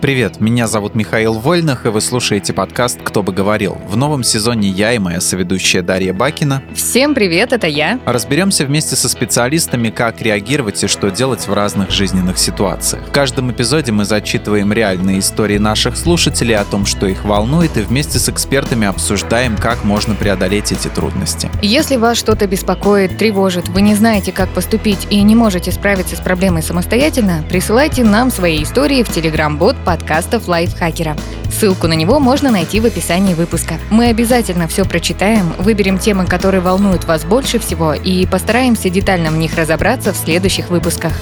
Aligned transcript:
Привет, 0.00 0.40
меня 0.40 0.68
зовут 0.68 0.94
Михаил 0.94 1.34
Вольных, 1.34 1.84
и 1.84 1.88
вы 1.88 2.00
слушаете 2.00 2.52
подкаст 2.52 3.00
«Кто 3.02 3.24
бы 3.24 3.32
говорил». 3.32 3.78
В 3.88 3.96
новом 3.96 4.22
сезоне 4.22 4.68
я 4.68 4.92
и 4.92 4.98
моя 4.98 5.20
соведущая 5.20 5.82
Дарья 5.82 6.12
Бакина. 6.12 6.62
Всем 6.72 7.16
привет, 7.16 7.52
это 7.52 7.66
я. 7.66 7.98
Разберемся 8.04 8.64
вместе 8.64 8.94
со 8.94 9.08
специалистами, 9.08 9.90
как 9.90 10.22
реагировать 10.22 10.84
и 10.84 10.86
что 10.86 11.10
делать 11.10 11.48
в 11.48 11.52
разных 11.52 11.90
жизненных 11.90 12.38
ситуациях. 12.38 13.08
В 13.08 13.10
каждом 13.10 13.50
эпизоде 13.50 13.90
мы 13.90 14.04
зачитываем 14.04 14.72
реальные 14.72 15.18
истории 15.18 15.58
наших 15.58 15.96
слушателей 15.96 16.54
о 16.54 16.64
том, 16.64 16.86
что 16.86 17.08
их 17.08 17.24
волнует, 17.24 17.76
и 17.76 17.80
вместе 17.80 18.20
с 18.20 18.28
экспертами 18.28 18.86
обсуждаем, 18.86 19.56
как 19.56 19.82
можно 19.82 20.14
преодолеть 20.14 20.70
эти 20.70 20.86
трудности. 20.86 21.50
Если 21.60 21.96
вас 21.96 22.18
что-то 22.18 22.46
беспокоит, 22.46 23.18
тревожит, 23.18 23.68
вы 23.68 23.80
не 23.80 23.96
знаете, 23.96 24.30
как 24.30 24.48
поступить 24.50 25.08
и 25.10 25.20
не 25.22 25.34
можете 25.34 25.72
справиться 25.72 26.14
с 26.14 26.20
проблемой 26.20 26.62
самостоятельно, 26.62 27.44
присылайте 27.48 28.04
нам 28.04 28.30
свои 28.30 28.62
истории 28.62 29.02
в 29.02 29.08
Telegram-бот 29.08 29.87
подкастов 29.88 30.48
Лайфхакера. 30.48 31.16
Ссылку 31.50 31.86
на 31.86 31.94
него 31.94 32.20
можно 32.20 32.50
найти 32.50 32.78
в 32.78 32.84
описании 32.84 33.32
выпуска. 33.32 33.76
Мы 33.90 34.08
обязательно 34.08 34.68
все 34.68 34.84
прочитаем, 34.84 35.54
выберем 35.58 35.98
темы, 35.98 36.26
которые 36.26 36.60
волнуют 36.60 37.06
вас 37.06 37.24
больше 37.24 37.58
всего 37.58 37.94
и 37.94 38.26
постараемся 38.26 38.90
детально 38.90 39.30
в 39.30 39.38
них 39.38 39.56
разобраться 39.56 40.12
в 40.12 40.16
следующих 40.18 40.68
выпусках. 40.68 41.14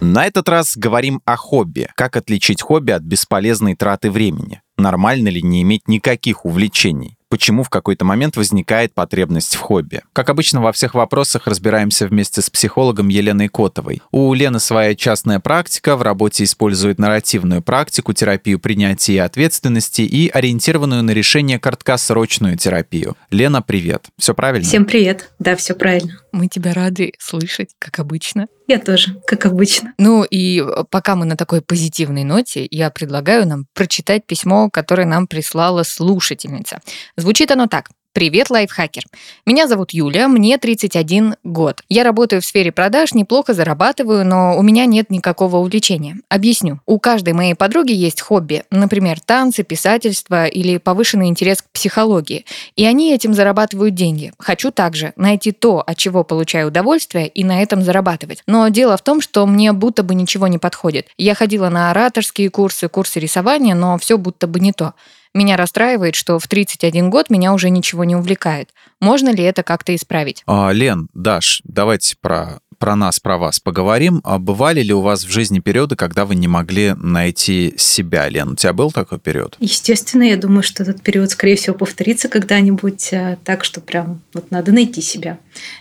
На 0.00 0.24
этот 0.24 0.48
раз 0.48 0.74
говорим 0.74 1.20
о 1.26 1.36
хобби. 1.36 1.86
Как 1.96 2.16
отличить 2.16 2.62
хобби 2.62 2.92
от 2.92 3.02
бесполезной 3.02 3.76
траты 3.76 4.10
времени? 4.10 4.62
Нормально 4.78 5.28
ли 5.28 5.42
не 5.42 5.60
иметь 5.60 5.88
никаких 5.88 6.46
увлечений? 6.46 7.18
Почему 7.32 7.62
в 7.62 7.70
какой-то 7.70 8.04
момент 8.04 8.36
возникает 8.36 8.92
потребность 8.92 9.56
в 9.56 9.58
хобби. 9.58 10.02
Как 10.12 10.28
обычно, 10.28 10.60
во 10.60 10.70
всех 10.70 10.92
вопросах 10.92 11.46
разбираемся 11.46 12.06
вместе 12.06 12.42
с 12.42 12.50
психологом 12.50 13.08
Еленой 13.08 13.48
Котовой. 13.48 14.02
У 14.10 14.34
Лены 14.34 14.60
своя 14.60 14.94
частная 14.94 15.40
практика, 15.40 15.96
в 15.96 16.02
работе 16.02 16.44
использует 16.44 16.98
нарративную 16.98 17.62
практику, 17.62 18.12
терапию 18.12 18.58
принятия 18.58 19.14
и 19.14 19.16
ответственности 19.16 20.02
и 20.02 20.28
ориентированную 20.28 21.02
на 21.02 21.12
решение 21.12 21.58
краткосрочную 21.58 22.58
терапию. 22.58 23.16
Лена, 23.30 23.62
привет. 23.62 24.08
Все 24.18 24.34
правильно? 24.34 24.68
Всем 24.68 24.84
привет. 24.84 25.30
Да, 25.38 25.56
все 25.56 25.72
правильно. 25.72 26.18
Мы 26.32 26.48
тебя 26.48 26.74
рады 26.74 27.14
слышать, 27.18 27.70
как 27.78 27.98
обычно. 27.98 28.46
Я 28.68 28.78
тоже, 28.78 29.20
как 29.26 29.46
обычно. 29.46 29.92
Ну 29.98 30.24
и 30.24 30.60
э, 30.60 30.84
пока 30.90 31.16
мы 31.16 31.24
на 31.24 31.36
такой 31.36 31.62
позитивной 31.62 32.24
ноте, 32.24 32.66
я 32.70 32.90
предлагаю 32.90 33.46
нам 33.46 33.66
прочитать 33.74 34.26
письмо, 34.26 34.70
которое 34.70 35.06
нам 35.06 35.26
прислала 35.26 35.82
слушательница. 35.82 36.80
Звучит 37.16 37.50
оно 37.50 37.66
так. 37.66 37.90
Привет, 38.14 38.50
лайфхакер. 38.50 39.04
Меня 39.46 39.66
зовут 39.66 39.92
Юля, 39.92 40.28
мне 40.28 40.58
31 40.58 41.36
год. 41.44 41.82
Я 41.88 42.04
работаю 42.04 42.42
в 42.42 42.44
сфере 42.44 42.70
продаж, 42.70 43.14
неплохо 43.14 43.54
зарабатываю, 43.54 44.26
но 44.26 44.58
у 44.58 44.62
меня 44.62 44.84
нет 44.84 45.08
никакого 45.08 45.56
увлечения. 45.56 46.18
Объясню. 46.28 46.80
У 46.84 46.98
каждой 46.98 47.32
моей 47.32 47.54
подруги 47.54 47.92
есть 47.92 48.20
хобби, 48.20 48.64
например, 48.70 49.18
танцы, 49.18 49.62
писательство 49.62 50.44
или 50.44 50.76
повышенный 50.76 51.28
интерес 51.28 51.62
к 51.62 51.70
психологии. 51.72 52.44
И 52.76 52.84
они 52.84 53.14
этим 53.14 53.32
зарабатывают 53.32 53.94
деньги. 53.94 54.34
Хочу 54.38 54.70
также 54.72 55.14
найти 55.16 55.50
то, 55.50 55.80
от 55.80 55.96
чего 55.96 56.22
получаю 56.22 56.68
удовольствие, 56.68 57.28
и 57.28 57.44
на 57.44 57.62
этом 57.62 57.80
зарабатывать. 57.80 58.42
Но 58.46 58.68
дело 58.68 58.98
в 58.98 59.02
том, 59.02 59.22
что 59.22 59.46
мне 59.46 59.72
будто 59.72 60.02
бы 60.02 60.14
ничего 60.14 60.48
не 60.48 60.58
подходит. 60.58 61.08
Я 61.16 61.34
ходила 61.34 61.70
на 61.70 61.90
ораторские 61.90 62.50
курсы, 62.50 62.90
курсы 62.90 63.20
рисования, 63.20 63.74
но 63.74 63.96
все 63.96 64.18
будто 64.18 64.46
бы 64.46 64.60
не 64.60 64.72
то. 64.72 64.92
Меня 65.34 65.56
расстраивает, 65.56 66.14
что 66.14 66.38
в 66.38 66.46
31 66.46 67.08
год 67.08 67.30
меня 67.30 67.54
уже 67.54 67.70
ничего 67.70 68.04
не 68.04 68.14
увлекает. 68.14 68.70
Можно 69.00 69.30
ли 69.30 69.42
это 69.42 69.62
как-то 69.62 69.94
исправить? 69.94 70.42
А, 70.46 70.70
Лен, 70.72 71.08
Даш, 71.14 71.62
давайте 71.64 72.16
про 72.20 72.60
про 72.82 72.96
нас, 72.96 73.20
про 73.20 73.38
вас 73.38 73.60
поговорим. 73.60 74.20
А 74.24 74.40
бывали 74.40 74.82
ли 74.82 74.92
у 74.92 75.02
вас 75.02 75.22
в 75.22 75.30
жизни 75.30 75.60
периоды, 75.60 75.94
когда 75.94 76.24
вы 76.24 76.34
не 76.34 76.48
могли 76.48 76.94
найти 76.96 77.74
себя, 77.76 78.28
Лен? 78.28 78.48
У 78.48 78.56
тебя 78.56 78.72
был 78.72 78.90
такой 78.90 79.20
период? 79.20 79.56
Естественно, 79.60 80.24
я 80.24 80.36
думаю, 80.36 80.64
что 80.64 80.82
этот 80.82 81.00
период, 81.00 81.30
скорее 81.30 81.54
всего, 81.54 81.76
повторится 81.76 82.28
когда-нибудь 82.28 83.12
э, 83.12 83.38
так, 83.44 83.62
что 83.62 83.80
прям 83.80 84.20
вот 84.34 84.50
надо 84.50 84.72
найти 84.72 85.00
себя. 85.00 85.38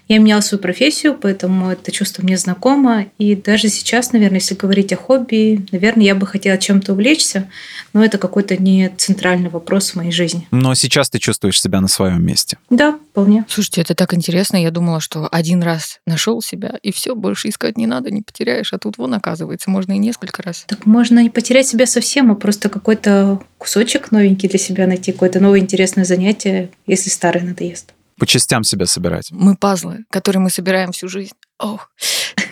Я 0.08 0.20
меняла 0.20 0.42
свою 0.42 0.62
профессию, 0.62 1.18
поэтому 1.20 1.70
это 1.70 1.92
чувство 1.92 2.24
мне 2.24 2.38
знакомо. 2.38 3.06
И 3.18 3.36
даже 3.36 3.70
сейчас, 3.70 4.12
наверное, 4.12 4.40
если 4.40 4.56
говорить 4.56 4.92
о 4.94 4.98
хобби, 4.98 5.66
наверное, 5.72 6.06
я 6.06 6.16
бы 6.16 6.28
хотела 6.28 6.58
чем-то 6.58 6.94
увлечься, 6.94 7.50
но 7.94 8.04
это 8.04 8.18
какой-то 8.18 8.58
не 8.62 8.90
центральный 8.98 9.50
вопрос 9.50 9.92
в 9.92 9.96
моей 9.96 10.12
жизни. 10.12 10.48
Но 10.52 10.74
сейчас 10.76 11.10
ты 11.10 11.20
чувствуешь 11.20 11.62
себя 11.62 11.82
на 11.82 11.88
своем 11.88 12.26
месте? 12.26 12.58
Да, 12.70 13.00
вполне. 13.12 13.46
Слушайте, 13.48 13.82
это 13.82 13.96
так 13.96 14.14
интересно. 14.14 14.58
Я 14.58 14.72
думала, 14.72 15.00
что 15.00 15.28
один 15.32 15.64
раз 15.64 16.00
нашел 16.06 16.42
себя 16.42 16.78
и 16.82 16.92
все, 16.92 17.16
больше 17.16 17.50
искать 17.50 17.78
не 17.78 17.88
надо, 17.88 18.12
не 18.12 18.22
потеряешь. 18.22 18.74
А 18.74 18.80
тут 18.80 18.98
вон, 18.98 19.14
оказывается, 19.14 19.70
можно 19.70 19.94
и 19.94 19.98
несколько 19.98 20.44
раз. 20.44 20.66
Так 20.68 20.86
можно 20.86 21.22
не 21.22 21.30
потерять 21.30 21.68
себя 21.68 21.86
совсем, 21.86 22.32
а 22.32 22.36
просто 22.36 22.70
какой-то 22.70 23.42
кусочек 23.58 24.12
новенький 24.12 24.50
для 24.50 24.60
себя 24.60 24.88
найти, 24.88 25.12
какое-то 25.12 25.40
новое 25.40 25.60
интересное 25.60 26.06
занятие, 26.06 26.70
если 26.88 27.10
старое 27.10 27.44
надоест. 27.44 27.94
По 28.22 28.28
частям 28.28 28.64
себя 28.64 28.86
собирать. 28.86 29.32
Мы 29.32 29.56
пазлы, 29.56 30.06
которые 30.12 30.42
мы 30.42 30.52
собираем 30.52 30.92
всю 30.92 31.10
жизнь. 31.10 31.34
Ох. 31.58 31.90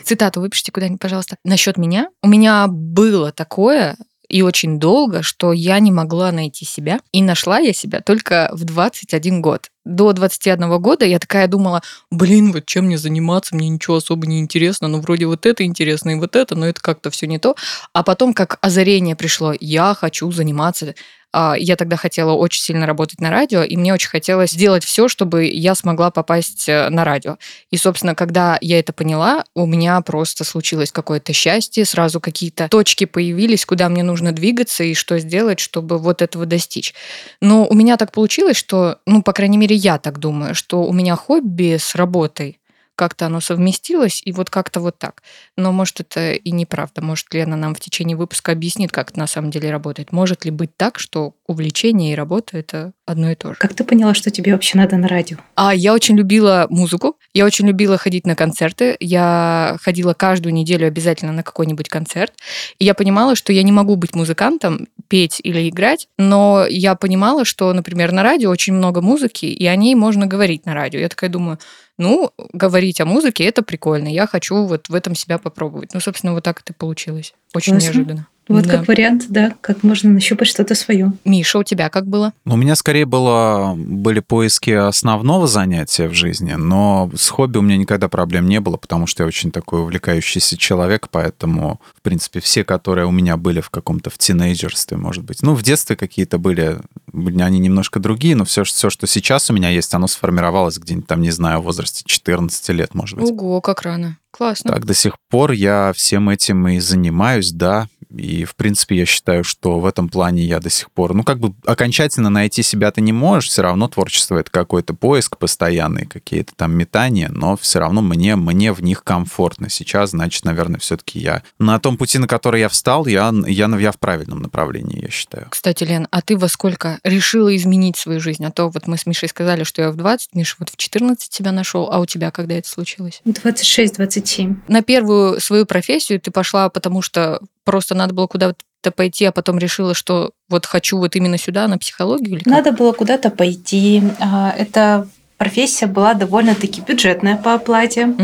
Цитату 0.04 0.40
выпишите 0.40 0.72
куда-нибудь, 0.72 1.00
пожалуйста. 1.00 1.36
Насчет 1.44 1.76
меня. 1.76 2.08
У 2.24 2.28
меня 2.28 2.66
было 2.66 3.30
такое, 3.30 3.96
и 4.30 4.42
очень 4.42 4.80
долго, 4.80 5.22
что 5.22 5.52
я 5.52 5.78
не 5.78 5.92
могла 5.92 6.32
найти 6.32 6.64
себя. 6.64 6.98
И 7.12 7.22
нашла 7.22 7.58
я 7.58 7.72
себя 7.72 8.00
только 8.00 8.50
в 8.52 8.64
21 8.64 9.42
год. 9.42 9.70
До 9.84 10.12
21 10.12 10.80
года 10.80 11.04
я 11.04 11.20
такая 11.20 11.46
думала, 11.46 11.82
блин, 12.10 12.50
вот 12.52 12.66
чем 12.66 12.86
мне 12.86 12.98
заниматься, 12.98 13.54
мне 13.54 13.68
ничего 13.68 13.96
особо 13.96 14.26
не 14.26 14.40
интересно, 14.40 14.88
ну 14.88 15.00
вроде 15.00 15.26
вот 15.26 15.46
это 15.46 15.64
интересно 15.64 16.10
и 16.10 16.14
вот 16.16 16.34
это, 16.36 16.56
но 16.56 16.66
это 16.66 16.80
как-то 16.80 17.10
все 17.10 17.26
не 17.26 17.38
то. 17.38 17.54
А 17.92 18.02
потом 18.02 18.34
как 18.34 18.58
озарение 18.60 19.14
пришло, 19.14 19.52
я 19.58 19.94
хочу 19.94 20.30
заниматься 20.32 20.94
я 21.32 21.76
тогда 21.76 21.96
хотела 21.96 22.32
очень 22.32 22.62
сильно 22.62 22.86
работать 22.86 23.20
на 23.20 23.30
радио, 23.30 23.62
и 23.62 23.76
мне 23.76 23.94
очень 23.94 24.08
хотелось 24.08 24.50
сделать 24.50 24.84
все, 24.84 25.08
чтобы 25.08 25.46
я 25.46 25.74
смогла 25.74 26.10
попасть 26.10 26.68
э, 26.68 26.88
на 26.88 27.04
радио. 27.04 27.38
И, 27.70 27.76
собственно, 27.76 28.14
когда 28.14 28.58
я 28.60 28.78
это 28.78 28.92
поняла, 28.92 29.44
у 29.54 29.66
меня 29.66 30.00
просто 30.00 30.44
случилось 30.44 30.90
какое-то 30.90 31.32
счастье, 31.32 31.84
сразу 31.84 32.20
какие-то 32.20 32.68
точки 32.68 33.04
появились, 33.04 33.64
куда 33.64 33.88
мне 33.88 34.02
нужно 34.02 34.32
двигаться 34.32 34.82
и 34.84 34.94
что 34.94 35.18
сделать, 35.18 35.60
чтобы 35.60 35.98
вот 35.98 36.22
этого 36.22 36.46
достичь. 36.46 36.94
Но 37.40 37.66
у 37.66 37.74
меня 37.74 37.96
так 37.96 38.12
получилось, 38.12 38.56
что, 38.56 38.98
ну, 39.06 39.22
по 39.22 39.32
крайней 39.32 39.58
мере, 39.58 39.76
я 39.76 39.98
так 39.98 40.18
думаю, 40.18 40.54
что 40.54 40.82
у 40.84 40.92
меня 40.92 41.16
хобби 41.16 41.76
с 41.78 41.94
работой 41.94 42.60
как-то 43.00 43.24
оно 43.24 43.40
совместилось, 43.40 44.20
и 44.26 44.30
вот 44.30 44.50
как-то 44.50 44.78
вот 44.78 44.98
так. 44.98 45.22
Но 45.56 45.72
может 45.72 46.00
это 46.00 46.34
и 46.34 46.50
неправда. 46.50 47.00
Может 47.00 47.32
Лена 47.32 47.56
нам 47.56 47.74
в 47.74 47.80
течение 47.80 48.14
выпуска 48.14 48.52
объяснит, 48.52 48.92
как 48.92 49.12
это 49.12 49.20
на 49.20 49.26
самом 49.26 49.50
деле 49.50 49.70
работает. 49.70 50.12
Может 50.12 50.44
ли 50.44 50.50
быть 50.50 50.76
так, 50.76 50.98
что 50.98 51.32
увлечение 51.46 52.12
и 52.12 52.14
работа— 52.14 52.58
это 52.58 52.92
одно 53.06 53.30
и 53.30 53.34
то 53.36 53.54
же? 53.54 53.58
Как 53.58 53.72
ты 53.72 53.84
поняла, 53.84 54.12
что 54.12 54.30
тебе 54.30 54.52
вообще 54.52 54.76
надо 54.76 54.98
на 54.98 55.08
радио? 55.08 55.38
А 55.54 55.74
я 55.74 55.94
очень 55.94 56.14
любила 56.14 56.66
музыку, 56.68 57.16
я 57.32 57.46
очень 57.46 57.66
любила 57.68 57.96
ходить 57.96 58.26
на 58.26 58.36
концерты, 58.36 58.98
я 59.00 59.78
ходила 59.80 60.12
каждую 60.12 60.52
неделю 60.52 60.86
обязательно 60.86 61.32
на 61.32 61.42
какой-нибудь 61.42 61.88
концерт, 61.88 62.34
и 62.78 62.84
я 62.84 62.92
понимала, 62.92 63.34
что 63.34 63.54
я 63.54 63.62
не 63.62 63.72
могу 63.72 63.96
быть 63.96 64.14
музыкантом, 64.14 64.88
петь 65.08 65.40
или 65.42 65.70
играть, 65.70 66.06
но 66.18 66.66
я 66.68 66.96
понимала, 66.96 67.46
что, 67.46 67.72
например, 67.72 68.12
на 68.12 68.22
радио 68.22 68.50
очень 68.50 68.74
много 68.74 69.00
музыки, 69.00 69.46
и 69.46 69.64
о 69.64 69.74
ней 69.74 69.94
можно 69.94 70.26
говорить 70.26 70.66
на 70.66 70.74
радио. 70.74 71.00
Я 71.00 71.08
такая 71.08 71.30
думаю, 71.30 71.58
ну, 72.00 72.32
говорить 72.54 73.00
о 73.00 73.04
музыке 73.04 73.44
это 73.44 73.62
прикольно. 73.62 74.08
Я 74.08 74.26
хочу 74.26 74.64
вот 74.64 74.88
в 74.88 74.94
этом 74.94 75.14
себя 75.14 75.38
попробовать. 75.38 75.90
Ну, 75.92 76.00
собственно, 76.00 76.32
вот 76.32 76.42
так 76.42 76.60
это 76.60 76.72
получилось. 76.72 77.34
Очень 77.54 77.74
Классно. 77.74 77.86
неожиданно. 77.86 78.26
Вот 78.50 78.64
да. 78.64 78.78
как 78.78 78.88
вариант, 78.88 79.26
да, 79.28 79.54
как 79.60 79.84
можно 79.84 80.10
нащупать 80.10 80.48
что-то 80.48 80.74
свое. 80.74 81.12
Миша, 81.24 81.58
у 81.58 81.62
тебя 81.62 81.88
как 81.88 82.06
было? 82.06 82.32
У 82.44 82.56
меня 82.56 82.74
скорее 82.74 83.06
было, 83.06 83.74
были 83.76 84.18
поиски 84.18 84.70
основного 84.70 85.46
занятия 85.46 86.08
в 86.08 86.14
жизни, 86.14 86.54
но 86.54 87.10
с 87.16 87.28
хобби 87.28 87.58
у 87.58 87.62
меня 87.62 87.76
никогда 87.76 88.08
проблем 88.08 88.48
не 88.48 88.60
было, 88.60 88.76
потому 88.76 89.06
что 89.06 89.22
я 89.22 89.28
очень 89.28 89.52
такой 89.52 89.82
увлекающийся 89.82 90.56
человек, 90.56 91.08
поэтому, 91.10 91.80
в 91.96 92.02
принципе, 92.02 92.40
все, 92.40 92.64
которые 92.64 93.06
у 93.06 93.12
меня 93.12 93.36
были 93.36 93.60
в 93.60 93.70
каком-то 93.70 94.10
в 94.10 94.18
тинейджерстве, 94.18 94.96
может 94.96 95.22
быть, 95.22 95.42
ну, 95.42 95.54
в 95.54 95.62
детстве 95.62 95.94
какие-то 95.94 96.38
были, 96.38 96.80
они 97.12 97.60
немножко 97.60 98.00
другие, 98.00 98.34
но 98.34 98.44
все, 98.44 98.64
все, 98.64 98.90
что 98.90 99.06
сейчас 99.06 99.48
у 99.50 99.54
меня 99.54 99.70
есть, 99.70 99.94
оно 99.94 100.08
сформировалось 100.08 100.78
где-нибудь 100.78 101.06
там, 101.06 101.20
не 101.20 101.30
знаю, 101.30 101.60
в 101.60 101.64
возрасте 101.64 102.02
14 102.04 102.68
лет, 102.70 102.94
может 102.94 103.16
быть. 103.16 103.30
Ого, 103.30 103.60
как 103.60 103.82
рано. 103.82 104.18
Классно. 104.30 104.72
Так, 104.72 104.86
до 104.86 104.94
сих 104.94 105.16
пор 105.28 105.52
я 105.52 105.92
всем 105.94 106.28
этим 106.28 106.68
и 106.68 106.78
занимаюсь, 106.78 107.50
да. 107.52 107.88
И, 108.16 108.44
в 108.44 108.54
принципе, 108.56 108.96
я 108.96 109.06
считаю, 109.06 109.44
что 109.44 109.78
в 109.78 109.86
этом 109.86 110.08
плане 110.08 110.44
я 110.44 110.60
до 110.60 110.70
сих 110.70 110.90
пор... 110.90 111.14
Ну, 111.14 111.22
как 111.22 111.38
бы 111.38 111.54
окончательно 111.64 112.30
найти 112.30 112.62
себя 112.62 112.90
ты 112.90 113.00
не 113.00 113.12
можешь, 113.12 113.50
все 113.50 113.62
равно 113.62 113.88
творчество— 113.88 114.36
это 114.38 114.50
какой-то 114.50 114.94
поиск 114.94 115.38
постоянный, 115.38 116.06
какие-то 116.06 116.52
там 116.56 116.72
метания, 116.76 117.30
но 117.32 117.56
все 117.56 117.78
равно 117.78 118.02
мне, 118.02 118.36
мне 118.36 118.72
в 118.72 118.82
них 118.82 119.04
комфортно. 119.04 119.68
Сейчас, 119.68 120.10
значит, 120.10 120.44
наверное, 120.44 120.80
все-таки 120.80 121.18
я 121.18 121.42
на 121.58 121.78
том 121.78 121.96
пути, 121.96 122.18
на 122.18 122.26
который 122.26 122.60
я 122.60 122.68
встал, 122.68 123.06
я, 123.06 123.32
я, 123.46 123.66
я 123.66 123.92
в 123.92 123.98
правильном 123.98 124.40
направлении, 124.40 125.02
я 125.02 125.10
считаю. 125.10 125.46
Кстати, 125.50 125.84
Лен, 125.84 126.08
а 126.10 126.22
ты 126.22 126.36
во 126.36 126.48
сколько 126.48 126.98
решила 127.04 127.54
изменить 127.56 127.96
свою 127.96 128.20
жизнь? 128.20 128.44
А 128.44 128.50
то 128.50 128.68
вот 128.68 128.86
мы 128.86 128.96
с 128.96 129.06
Мишей 129.06 129.28
сказали, 129.28 129.64
что 129.64 129.82
я 129.82 129.90
в 129.90 129.96
20, 129.96 130.34
Миша 130.34 130.56
вот 130.58 130.70
в 130.70 130.76
14 130.76 131.30
тебя 131.30 131.52
нашел, 131.52 131.88
а 131.90 132.00
у 132.00 132.06
тебя 132.06 132.30
когда 132.30 132.54
это 132.54 132.68
случилось? 132.68 133.22
26-27. 133.24 134.56
На 134.68 134.82
первую 134.82 135.40
свою 135.40 135.66
профессию 135.66 136.20
ты 136.20 136.30
пошла, 136.30 136.68
потому 136.68 137.02
что 137.02 137.40
просто 137.64 137.94
надо 137.94 138.14
было 138.14 138.26
куда-то 138.26 138.90
пойти, 138.90 139.24
а 139.26 139.32
потом 139.32 139.58
решила, 139.58 139.94
что 139.94 140.32
вот 140.48 140.66
хочу 140.66 140.98
вот 140.98 141.16
именно 141.16 141.38
сюда, 141.38 141.68
на 141.68 141.78
психологию? 141.78 142.40
Или? 142.40 142.48
Надо 142.48 142.72
было 142.72 142.92
куда-то 142.92 143.30
пойти. 143.30 144.02
А, 144.20 144.54
Это 144.56 145.06
профессия 145.40 145.86
была 145.86 146.12
довольно-таки 146.12 146.82
бюджетная 146.82 147.34
по 147.34 147.54
оплате, 147.54 148.14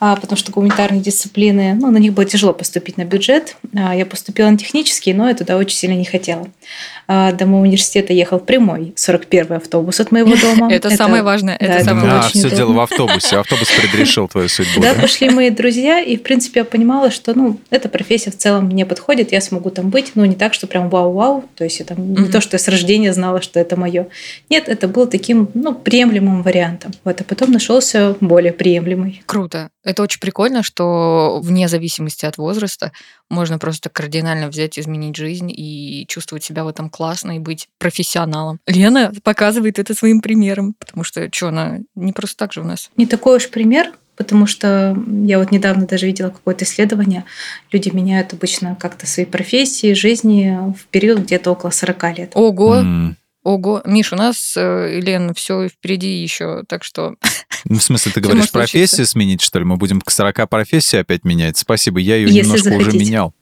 а, 0.00 0.16
потому 0.16 0.36
что 0.36 0.50
гуманитарные 0.50 1.00
дисциплины, 1.00 1.74
ну, 1.74 1.92
на 1.92 1.98
них 1.98 2.12
было 2.12 2.26
тяжело 2.26 2.52
поступить 2.52 2.96
на 2.96 3.04
бюджет. 3.04 3.56
А, 3.76 3.94
Я 3.94 4.04
поступила 4.04 4.50
на 4.50 4.58
технический, 4.58 5.14
но 5.14 5.28
я 5.28 5.34
туда 5.36 5.58
очень 5.58 5.76
сильно 5.76 5.94
не 5.94 6.04
хотела. 6.04 6.48
А, 7.06 7.30
До 7.30 7.46
моего 7.46 7.60
университета 7.60 8.12
ехал 8.12 8.40
прямой 8.40 8.94
41-й 8.96 9.56
автобус 9.58 10.00
от 10.00 10.10
моего 10.10 10.34
дома. 10.34 10.68
Это 10.72 10.90
самое 10.90 11.22
важное, 11.22 11.54
это 11.54 11.78
да, 11.78 11.84
самое 11.84 12.10
было 12.10 12.18
очень 12.18 12.40
все 12.40 12.50
дело 12.50 12.72
в 12.72 12.80
автобусе. 12.80 13.36
Автобус 13.36 13.68
предрешил 13.70 14.26
твою 14.26 14.48
судьбу. 14.48 14.82
Да, 14.82 14.94
пошли 14.94 15.30
мои 15.30 15.50
друзья, 15.50 16.00
и, 16.00 16.16
в 16.16 16.22
принципе, 16.24 16.60
я 16.60 16.64
понимала, 16.64 17.12
что, 17.12 17.32
ну, 17.38 17.60
эта 17.70 17.88
профессия 17.88 18.32
в 18.32 18.36
целом 18.36 18.64
мне 18.64 18.84
подходит, 18.84 19.30
я 19.30 19.40
смогу 19.40 19.70
там 19.70 19.90
быть, 19.90 20.16
но 20.16 20.26
не 20.26 20.34
так, 20.34 20.52
что 20.52 20.66
прям 20.66 20.88
вау-вау, 20.90 21.44
то 21.54 21.62
есть 21.62 21.80
это 21.80 21.94
не 21.94 22.26
то, 22.26 22.40
что 22.40 22.56
я 22.56 22.58
с 22.58 22.66
рождения 22.66 23.12
знала, 23.12 23.40
что 23.40 23.60
это 23.60 23.76
мое. 23.76 24.08
Нет, 24.50 24.68
это 24.68 24.88
было 24.88 25.06
таким, 25.06 25.48
ну, 25.54 25.72
приемлемым 25.72 26.42
вариантом. 26.42 26.55
Вот, 27.04 27.20
а 27.20 27.24
потом 27.24 27.52
нашелся 27.52 28.16
более 28.20 28.52
приемлемый. 28.52 29.22
Круто. 29.26 29.70
Это 29.84 30.02
очень 30.02 30.20
прикольно, 30.20 30.62
что 30.62 31.40
вне 31.42 31.68
зависимости 31.68 32.26
от 32.26 32.38
возраста 32.38 32.92
можно 33.30 33.58
просто 33.58 33.88
кардинально 33.88 34.48
взять, 34.48 34.78
изменить 34.78 35.16
жизнь 35.16 35.50
и 35.50 36.06
чувствовать 36.08 36.44
себя 36.44 36.64
в 36.64 36.68
этом 36.68 36.90
классно 36.90 37.36
и 37.36 37.38
быть 37.38 37.68
профессионалом. 37.78 38.58
Лена 38.66 39.12
показывает 39.22 39.78
это 39.78 39.94
своим 39.94 40.20
примером, 40.20 40.74
потому 40.78 41.04
что 41.04 41.28
что, 41.32 41.48
она 41.48 41.78
не 41.94 42.12
просто 42.12 42.36
так 42.36 42.52
же 42.52 42.60
у 42.60 42.64
нас. 42.64 42.90
Не 42.96 43.06
такой 43.06 43.36
уж 43.36 43.48
пример, 43.50 43.92
потому 44.16 44.46
что 44.46 44.96
я 45.22 45.38
вот 45.38 45.50
недавно 45.50 45.86
даже 45.86 46.06
видела 46.06 46.30
какое-то 46.30 46.64
исследование. 46.64 47.24
Люди 47.70 47.90
меняют 47.90 48.32
обычно 48.32 48.76
как-то 48.76 49.06
свои 49.06 49.26
профессии, 49.26 49.92
жизни 49.92 50.56
в 50.76 50.86
период 50.86 51.20
где-то 51.20 51.52
около 51.52 51.70
40 51.70 52.18
лет. 52.18 52.32
Ого, 52.34 52.76
М. 52.76 53.16
ого. 53.46 53.82
Миш, 53.84 54.12
у 54.12 54.16
нас, 54.16 54.54
э, 54.56 55.00
Лен, 55.00 55.32
все 55.34 55.68
впереди 55.68 56.22
еще, 56.22 56.62
так 56.68 56.84
что 56.84 57.14
Ну, 57.64 57.78
в 57.78 57.82
смысле, 57.82 58.12
ты 58.12 58.20
говоришь, 58.20 58.50
случиться. 58.50 58.58
профессию 58.58 59.06
сменить, 59.06 59.40
что 59.42 59.58
ли? 59.58 59.64
Мы 59.64 59.76
будем 59.76 60.00
к 60.00 60.10
40 60.10 60.46
профессии 60.48 60.98
опять 60.98 61.24
менять? 61.24 61.56
Спасибо, 61.56 61.98
я 62.00 62.16
ее 62.16 62.26
Если 62.26 62.40
немножко 62.42 62.68
уже 62.68 62.78
захотите. 62.86 63.04
менял. 63.04 63.34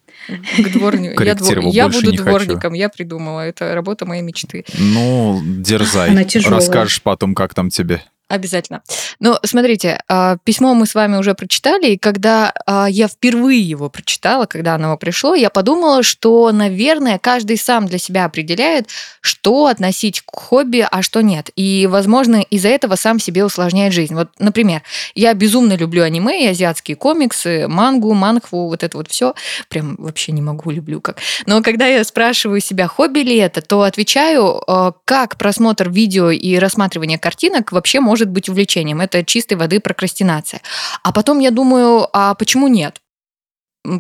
к 0.56 0.72
дворнику. 0.72 1.22
Я, 1.22 1.34
двор- 1.34 1.68
я 1.70 1.88
буду 1.88 2.10
не 2.10 2.16
хочу. 2.16 2.30
дворником, 2.30 2.72
я 2.72 2.88
придумала. 2.88 3.40
Это 3.40 3.74
работа 3.74 4.06
моей 4.06 4.22
мечты. 4.22 4.64
Ну, 4.78 5.42
дерзай. 5.44 6.14
Расскажешь 6.46 7.02
потом, 7.02 7.34
как 7.34 7.52
там 7.52 7.68
тебе. 7.68 8.02
Обязательно. 8.26 8.82
Ну, 9.20 9.36
смотрите, 9.44 10.00
а, 10.08 10.38
письмо 10.44 10.72
мы 10.74 10.86
с 10.86 10.94
вами 10.94 11.18
уже 11.18 11.34
прочитали, 11.34 11.88
и 11.88 11.98
когда 11.98 12.54
а, 12.64 12.86
я 12.88 13.06
впервые 13.06 13.60
его 13.60 13.90
прочитала, 13.90 14.46
когда 14.46 14.76
оно 14.76 14.96
пришло, 14.96 15.34
я 15.34 15.50
подумала, 15.50 16.02
что, 16.02 16.50
наверное, 16.50 17.18
каждый 17.18 17.58
сам 17.58 17.86
для 17.86 17.98
себя 17.98 18.24
определяет, 18.24 18.88
что 19.20 19.66
относить 19.66 20.22
к 20.22 20.34
хобби, 20.34 20.86
а 20.90 21.02
что 21.02 21.20
нет. 21.20 21.50
И, 21.54 21.86
возможно, 21.86 22.36
из-за 22.36 22.68
этого 22.68 22.96
сам 22.96 23.20
себе 23.20 23.44
усложняет 23.44 23.92
жизнь. 23.92 24.14
Вот, 24.14 24.30
например, 24.38 24.82
я 25.14 25.34
безумно 25.34 25.76
люблю 25.76 26.02
аниме 26.02 26.44
и 26.44 26.48
азиатские 26.48 26.96
комиксы, 26.96 27.68
мангу, 27.68 28.14
мангхву, 28.14 28.68
вот 28.68 28.82
это 28.82 28.96
вот 28.96 29.10
все. 29.10 29.34
Прям 29.68 29.96
вообще 29.98 30.32
не 30.32 30.40
могу, 30.40 30.70
люблю 30.70 31.02
как. 31.02 31.18
Но 31.44 31.62
когда 31.62 31.86
я 31.86 32.02
спрашиваю 32.04 32.60
себя, 32.60 32.88
хобби 32.88 33.18
ли 33.20 33.36
это, 33.36 33.60
то 33.60 33.82
отвечаю, 33.82 34.62
э, 34.66 34.92
как 35.04 35.36
просмотр 35.36 35.90
видео 35.90 36.30
и 36.30 36.56
рассматривание 36.56 37.18
картинок 37.18 37.70
вообще 37.70 38.00
может 38.00 38.13
быть 38.22 38.49
увлечением. 38.49 39.00
Это 39.00 39.25
чистой 39.25 39.55
воды 39.55 39.81
прокрастинация. 39.81 40.61
А 41.02 41.12
потом 41.12 41.38
я 41.38 41.50
думаю, 41.50 42.08
а 42.12 42.34
почему 42.34 42.69
нет? 42.69 43.00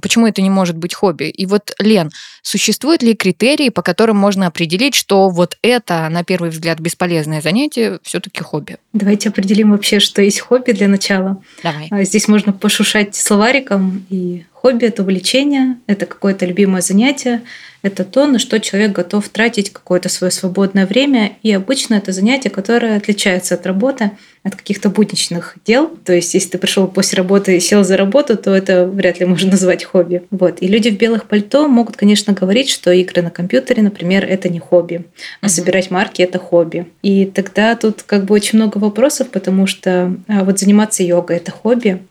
Почему 0.00 0.26
это 0.26 0.40
не 0.40 0.48
может 0.48 0.78
быть 0.78 0.94
хобби? 0.94 1.24
И 1.24 1.44
вот, 1.44 1.74
Лен, 1.78 2.10
существуют 2.42 3.02
ли 3.02 3.14
критерии, 3.14 3.68
по 3.68 3.82
которым 3.82 4.16
можно 4.16 4.46
определить, 4.46 4.94
что 4.94 5.28
вот 5.28 5.58
это, 5.60 6.08
на 6.08 6.24
первый 6.24 6.48
взгляд, 6.48 6.80
бесполезное 6.80 7.42
занятие 7.42 7.98
все-таки 8.02 8.42
хобби? 8.42 8.78
Давайте 8.94 9.28
определим 9.28 9.72
вообще, 9.72 10.00
что 10.00 10.22
есть 10.22 10.40
хобби 10.40 10.72
для 10.72 10.88
начала. 10.88 11.42
Давай. 11.62 11.88
А 11.90 12.02
Здесь 12.04 12.28
можно 12.28 12.54
пошушать 12.54 13.14
словариком. 13.14 14.06
И 14.08 14.46
хобби– 14.52 14.84
это 14.86 15.02
увлечение, 15.02 15.76
это 15.86 16.06
какое-то 16.06 16.46
любимое 16.46 16.80
занятие, 16.80 17.42
это 17.84 18.02
то, 18.02 18.26
на 18.26 18.38
что 18.38 18.58
человек 18.60 18.92
готов 18.92 19.28
тратить 19.28 19.70
какое-то 19.70 20.08
свое 20.08 20.30
свободное 20.30 20.86
время. 20.86 21.36
И 21.42 21.52
обычно 21.52 21.96
это 21.96 22.12
занятие, 22.12 22.48
которое 22.48 22.96
отличается 22.96 23.56
от 23.56 23.66
работы, 23.66 24.12
от 24.42 24.56
каких-то 24.56 24.88
будничных 24.88 25.56
дел. 25.66 25.94
То 26.02 26.14
есть, 26.14 26.32
если 26.32 26.48
ты 26.48 26.58
пришел 26.58 26.88
после 26.88 27.18
работы 27.18 27.54
и 27.54 27.60
сел 27.60 27.84
за 27.84 27.98
работу, 27.98 28.38
то 28.38 28.54
это 28.54 28.86
вряд 28.86 29.20
ли 29.20 29.26
можно 29.26 29.50
назвать 29.50 29.84
хобби. 29.84 30.22
Вот. 30.30 30.62
И 30.62 30.66
люди 30.66 30.88
в 30.88 30.96
белых 30.96 31.26
пальто 31.28 31.68
могут, 31.68 31.98
конечно, 31.98 32.32
говорить, 32.32 32.70
что 32.70 32.90
игры 32.90 33.20
на 33.20 33.30
компьютере, 33.30 33.82
например, 33.82 34.24
это 34.24 34.48
не 34.48 34.60
хобби, 34.60 35.04
а 35.42 35.50
собирать 35.50 35.90
марки– 35.90 36.22
это 36.22 36.38
хобби. 36.38 36.86
И 37.02 37.26
тогда 37.26 37.76
тут 37.76 38.02
как 38.02 38.24
бы 38.24 38.34
очень 38.34 38.58
много 38.58 38.78
вопросов, 38.78 39.28
потому 39.28 39.66
что 39.66 40.16
а, 40.26 40.44
вот 40.44 40.58
заниматься 40.58 41.02
йогой– 41.02 41.36
это 41.38 41.52
хобби, 41.52 42.02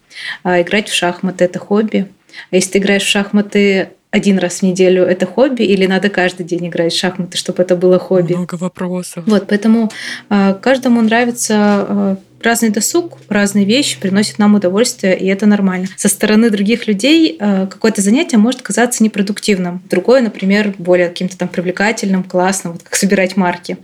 а 0.43 0.61
играть 0.61 0.87
в 0.87 0.93
шахматы– 0.93 1.43
это 1.45 1.57
хобби. 1.57 2.09
А 2.51 2.55
если 2.57 2.73
ты 2.73 2.77
играешь 2.77 3.03
в 3.03 3.07
шахматы 3.07 3.89
один 4.13 4.37
раз 4.37 4.59
в 4.59 4.61
неделю, 4.61 5.03
это 5.03 5.25
хобби, 5.25 5.63
или 5.63 5.87
надо 5.87 6.07
каждый 6.07 6.45
день 6.45 6.67
играть 6.67 6.93
в 6.93 6.97
шахматы, 6.99 7.35
чтобы 7.35 7.63
это 7.63 7.75
было 7.75 7.97
хобби? 7.97 8.33
Много 8.33 8.55
вопросов. 8.55 9.23
Вот, 9.25 9.47
поэтому 9.47 9.89
а, 10.29 10.53
каждому 10.53 11.01
нравится 11.01 11.55
а, 11.57 12.17
разный 12.43 12.69
досуг, 12.69 13.17
разные 13.27 13.65
вещи 13.65 13.99
приносят 13.99 14.37
нам 14.37 14.53
удовольствие, 14.53 15.17
и 15.17 15.25
это 15.25 15.47
нормально. 15.47 15.87
Со 15.95 16.09
стороны 16.09 16.51
других 16.51 16.85
людей 16.85 17.37
а, 17.39 17.65
какое-то 17.65 18.01
занятие 18.01 18.37
может 18.37 18.61
казаться 18.61 19.03
непродуктивным. 19.03 19.81
Другое, 19.89 20.21
например, 20.21 20.75
более 20.77 21.07
каким-то 21.07 21.35
там 21.35 21.47
привлекательным, 21.47 22.23
классным, 22.23 22.73
вот 22.73 22.83
как 22.83 22.95
собирать 22.95 23.35
марки. 23.35 23.77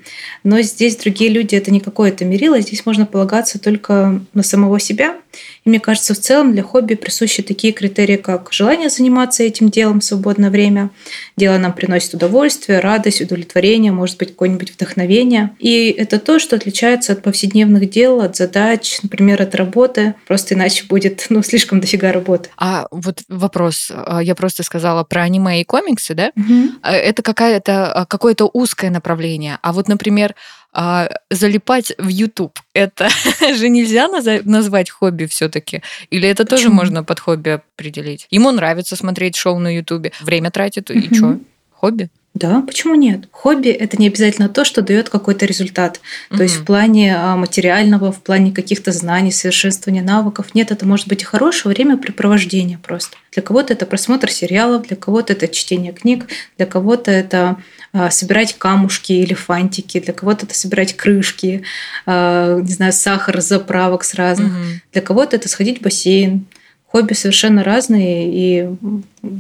Но 0.44 0.62
здесь 0.62 0.96
другие 0.98 1.32
люди 1.32 1.56
это 1.56 1.72
не 1.72 1.80
какое-то 1.80 2.24
мерило, 2.24 2.60
здесь 2.60 2.86
можно 2.86 3.08
полагаться 3.08 3.58
только 3.58 4.22
на 4.36 4.44
самого 4.44 4.80
себя. 4.80 5.16
И 5.66 5.70
мне 5.70 5.80
кажется, 5.80 6.14
в 6.14 6.20
целом 6.20 6.54
для 6.54 6.64
хобби 6.64 6.96
присущи 6.96 7.44
такие 7.44 7.74
критерии, 7.74 8.18
как 8.18 8.50
желание 8.52 8.90
заниматься 8.90 9.44
этим 9.44 9.70
делом 9.70 10.00
в 10.00 10.04
свободное 10.04 10.50
время, 10.50 10.90
дело 11.38 11.58
нам 11.58 11.74
приносит 11.74 12.14
удовольствие, 12.14 12.80
радость, 12.80 13.22
удовлетворение, 13.22 13.92
может 13.92 14.18
быть, 14.18 14.30
какое-нибудь 14.30 14.72
вдохновение. 14.72 15.52
И 15.60 15.90
это 15.90 16.20
то, 16.20 16.40
что 16.40 16.56
отличается 16.56 17.14
от 17.14 17.24
повседневных 17.24 17.90
дел, 17.90 18.22
от 18.22 18.36
задач, 18.36 19.00
например, 19.04 19.42
от 19.42 19.56
работы. 19.56 20.16
Просто 20.28 20.56
иначе 20.56 20.86
будет 20.88 21.26
ну, 21.30 21.44
слишком 21.44 21.82
дофига 21.82 22.12
работы. 22.12 22.50
А 22.58 22.88
вот 22.92 23.24
вопрос. 23.28 23.92
А, 23.94 24.22
Я 24.22 24.36
просто 24.36 24.64
сказала 24.64 25.04
про 25.04 25.24
аниме 25.24 25.62
и 25.62 25.64
комиксы, 25.64 26.14
да? 26.14 26.32
А, 26.82 26.94
Это 26.94 27.22
какая-то, 27.22 27.92
а, 27.92 28.06
какое-то 28.06 28.50
узкое 28.52 28.90
направление. 28.90 29.60
А 29.62 29.74
вот, 29.74 29.88
например, 29.88 30.36
а, 30.72 31.10
залипать 31.30 31.94
в 31.98 32.08
YouTube, 32.08 32.60
это 32.74 33.10
же 33.56 33.70
нельзя 33.70 34.08
назвать 34.08 34.90
хобби 34.90 35.26
все-таки? 35.26 35.82
Или 36.10 36.30
это 36.30 36.46
тоже 36.46 36.64
Почему? 36.64 36.76
можно 36.76 37.04
под 37.04 37.20
хобби 37.20 37.50
определить? 37.50 38.28
Ему 38.30 38.52
нравится 38.52 38.96
смотреть 38.96 39.36
шоу 39.36 39.60
на 39.60 39.76
YouTube, 39.76 40.08
время 40.22 40.52
тратит, 40.52 40.92
и 40.92 41.14
что? 41.14 41.40
Хобби? 41.72 42.10
Да, 42.36 42.62
почему 42.62 42.94
нет? 42.94 43.28
Хобби 43.32 43.70
это 43.70 43.98
не 43.98 44.08
обязательно 44.08 44.50
то, 44.50 44.64
что 44.64 44.82
дает 44.82 45.10
какой-то 45.10 45.46
результат. 45.46 46.00
То 46.30 46.44
есть 46.44 46.58
в 46.58 46.66
плане 46.66 47.16
а, 47.18 47.36
материального, 47.36 48.12
в 48.12 48.22
плане 48.22 48.52
каких-то 48.52 48.92
знаний, 48.92 49.32
совершенствования 49.32 50.04
навыков. 50.04 50.54
Нет, 50.54 50.72
это 50.72 50.86
может 50.86 51.08
быть 51.08 51.24
и 51.24 51.26
хорошее 51.26 51.74
времяпрепровождение 51.74 52.78
просто. 52.78 53.18
Для 53.34 53.42
кого-то 53.42 53.74
это 53.74 53.86
просмотр 53.86 54.30
сериалов, 54.30 54.88
для 54.88 54.96
кого-то 54.96 55.34
это 55.34 55.48
чтение 55.48 55.92
книг, 55.92 56.28
для 56.58 56.68
кого-то 56.68 57.10
это 57.10 57.58
а, 57.92 58.12
собирать 58.12 58.56
камушки 58.58 59.12
или 59.12 59.34
фантики, 59.34 60.00
для 60.00 60.14
кого-то 60.14 60.46
это 60.46 60.54
собирать 60.54 60.96
крышки, 60.96 61.64
а, 62.06 62.60
не 62.60 62.72
знаю, 62.72 62.94
сахар, 62.94 63.42
заправок 63.42 64.04
с 64.04 64.14
разных. 64.14 64.52
Мгм. 64.52 64.82
Для 64.94 65.02
кого-то 65.02 65.36
это 65.36 65.50
сходить 65.50 65.80
в 65.80 65.82
бассейн. 65.82 66.46
Хобби 66.92 67.14
совершенно 67.14 67.64
разные, 67.64 68.28
и 68.34 68.68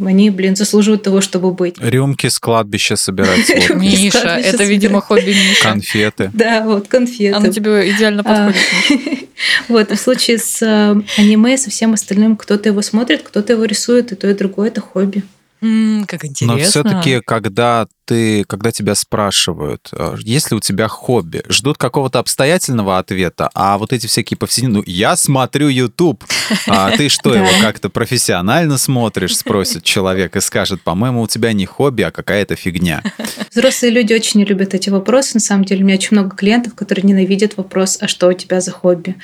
они, 0.06 0.30
блин, 0.30 0.56
заслуживают 0.56 1.02
того, 1.02 1.20
чтобы 1.20 1.52
быть. 1.52 1.76
Рюмки 1.80 2.28
с 2.28 2.38
кладбища 2.38 2.96
собирать, 2.96 3.50
Миша, 3.76 4.38
это, 4.38 4.64
видимо, 4.66 5.02
хобби 5.02 5.30
Миши. 5.30 5.64
конфеты. 5.64 6.30
Да, 6.40 6.64
вот 6.64 6.88
конфеты. 6.88 7.36
Оно 7.36 7.48
тебе 7.52 7.90
идеально 7.92 8.22
А, 8.24 8.48
подходит. 8.54 8.62
Миша. 9.08 9.26
Вот, 9.68 9.92
и 9.92 9.96
в 9.96 10.00
случае 10.00 10.38
с 10.38 10.62
э, 10.62 11.02
аниме, 11.18 11.58
со 11.58 11.72
всем 11.72 11.94
остальным, 11.94 12.38
кто-то 12.38 12.70
его 12.70 12.82
смотрит, 12.84 13.24
кто-то 13.24 13.54
его 13.54 13.66
рисует, 13.66 14.12
и 14.12 14.16
то, 14.16 14.30
и 14.30 14.34
другое 14.36 14.68
это 14.68 14.82
хобби. 14.82 15.24
Как 15.62 16.24
интересно. 16.26 16.56
Но 16.56 16.64
все-таки, 16.64 17.20
когда 17.26 17.88
ты, 18.10 18.44
когда 18.46 18.72
тебя 18.72 18.96
спрашивают, 18.96 19.90
э, 19.92 20.16
есть 20.18 20.50
ли 20.50 20.58
у 20.58 20.60
тебя 20.60 20.88
хобби, 20.88 21.44
ждут 21.48 21.78
какого-то 21.78 22.18
обстоятельного 22.18 22.98
ответа, 22.98 23.52
а 23.54 23.78
вот 23.78 23.94
эти 23.94 24.08
всякие 24.08 24.36
повседневные, 24.36 24.80
ну, 24.80 24.84
я 24.88 25.16
смотрю 25.16 25.68
YouTube, 25.68 26.24
а 26.68 26.90
ты 26.98 27.10
что, 27.10 27.36
его 27.36 27.48
как-то 27.62 27.90
профессионально 27.90 28.80
смотришь, 28.80 29.38
спросит 29.38 29.84
человек 29.84 30.36
и 30.36 30.42
скажет, 30.42 30.82
по-моему, 30.82 31.22
у 31.22 31.28
тебя 31.28 31.54
не 31.54 31.68
хобби, 31.68 32.02
а 32.02 32.10
какая-то 32.10 32.56
фигня. 32.56 33.04
Взрослые 33.52 33.92
люди 33.92 34.14
очень 34.14 34.42
любят 34.42 34.74
эти 34.74 34.90
вопросы. 34.90 35.36
На 35.36 35.40
самом 35.40 35.66
деле, 35.66 35.84
у 35.84 35.86
меня 35.86 35.98
очень 35.98 36.18
много 36.18 36.36
клиентов, 36.36 36.74
которые 36.74 37.04
ненавидят 37.04 37.58
вопрос, 37.58 38.00
а 38.02 38.08
что 38.08 38.28
у 38.30 38.34
тебя 38.34 38.60
за 38.60 38.72
хобби? 38.72 39.18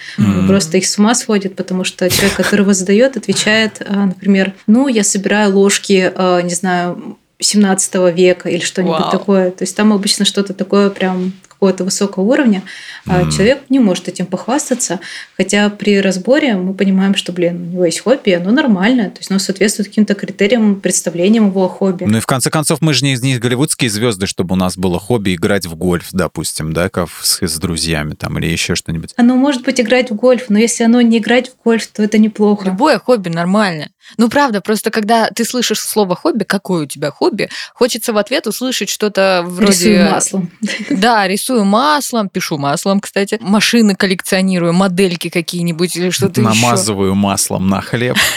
Просто 0.45 0.77
их 0.77 0.85
с 0.85 0.99
ума 0.99 1.15
сводит, 1.15 1.55
потому 1.55 1.85
что 1.85 2.07
человек, 2.07 2.35
который 2.35 2.61
его 2.61 2.73
задает, 2.73 3.17
отвечает, 3.17 3.81
а, 3.83 4.05
например, 4.05 4.53
ну, 4.67 4.87
я 4.87 5.03
собираю 5.03 5.57
ложки, 5.57 6.11
а, 6.15 6.41
не 6.41 6.53
знаю, 6.53 7.17
17 7.39 7.95
века 8.15 8.49
или 8.49 8.61
что-нибудь 8.61 8.99
Вау. 8.99 9.11
такое. 9.11 9.51
То 9.51 9.63
есть 9.63 9.75
там 9.75 9.93
обычно 9.93 10.25
что-то 10.25 10.53
такое 10.53 10.89
прям 10.89 11.33
какого-то 11.55 11.83
высокого 11.83 12.23
уровня, 12.23 12.63
а 13.07 13.19
Мгм. 13.19 13.31
человек 13.31 13.63
не 13.69 13.79
может 13.79 14.07
этим 14.07 14.25
похвастаться, 14.25 14.99
хотя 15.37 15.69
при 15.69 15.99
разборе 15.99 16.55
мы 16.55 16.73
понимаем, 16.73 17.15
что, 17.15 17.31
блин, 17.31 17.69
у 17.69 17.71
него 17.71 17.85
есть 17.85 18.01
хобби, 18.01 18.31
оно 18.31 18.51
нормальное, 18.51 19.09
то 19.09 19.19
есть 19.19 19.31
оно 19.31 19.39
соответствует 19.39 19.89
каким-то 19.89 20.13
критериям, 20.15 20.79
представлениям 20.79 21.47
его 21.47 21.65
о 21.65 21.69
хобби. 21.69 22.03
Ну 22.05 22.17
и 22.17 22.21
в 22.21 22.25
конце 22.25 22.49
концов, 22.49 22.81
мы 22.81 22.93
же 22.93 23.05
не, 23.05 23.15
не 23.15 23.37
голливудские 23.37 23.89
звезды, 23.89 24.27
чтобы 24.27 24.53
у 24.53 24.57
нас 24.57 24.77
было 24.77 24.99
хобби 24.99 25.35
играть 25.35 25.65
в 25.65 25.75
гольф, 25.75 26.09
допустим, 26.11 26.73
да, 26.73 26.89
как 26.89 27.09
с, 27.21 27.41
с 27.41 27.57
друзьями 27.57 28.13
там 28.13 28.37
или 28.39 28.47
еще 28.47 28.75
что-нибудь. 28.75 29.13
Оно 29.17 29.35
может 29.35 29.63
быть 29.63 29.79
играть 29.79 30.11
в 30.11 30.15
гольф, 30.15 30.45
но 30.49 30.59
если 30.59 30.83
оно 30.83 31.01
не 31.01 31.17
играть 31.19 31.49
в 31.49 31.63
гольф, 31.63 31.87
то 31.87 32.03
это 32.03 32.17
неплохо. 32.17 32.65
Любое 32.65 32.99
хобби 32.99 33.29
нормально. 33.29 33.89
Ну, 34.17 34.29
правда, 34.29 34.61
просто 34.61 34.91
когда 34.91 35.29
ты 35.29 35.45
слышишь 35.45 35.79
слово 35.79 36.15
хобби, 36.15 36.43
какое 36.43 36.83
у 36.83 36.85
тебя 36.85 37.11
хобби, 37.11 37.49
хочется 37.73 38.13
в 38.13 38.17
ответ 38.17 38.45
услышать 38.47 38.89
что-то 38.89 39.43
вроде... 39.45 39.71
Рисую 39.71 40.11
маслом. 40.11 40.51
Да, 40.89 41.27
рисую 41.27 41.44
маслом, 41.49 42.29
пишу 42.29 42.57
маслом, 42.57 42.99
кстати. 42.99 43.37
Машины 43.41 43.95
коллекционирую, 43.95 44.73
модельки 44.73 45.29
какие-нибудь 45.29 45.95
или 45.95 46.09
что-то 46.09 46.41
еще. 46.41 46.49
Намазываю 46.49 47.15
маслом 47.15 47.67
на 47.67 47.81
хлеб. 47.81 48.17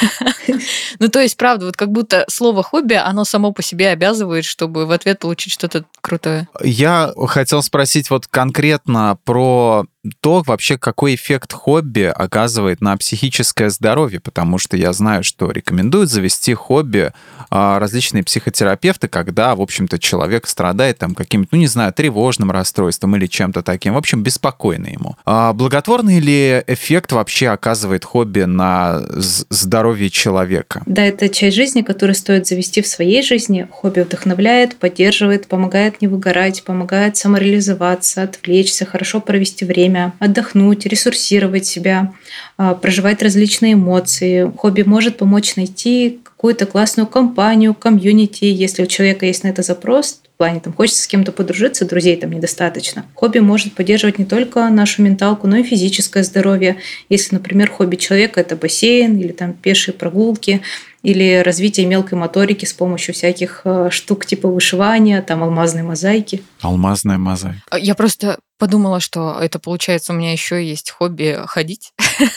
Ну, 0.99 1.09
то 1.09 1.21
есть, 1.21 1.37
правда, 1.37 1.67
вот 1.67 1.77
как 1.77 1.93
будто 1.93 2.25
слово 2.29 2.63
хобби, 2.63 2.95
оно 2.95 3.25
само 3.25 3.53
по 3.53 3.63
себе 3.63 3.91
обязывает, 3.91 4.45
чтобы 4.45 4.87
в 4.87 4.91
ответ 4.91 5.21
получить 5.21 5.53
что-то 5.53 5.85
крутое. 6.01 6.49
Я 6.63 7.13
хотел 7.29 7.63
спросить 7.63 8.11
вот 8.11 8.27
конкретно 8.27 9.19
про 9.25 9.85
то, 10.21 10.43
вообще 10.47 10.79
какой 10.79 11.15
эффект 11.15 11.53
хобби 11.53 12.03
оказывает 12.03 12.81
на 12.81 12.97
психическое 12.97 13.69
здоровье, 13.71 14.21
потому 14.21 14.59
что 14.59 14.77
я 14.77 14.93
знаю, 14.93 15.25
что 15.25 15.51
рекомендуют 15.51 16.11
завести 16.11 16.55
хобби 16.55 17.13
а, 17.51 17.79
различные 17.79 18.23
психотерапевты, 18.23 19.09
когда, 19.09 19.55
в 19.55 19.61
общем-то, 19.61 19.99
человек 19.99 20.47
страдает 20.47 20.99
там 20.99 21.15
каким-то, 21.15 21.49
ну, 21.53 21.59
не 21.59 21.67
знаю, 21.67 21.93
тревожным 21.93 22.51
расстройством 22.51 23.17
или 23.17 23.27
чем-то 23.27 23.63
таким, 23.63 23.95
в 23.95 23.99
общем, 23.99 24.23
беспокойно 24.23 24.87
ему. 24.87 25.17
А 25.25 25.53
благотворный 25.53 26.21
ли 26.21 26.63
эффект 26.67 27.13
вообще 27.13 27.49
оказывает 27.49 28.05
хобби 28.05 28.43
на 28.43 29.03
здоровье 29.11 30.11
человека? 30.11 30.83
Да, 30.87 31.05
это 31.05 31.29
часть 31.29 31.57
жизни, 31.57 31.83
которую 31.83 32.15
стоит 32.15 32.47
завести 32.47 32.83
в 32.83 32.87
своей 32.87 33.23
жизни. 33.23 33.67
Хобби 33.71 34.01
вдохновляет, 34.01 34.77
поддерживает, 34.77 35.49
помогает 35.49 36.01
не 36.01 36.09
выгорать, 36.09 36.63
помогает 36.63 37.17
самореализоваться, 37.17 38.23
отвлечься, 38.23 38.87
хорошо 38.87 39.21
провести 39.21 39.65
время, 39.65 39.98
отдохнуть, 40.19 40.87
ресурсировать 40.87 41.67
себя, 41.67 42.13
а, 42.57 42.75
проживать 42.75 43.23
различные 43.23 43.75
эмоции. 43.75 44.51
Хобби 44.57 44.83
может 44.83 45.19
помочь 45.19 45.57
найти 45.57 46.21
какую-то 46.23 46.67
классную 46.67 47.07
компанию, 47.07 47.75
комьюнити, 47.75 48.45
если 48.45 48.83
у 48.83 48.87
человека 48.87 49.27
есть 49.27 49.45
на 49.45 49.49
это 49.49 49.63
запрос, 49.63 50.21
в 50.35 50.39
плане 50.39 50.61
там 50.61 50.73
хочется 50.73 51.03
с 51.03 51.09
кем-то 51.09 51.33
подружиться, 51.33 51.85
друзей 51.85 52.17
там 52.17 52.31
недостаточно. 52.31 53.05
Хобби 53.15 53.41
может 53.41 53.73
поддерживать 53.73 54.21
не 54.21 54.25
только 54.25 54.69
нашу 54.69 55.03
менталку, 55.03 55.49
но 55.49 55.57
и 55.57 55.65
физическое 55.65 56.23
здоровье. 56.23 56.77
Если, 57.09 57.35
например, 57.35 57.69
хобби 57.69 57.97
человека 57.97 58.41
это 58.41 58.55
бассейн 58.55 59.19
или 59.19 59.33
там 59.33 59.53
пешие 59.53 59.95
прогулки, 59.95 60.61
или 61.03 61.43
развитие 61.45 61.87
мелкой 61.87 62.19
моторики 62.19 62.65
с 62.65 62.73
помощью 62.73 63.15
всяких 63.15 63.63
э, 63.65 63.89
штук 63.91 64.27
типа 64.27 64.49
вышивания, 64.49 65.23
там 65.23 65.43
алмазной 65.43 65.83
мозаики. 65.83 66.43
Алмазная 66.61 67.19
мозаика. 67.19 67.63
А 67.71 67.79
Я 67.79 67.95
просто 67.95 68.39
подумала, 68.59 69.01
что 69.01 69.39
это 69.41 69.59
получается 69.59 70.13
у 70.13 70.17
меня 70.17 70.33
еще 70.33 70.65
есть 70.65 70.91
хобби 70.91 71.41
ходить, 71.47 71.93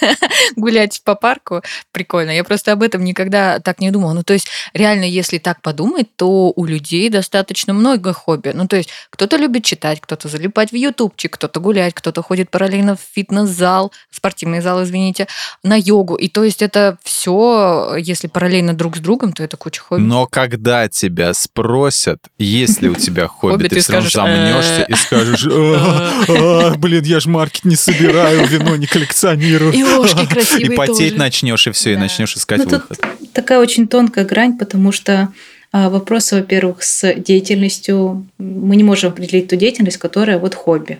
гулять 0.55 1.01
по 1.03 1.15
парку. 1.15 1.61
Прикольно. 1.91 2.31
Я 2.31 2.43
просто 2.43 2.71
об 2.71 2.83
этом 2.83 3.03
никогда 3.03 3.59
так 3.59 3.79
не 3.79 3.91
думала. 3.91 4.13
Ну, 4.13 4.23
то 4.23 4.33
есть, 4.33 4.47
реально, 4.73 5.05
если 5.05 5.39
так 5.39 5.61
подумать, 5.61 6.15
то 6.15 6.53
у 6.55 6.65
людей 6.65 7.09
достаточно 7.09 7.73
много 7.73 8.13
хобби. 8.13 8.51
Ну, 8.53 8.67
то 8.67 8.75
есть, 8.75 8.89
кто-то 9.09 9.37
любит 9.37 9.65
читать, 9.65 9.99
кто-то 9.99 10.27
залипать 10.27 10.71
в 10.71 10.75
ютубчик, 10.75 11.33
кто-то 11.33 11.59
гулять, 11.59 11.93
кто-то 11.93 12.21
ходит 12.21 12.49
параллельно 12.49 12.95
в 12.95 12.99
фитнес-зал, 13.13 13.91
спортивный 14.11 14.61
зал, 14.61 14.83
извините, 14.83 15.27
на 15.63 15.75
йогу. 15.75 16.15
И 16.15 16.27
то 16.27 16.43
есть, 16.43 16.61
это 16.61 16.97
все, 17.03 17.95
если 17.97 18.27
параллельно 18.27 18.73
друг 18.73 18.97
с 18.97 18.99
другом, 18.99 19.33
то 19.33 19.43
это 19.43 19.57
куча 19.57 19.81
хобби. 19.81 20.01
Но 20.01 20.27
когда 20.27 20.87
тебя 20.87 21.33
спросят, 21.33 22.19
есть 22.37 22.81
ли 22.81 22.89
у 22.89 22.95
тебя 23.01 23.27
хобби, 23.27 23.67
ты, 23.67 23.75
равно 23.75 23.81
скажешь, 23.81 24.13
замнешься 24.13 24.83
и 24.83 24.93
скажешь, 24.93 25.45
«А, 26.27 26.71
а, 26.73 26.77
блин, 26.77 27.03
я 27.03 27.19
же 27.19 27.29
маркет 27.29 27.65
не 27.65 27.75
собираю, 27.75 28.47
вино 28.47 28.75
не 28.75 28.85
коллекционирую. 28.87 29.73
И 29.73 29.83
ложки 29.83 30.25
красивые 30.25 30.65
И 30.73 30.75
потеть 30.75 30.97
тоже. 31.09 31.17
начнешь, 31.19 31.67
и 31.67 31.71
все, 31.71 31.93
и 31.93 31.97
начнешь 31.97 32.35
искать 32.35 32.59
Ну, 32.59 32.65
тут 32.65 32.89
выход. 32.89 33.05
такая 33.33 33.59
очень 33.59 33.87
тонкая 33.87 34.25
грань, 34.25 34.57
потому 34.57 34.91
что 34.91 35.29
а, 35.71 35.89
вопросы, 35.89 36.35
во-первых, 36.35 36.83
с 36.83 37.13
деятельностью. 37.13 38.25
Мы 38.37 38.75
не 38.75 38.83
можем 38.83 39.11
определить 39.11 39.47
ту 39.47 39.55
деятельность, 39.55 39.97
которая 39.97 40.37
вот 40.37 40.53
хобби. 40.55 40.99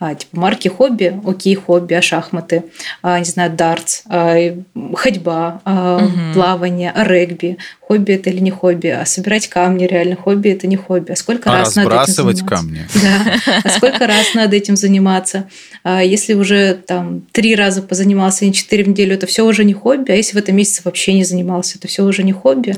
А, 0.00 0.14
типа 0.14 0.38
марки 0.38 0.68
хобби, 0.68 1.20
окей, 1.26 1.54
хобби, 1.54 1.94
а 1.94 2.02
шахматы, 2.02 2.64
а, 3.02 3.18
не 3.18 3.24
знаю, 3.24 3.50
дартс, 3.52 4.02
а, 4.06 4.36
ходьба, 4.94 5.60
Мгм. 5.64 6.34
плавание, 6.34 6.92
регби. 6.94 7.58
Хобби 7.80 8.12
это 8.12 8.30
или 8.30 8.40
не 8.40 8.50
хобби? 8.50 8.88
А 8.88 9.04
собирать 9.04 9.48
камни 9.48 9.84
реально 9.84 10.16
хобби 10.16 10.48
это 10.50 10.66
не 10.66 10.76
хобби. 10.76 11.12
А 11.12 11.16
сколько 11.16 11.50
А 11.50 11.58
раз 11.58 11.76
надо 11.76 11.90
этим 12.02 12.14
заниматься? 12.14 12.44
камни. 12.44 12.86
Да. 13.02 13.60
А 13.64 13.68
сколько 13.70 14.06
раз 14.06 14.34
надо 14.34 14.56
этим 14.56 14.76
заниматься? 14.76 15.48
Если 15.84 16.34
уже 16.34 16.74
там 16.86 17.22
три 17.32 17.54
раза 17.56 17.82
позанимался, 17.82 18.44
не 18.46 18.52
четыре 18.52 18.84
в 18.84 18.88
неделю, 18.88 19.14
это 19.14 19.26
все 19.26 19.44
уже 19.44 19.64
не 19.64 19.74
хобби. 19.74 20.10
А 20.12 20.14
если 20.14 20.34
в 20.34 20.38
этом 20.38 20.56
месяце 20.56 20.82
вообще 20.84 21.12
не 21.14 21.24
занимался, 21.24 21.76
это 21.78 21.88
все 21.88 22.04
уже 22.04 22.22
не 22.22 22.32
хобби. 22.32 22.76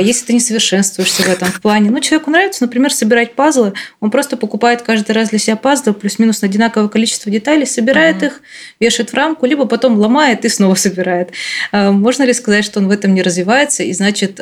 Если 0.00 0.26
ты 0.26 0.32
не 0.34 0.40
совершенствуешься 0.40 1.22
в 1.22 1.28
этом 1.28 1.48
плане, 1.62 1.90
ну, 1.90 2.00
человеку 2.00 2.30
нравится, 2.30 2.64
например, 2.64 2.92
собирать 2.92 3.34
пазлы, 3.34 3.72
он 4.00 4.10
просто 4.10 4.36
покупает 4.36 4.82
каждый 4.82 5.12
раз 5.12 5.30
для 5.30 5.38
себя 5.38 5.56
пазлы 5.56 5.92
плюс-минус 6.14 6.42
на 6.42 6.48
одинаковое 6.48 6.88
количество 6.88 7.30
деталей, 7.30 7.66
собирает 7.66 8.16
Мгм. 8.16 8.26
их, 8.26 8.40
вешает 8.80 9.10
в 9.10 9.14
рамку, 9.14 9.46
либо 9.46 9.66
потом 9.66 9.98
ломает 9.98 10.44
и 10.44 10.48
снова 10.48 10.74
собирает. 10.76 11.30
А, 11.72 11.90
Можно 11.90 12.22
ли 12.24 12.32
сказать, 12.32 12.64
что 12.64 12.80
он 12.80 12.88
в 12.88 12.90
этом 12.90 13.14
не 13.14 13.22
развивается, 13.22 13.82
и 13.82 13.92
значит, 13.92 14.40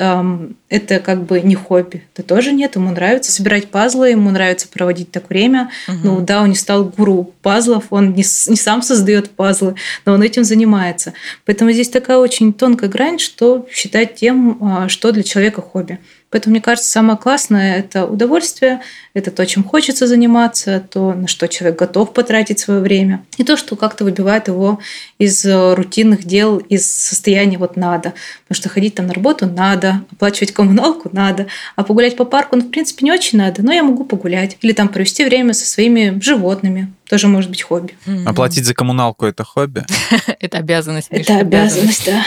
это 0.69 0.99
как 1.01 1.25
бы 1.25 1.41
не 1.41 1.55
хобби? 1.55 2.03
Да 2.17 2.23
тоже 2.23 2.53
нет, 2.53 2.77
ему 2.77 2.91
нравится 2.91 3.33
собирать 3.33 3.71
пазлы, 3.71 4.11
ему 4.11 4.31
нравится 4.31 4.69
проводить 4.69 5.11
так 5.11 5.29
время. 5.29 5.71
Мгм. 5.89 6.01
Ну 6.05 6.21
да, 6.21 6.43
он 6.43 6.51
не 6.51 6.57
стал 6.57 6.85
гуру 6.85 7.33
пазлов, 7.43 7.85
он 7.91 8.11
не, 8.11 8.25
не 8.49 8.57
сам 8.57 8.83
создает 8.83 9.31
пазлы, 9.31 9.75
но 10.05 10.13
он 10.15 10.23
этим 10.23 10.45
занимается. 10.45 11.13
Поэтому 11.47 11.73
здесь 11.73 11.89
такая 11.89 12.19
очень 12.19 12.53
тонкая 12.53 12.91
грань, 12.91 13.19
что 13.19 13.67
считать 13.73 14.15
тем, 14.17 14.59
а, 14.63 14.89
что 14.89 15.13
для 15.13 15.23
человека 15.23 15.63
хобби. 15.63 15.99
Поэтому, 16.33 16.53
мне 16.53 16.63
кажется, 16.63 16.91
самое 16.91 17.19
классное– 17.19 17.77
это 17.79 18.07
удовольствие, 18.07 18.81
это 19.13 19.31
то, 19.31 19.45
чем 19.45 19.63
хочется 19.63 20.07
заниматься, 20.07 20.83
то, 20.91 21.13
на 21.13 21.29
что 21.29 21.47
человек 21.47 21.79
готов 21.79 22.15
потратить 22.15 22.59
свое 22.59 22.81
время, 22.81 23.23
и 23.37 23.45
то, 23.45 23.59
что 23.59 23.77
как-то 23.77 24.05
выбивает 24.05 24.49
его 24.49 24.81
из 25.19 25.45
э, 25.45 25.75
рутинных 25.75 26.25
дел, 26.25 26.57
из 26.57 26.91
состояния 26.91 27.59
вот 27.59 27.77
надо. 27.77 28.15
Потому 28.49 28.57
что 28.57 28.71
ходить 28.71 28.95
там 28.95 29.09
на 29.09 29.13
работу 29.13 29.47
надо, 29.47 30.05
оплачивать 30.11 30.53
коммуналку 30.53 31.11
надо, 31.13 31.49
а 31.77 31.85
погулять 31.85 32.17
по 32.17 32.25
парку, 32.25 32.57
ну, 32.57 32.63
в 32.63 32.71
принципе, 32.71 33.05
не 33.05 33.13
очень 33.13 33.37
надо, 33.39 33.63
но 33.63 33.71
я 33.71 33.83
могу 33.83 34.05
погулять. 34.05 34.57
Или 34.63 34.73
там 34.73 34.89
провести 34.89 35.27
время 35.27 35.53
со 35.53 35.67
своими 35.67 36.19
животными, 36.23 36.91
тоже 37.11 37.29
может 37.29 37.51
быть 37.51 37.61
хобби. 37.61 37.95
Оплатить 38.25 38.65
за 38.65 38.73
коммуналку 38.73 39.27
это 39.27 39.45
хобби? 39.45 39.85
Это 40.41 40.57
обязанность. 40.57 41.09
Это 41.11 41.37
обязанность, 41.37 42.07
да. 42.07 42.25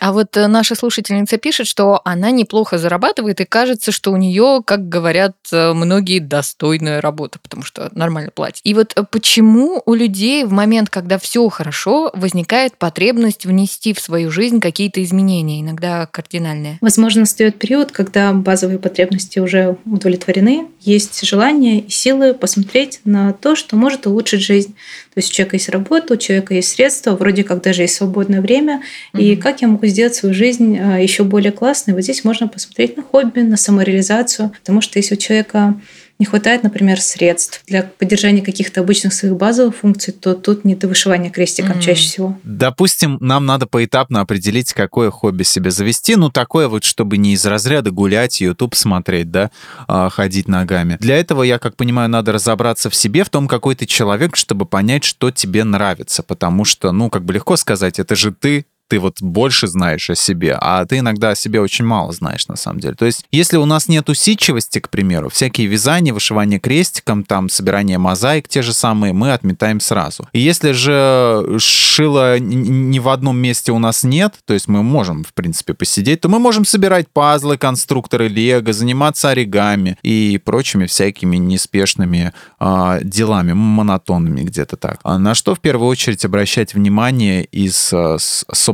А 0.00 0.12
вот 0.12 0.36
э, 0.36 0.46
наша 0.46 0.74
слушательница 0.74 1.36
пишет, 1.36 1.66
что 1.66 2.00
она 2.04 2.30
неплохо 2.30 2.78
зарабатывает, 2.78 3.40
и 3.40 3.44
кажется, 3.44 3.92
что 3.92 4.12
у 4.12 4.16
нее, 4.16 4.62
как 4.64 4.88
говорят 4.88 5.36
э, 5.52 5.74
многие, 5.74 6.20
достойная 6.20 7.02
работа, 7.02 7.38
потому 7.38 7.62
что 7.62 7.90
нормально 7.92 8.30
платят. 8.34 8.60
И 8.64 8.72
вот 8.72 8.94
э, 8.96 9.04
почему 9.10 9.82
у 9.84 9.94
людей 9.94 10.44
в 10.44 10.52
момент, 10.52 10.88
когда 10.88 11.18
все 11.18 11.46
хорошо, 11.50 12.10
возникает 12.14 12.78
потребность 12.78 13.44
внести 13.44 13.92
в 13.92 14.00
свою 14.00 14.30
жизнь 14.30 14.58
какие-то 14.60 15.02
изменения, 15.04 15.60
иногда 15.60 16.06
кардинальные? 16.06 16.78
Возможно, 16.80 17.20
настает 17.20 17.58
период, 17.58 17.92
когда 17.92 18.32
базовые 18.32 18.78
потребности 18.78 19.38
уже 19.38 19.76
удовлетворены, 19.84 20.68
есть 20.80 21.26
желание 21.26 21.80
и 21.80 21.90
силы 21.90 22.32
посмотреть 22.32 23.00
на 23.04 23.34
то, 23.34 23.54
что 23.54 23.76
может 23.76 24.06
улучшить 24.06 24.40
жизнь. 24.40 24.74
То 25.14 25.18
есть 25.18 25.30
у 25.30 25.34
человека 25.34 25.56
есть 25.56 25.68
работа, 25.68 26.14
у 26.14 26.16
человека 26.16 26.54
есть 26.54 26.68
средства, 26.68 27.16
вроде 27.16 27.42
как 27.42 27.62
даже 27.62 27.82
есть 27.82 27.96
свободное 27.96 28.40
время, 28.40 28.82
и 29.18 29.32
Мгм. 29.32 29.40
как 29.42 29.60
я 29.60 29.68
могу 29.68 29.86
сделать 29.86 30.14
свою 30.14 30.34
жизнь 30.34 30.78
а, 30.78 30.98
еще 30.98 31.24
более 31.24 31.50
классной. 31.50 31.94
Вот 31.94 32.02
здесь 32.02 32.22
можно 32.24 32.46
посмотреть 32.46 32.96
на 32.96 33.02
хобби, 33.02 33.40
на 33.40 33.56
самореализацию, 33.56 34.50
потому 34.50 34.80
что 34.80 34.98
если 35.00 35.14
у 35.14 35.18
человека 35.18 35.74
не 36.20 36.26
хватает, 36.26 36.62
например, 36.62 37.00
средств 37.00 37.62
для 37.66 37.82
поддержания 37.82 38.42
каких-то 38.42 38.82
обычных 38.82 39.14
своих 39.14 39.36
базовых 39.36 39.74
функций, 39.74 40.12
то 40.12 40.34
тут 40.34 40.64
не 40.66 40.74
до 40.76 40.86
вышивания 40.86 41.30
крестиком 41.30 41.72
Мгм. 41.72 41.80
чаще 41.80 42.02
всего. 42.02 42.38
Допустим, 42.44 43.16
нам 43.20 43.46
надо 43.46 43.66
поэтапно 43.66 44.20
определить, 44.20 44.74
какое 44.74 45.10
хобби 45.10 45.44
себе 45.44 45.70
завести. 45.70 46.16
Ну, 46.16 46.28
такое 46.30 46.68
вот, 46.68 46.84
чтобы 46.84 47.16
не 47.16 47.32
из 47.32 47.44
разряда 47.46 47.90
гулять, 47.90 48.40
YouTube 48.42 48.74
смотреть, 48.74 49.30
да, 49.30 49.50
а, 49.88 50.10
ходить 50.10 50.46
ногами. 50.46 50.98
Для 51.00 51.16
этого, 51.16 51.42
я 51.42 51.58
как 51.58 51.74
понимаю, 51.76 52.10
надо 52.10 52.32
разобраться 52.32 52.90
в 52.90 52.94
себе, 52.94 53.24
в 53.24 53.30
том, 53.30 53.48
какой 53.48 53.74
ты 53.74 53.86
человек, 53.86 54.36
чтобы 54.36 54.66
понять, 54.66 55.04
что 55.04 55.30
тебе 55.30 55.64
нравится. 55.64 56.22
Потому 56.22 56.66
что, 56.66 56.92
ну, 56.92 57.08
как 57.08 57.24
бы 57.24 57.32
легко 57.32 57.56
сказать, 57.56 57.98
это 57.98 58.14
же 58.14 58.30
ты, 58.30 58.66
ты 58.90 58.98
вот 58.98 59.22
больше 59.22 59.68
знаешь 59.68 60.10
о 60.10 60.16
себе, 60.16 60.58
а 60.60 60.84
ты 60.84 60.98
иногда 60.98 61.30
о 61.30 61.34
себе 61.36 61.60
очень 61.60 61.84
мало 61.84 62.12
знаешь 62.12 62.48
на 62.48 62.56
самом 62.56 62.80
деле. 62.80 62.94
То 62.94 63.06
есть, 63.06 63.24
если 63.30 63.56
у 63.56 63.64
нас 63.64 63.86
нет 63.86 64.08
усидчивости, 64.08 64.80
к 64.80 64.90
примеру, 64.90 65.30
всякие 65.30 65.68
вязания, 65.68 66.12
вышивание 66.12 66.58
крестиком, 66.58 67.22
там, 67.22 67.48
собирание 67.48 67.98
мозаик 67.98 68.48
те 68.48 68.62
же 68.62 68.72
самые, 68.72 69.12
мы 69.12 69.32
отметаем 69.32 69.78
сразу. 69.78 70.28
И 70.32 70.40
если 70.40 70.72
же 70.72 71.56
шила 71.58 72.40
ни 72.40 72.98
в 72.98 73.08
одном 73.08 73.38
месте 73.38 73.70
у 73.70 73.78
нас 73.78 74.02
нет, 74.02 74.34
то 74.44 74.54
есть 74.54 74.66
мы 74.66 74.82
можем, 74.82 75.22
в 75.22 75.32
принципе, 75.34 75.72
посидеть, 75.72 76.22
то 76.22 76.28
мы 76.28 76.40
можем 76.40 76.64
собирать 76.64 77.08
пазлы, 77.08 77.56
конструкторы, 77.56 78.26
лего, 78.26 78.72
заниматься 78.72 79.30
оригами 79.30 79.98
и 80.02 80.40
прочими 80.44 80.86
всякими 80.86 81.36
неспешными 81.36 82.32
э, 82.58 82.98
делами, 83.04 83.52
монотонными 83.52 84.40
где-то 84.40 84.76
так. 84.76 84.98
А 85.04 85.16
на 85.18 85.36
что 85.36 85.54
в 85.54 85.60
первую 85.60 85.88
очередь 85.88 86.24
обращать 86.24 86.74
внимание 86.74 87.44
из 87.44 87.92
э, 87.92 88.16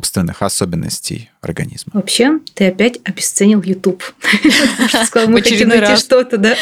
собственных 0.06 0.42
особенностей 0.42 1.30
организма? 1.46 1.92
Вообще, 1.94 2.40
ты 2.54 2.68
опять 2.68 2.98
обесценил 3.04 3.62
YouTube. 3.62 4.02
Сказал, 5.06 5.28
мы 5.28 5.42
хотим 5.42 5.68
найти 5.68 5.96
что-то, 5.96 6.36
да, 6.36 6.54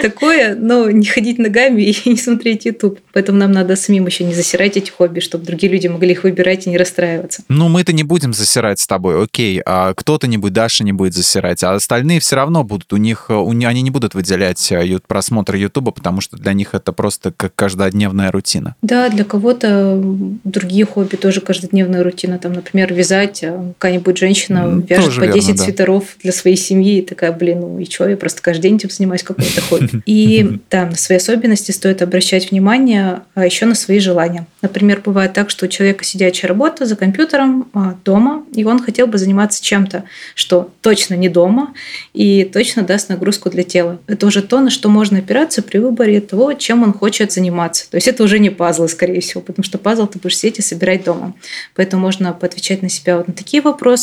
такое, 0.00 0.54
но 0.54 0.90
не 0.90 1.06
ходить 1.06 1.38
ногами 1.38 1.82
и 2.04 2.08
не 2.08 2.16
смотреть 2.16 2.66
YouTube. 2.66 3.00
Поэтому 3.12 3.38
нам 3.38 3.52
надо 3.52 3.76
самим 3.76 4.06
еще 4.06 4.24
не 4.24 4.34
засирать 4.34 4.76
эти 4.76 4.90
хобби, 4.90 5.20
чтобы 5.20 5.44
другие 5.44 5.72
люди 5.72 5.86
могли 5.86 6.12
их 6.12 6.24
выбирать 6.24 6.66
и 6.66 6.70
не 6.70 6.76
расстраиваться. 6.76 7.42
Ну, 7.48 7.68
мы-то 7.68 7.92
не 7.92 8.02
будем 8.02 8.32
засирать 8.34 8.80
с 8.80 8.86
тобой, 8.86 9.22
окей. 9.22 9.60
А 9.64 9.94
кто-то 9.94 10.26
не 10.26 10.38
будет, 10.38 10.52
Даша 10.52 10.84
не 10.84 10.92
будет 10.92 11.14
засирать, 11.14 11.62
а 11.62 11.74
остальные 11.74 12.20
все 12.20 12.36
равно 12.36 12.64
будут. 12.64 12.92
У 12.92 12.96
них, 12.96 13.30
у, 13.30 13.50
они 13.50 13.82
не 13.82 13.90
будут 13.90 14.14
выделять 14.14 14.70
э, 14.72 14.98
просмотр 15.06 15.54
YouTube, 15.54 15.94
потому 15.94 16.20
что 16.20 16.36
для 16.36 16.52
них 16.52 16.74
это 16.74 16.92
просто 16.92 17.32
как 17.36 17.54
каждодневная 17.54 18.30
рутина. 18.30 18.76
Да, 18.82 19.08
для 19.08 19.24
кого-то 19.24 20.00
другие 20.44 20.84
хобби 20.84 21.16
тоже 21.16 21.40
каждодневная 21.40 22.02
рутина. 22.02 22.38
Там, 22.38 22.52
например, 22.52 22.92
вязать. 22.92 23.44
А 23.44 23.72
какая-нибудь 24.08 24.18
женщина 24.18 24.84
вяжет 24.88 25.04
тоже 25.04 25.20
по 25.20 25.24
верно, 25.24 25.40
10 25.40 25.56
да. 25.56 25.64
свитеров 25.64 26.04
для 26.22 26.32
своей 26.32 26.56
семьи 26.56 26.98
и 26.98 27.02
такая, 27.02 27.32
блин, 27.32 27.60
ну 27.60 27.78
и 27.78 27.84
что, 27.84 28.08
я 28.08 28.16
просто 28.16 28.42
каждый 28.42 28.62
день 28.62 28.76
этим 28.76 28.90
занимаюсь, 28.90 29.22
какой-то 29.22 29.60
хобби. 29.62 30.02
И 30.06 30.58
да, 30.70 30.86
на 30.86 30.96
свои 30.96 31.18
особенности 31.18 31.70
стоит 31.72 32.02
обращать 32.02 32.50
внимание, 32.50 33.22
а 33.34 33.44
еще 33.44 33.66
на 33.66 33.74
свои 33.74 33.98
желания. 33.98 34.46
Например, 34.62 35.00
бывает 35.04 35.32
так, 35.32 35.50
что 35.50 35.66
у 35.66 35.68
человека 35.68 36.04
сидячая 36.04 36.48
работа 36.48 36.86
за 36.86 36.96
компьютером 36.96 37.68
а, 37.72 37.96
дома, 38.04 38.44
и 38.54 38.64
он 38.64 38.82
хотел 38.82 39.06
бы 39.06 39.18
заниматься 39.18 39.62
чем-то, 39.62 40.04
что 40.34 40.70
точно 40.80 41.14
не 41.14 41.28
дома 41.28 41.74
и 42.14 42.44
точно 42.44 42.82
даст 42.82 43.08
нагрузку 43.08 43.50
для 43.50 43.62
тела. 43.62 43.98
Это 44.06 44.26
уже 44.26 44.42
то, 44.42 44.60
на 44.60 44.70
что 44.70 44.88
можно 44.88 45.18
опираться 45.18 45.62
при 45.62 45.78
выборе 45.78 46.20
того, 46.20 46.54
чем 46.54 46.82
он 46.82 46.92
хочет 46.92 47.32
заниматься. 47.32 47.90
То 47.90 47.96
есть 47.96 48.08
это 48.08 48.22
уже 48.22 48.38
не 48.38 48.50
пазлы, 48.50 48.88
скорее 48.88 49.20
всего, 49.20 49.40
потому 49.40 49.64
что 49.64 49.78
пазл 49.78 50.06
ты 50.06 50.18
будешь 50.18 50.36
сидеть 50.38 50.58
и 50.58 50.62
собирать 50.62 51.04
дома. 51.04 51.34
Поэтому 51.74 52.02
можно 52.02 52.32
поотвечать 52.32 52.82
на 52.82 52.88
себя 52.88 53.18
вот 53.18 53.28
на 53.28 53.34
такие 53.34 53.62
вопросы, 53.62 53.97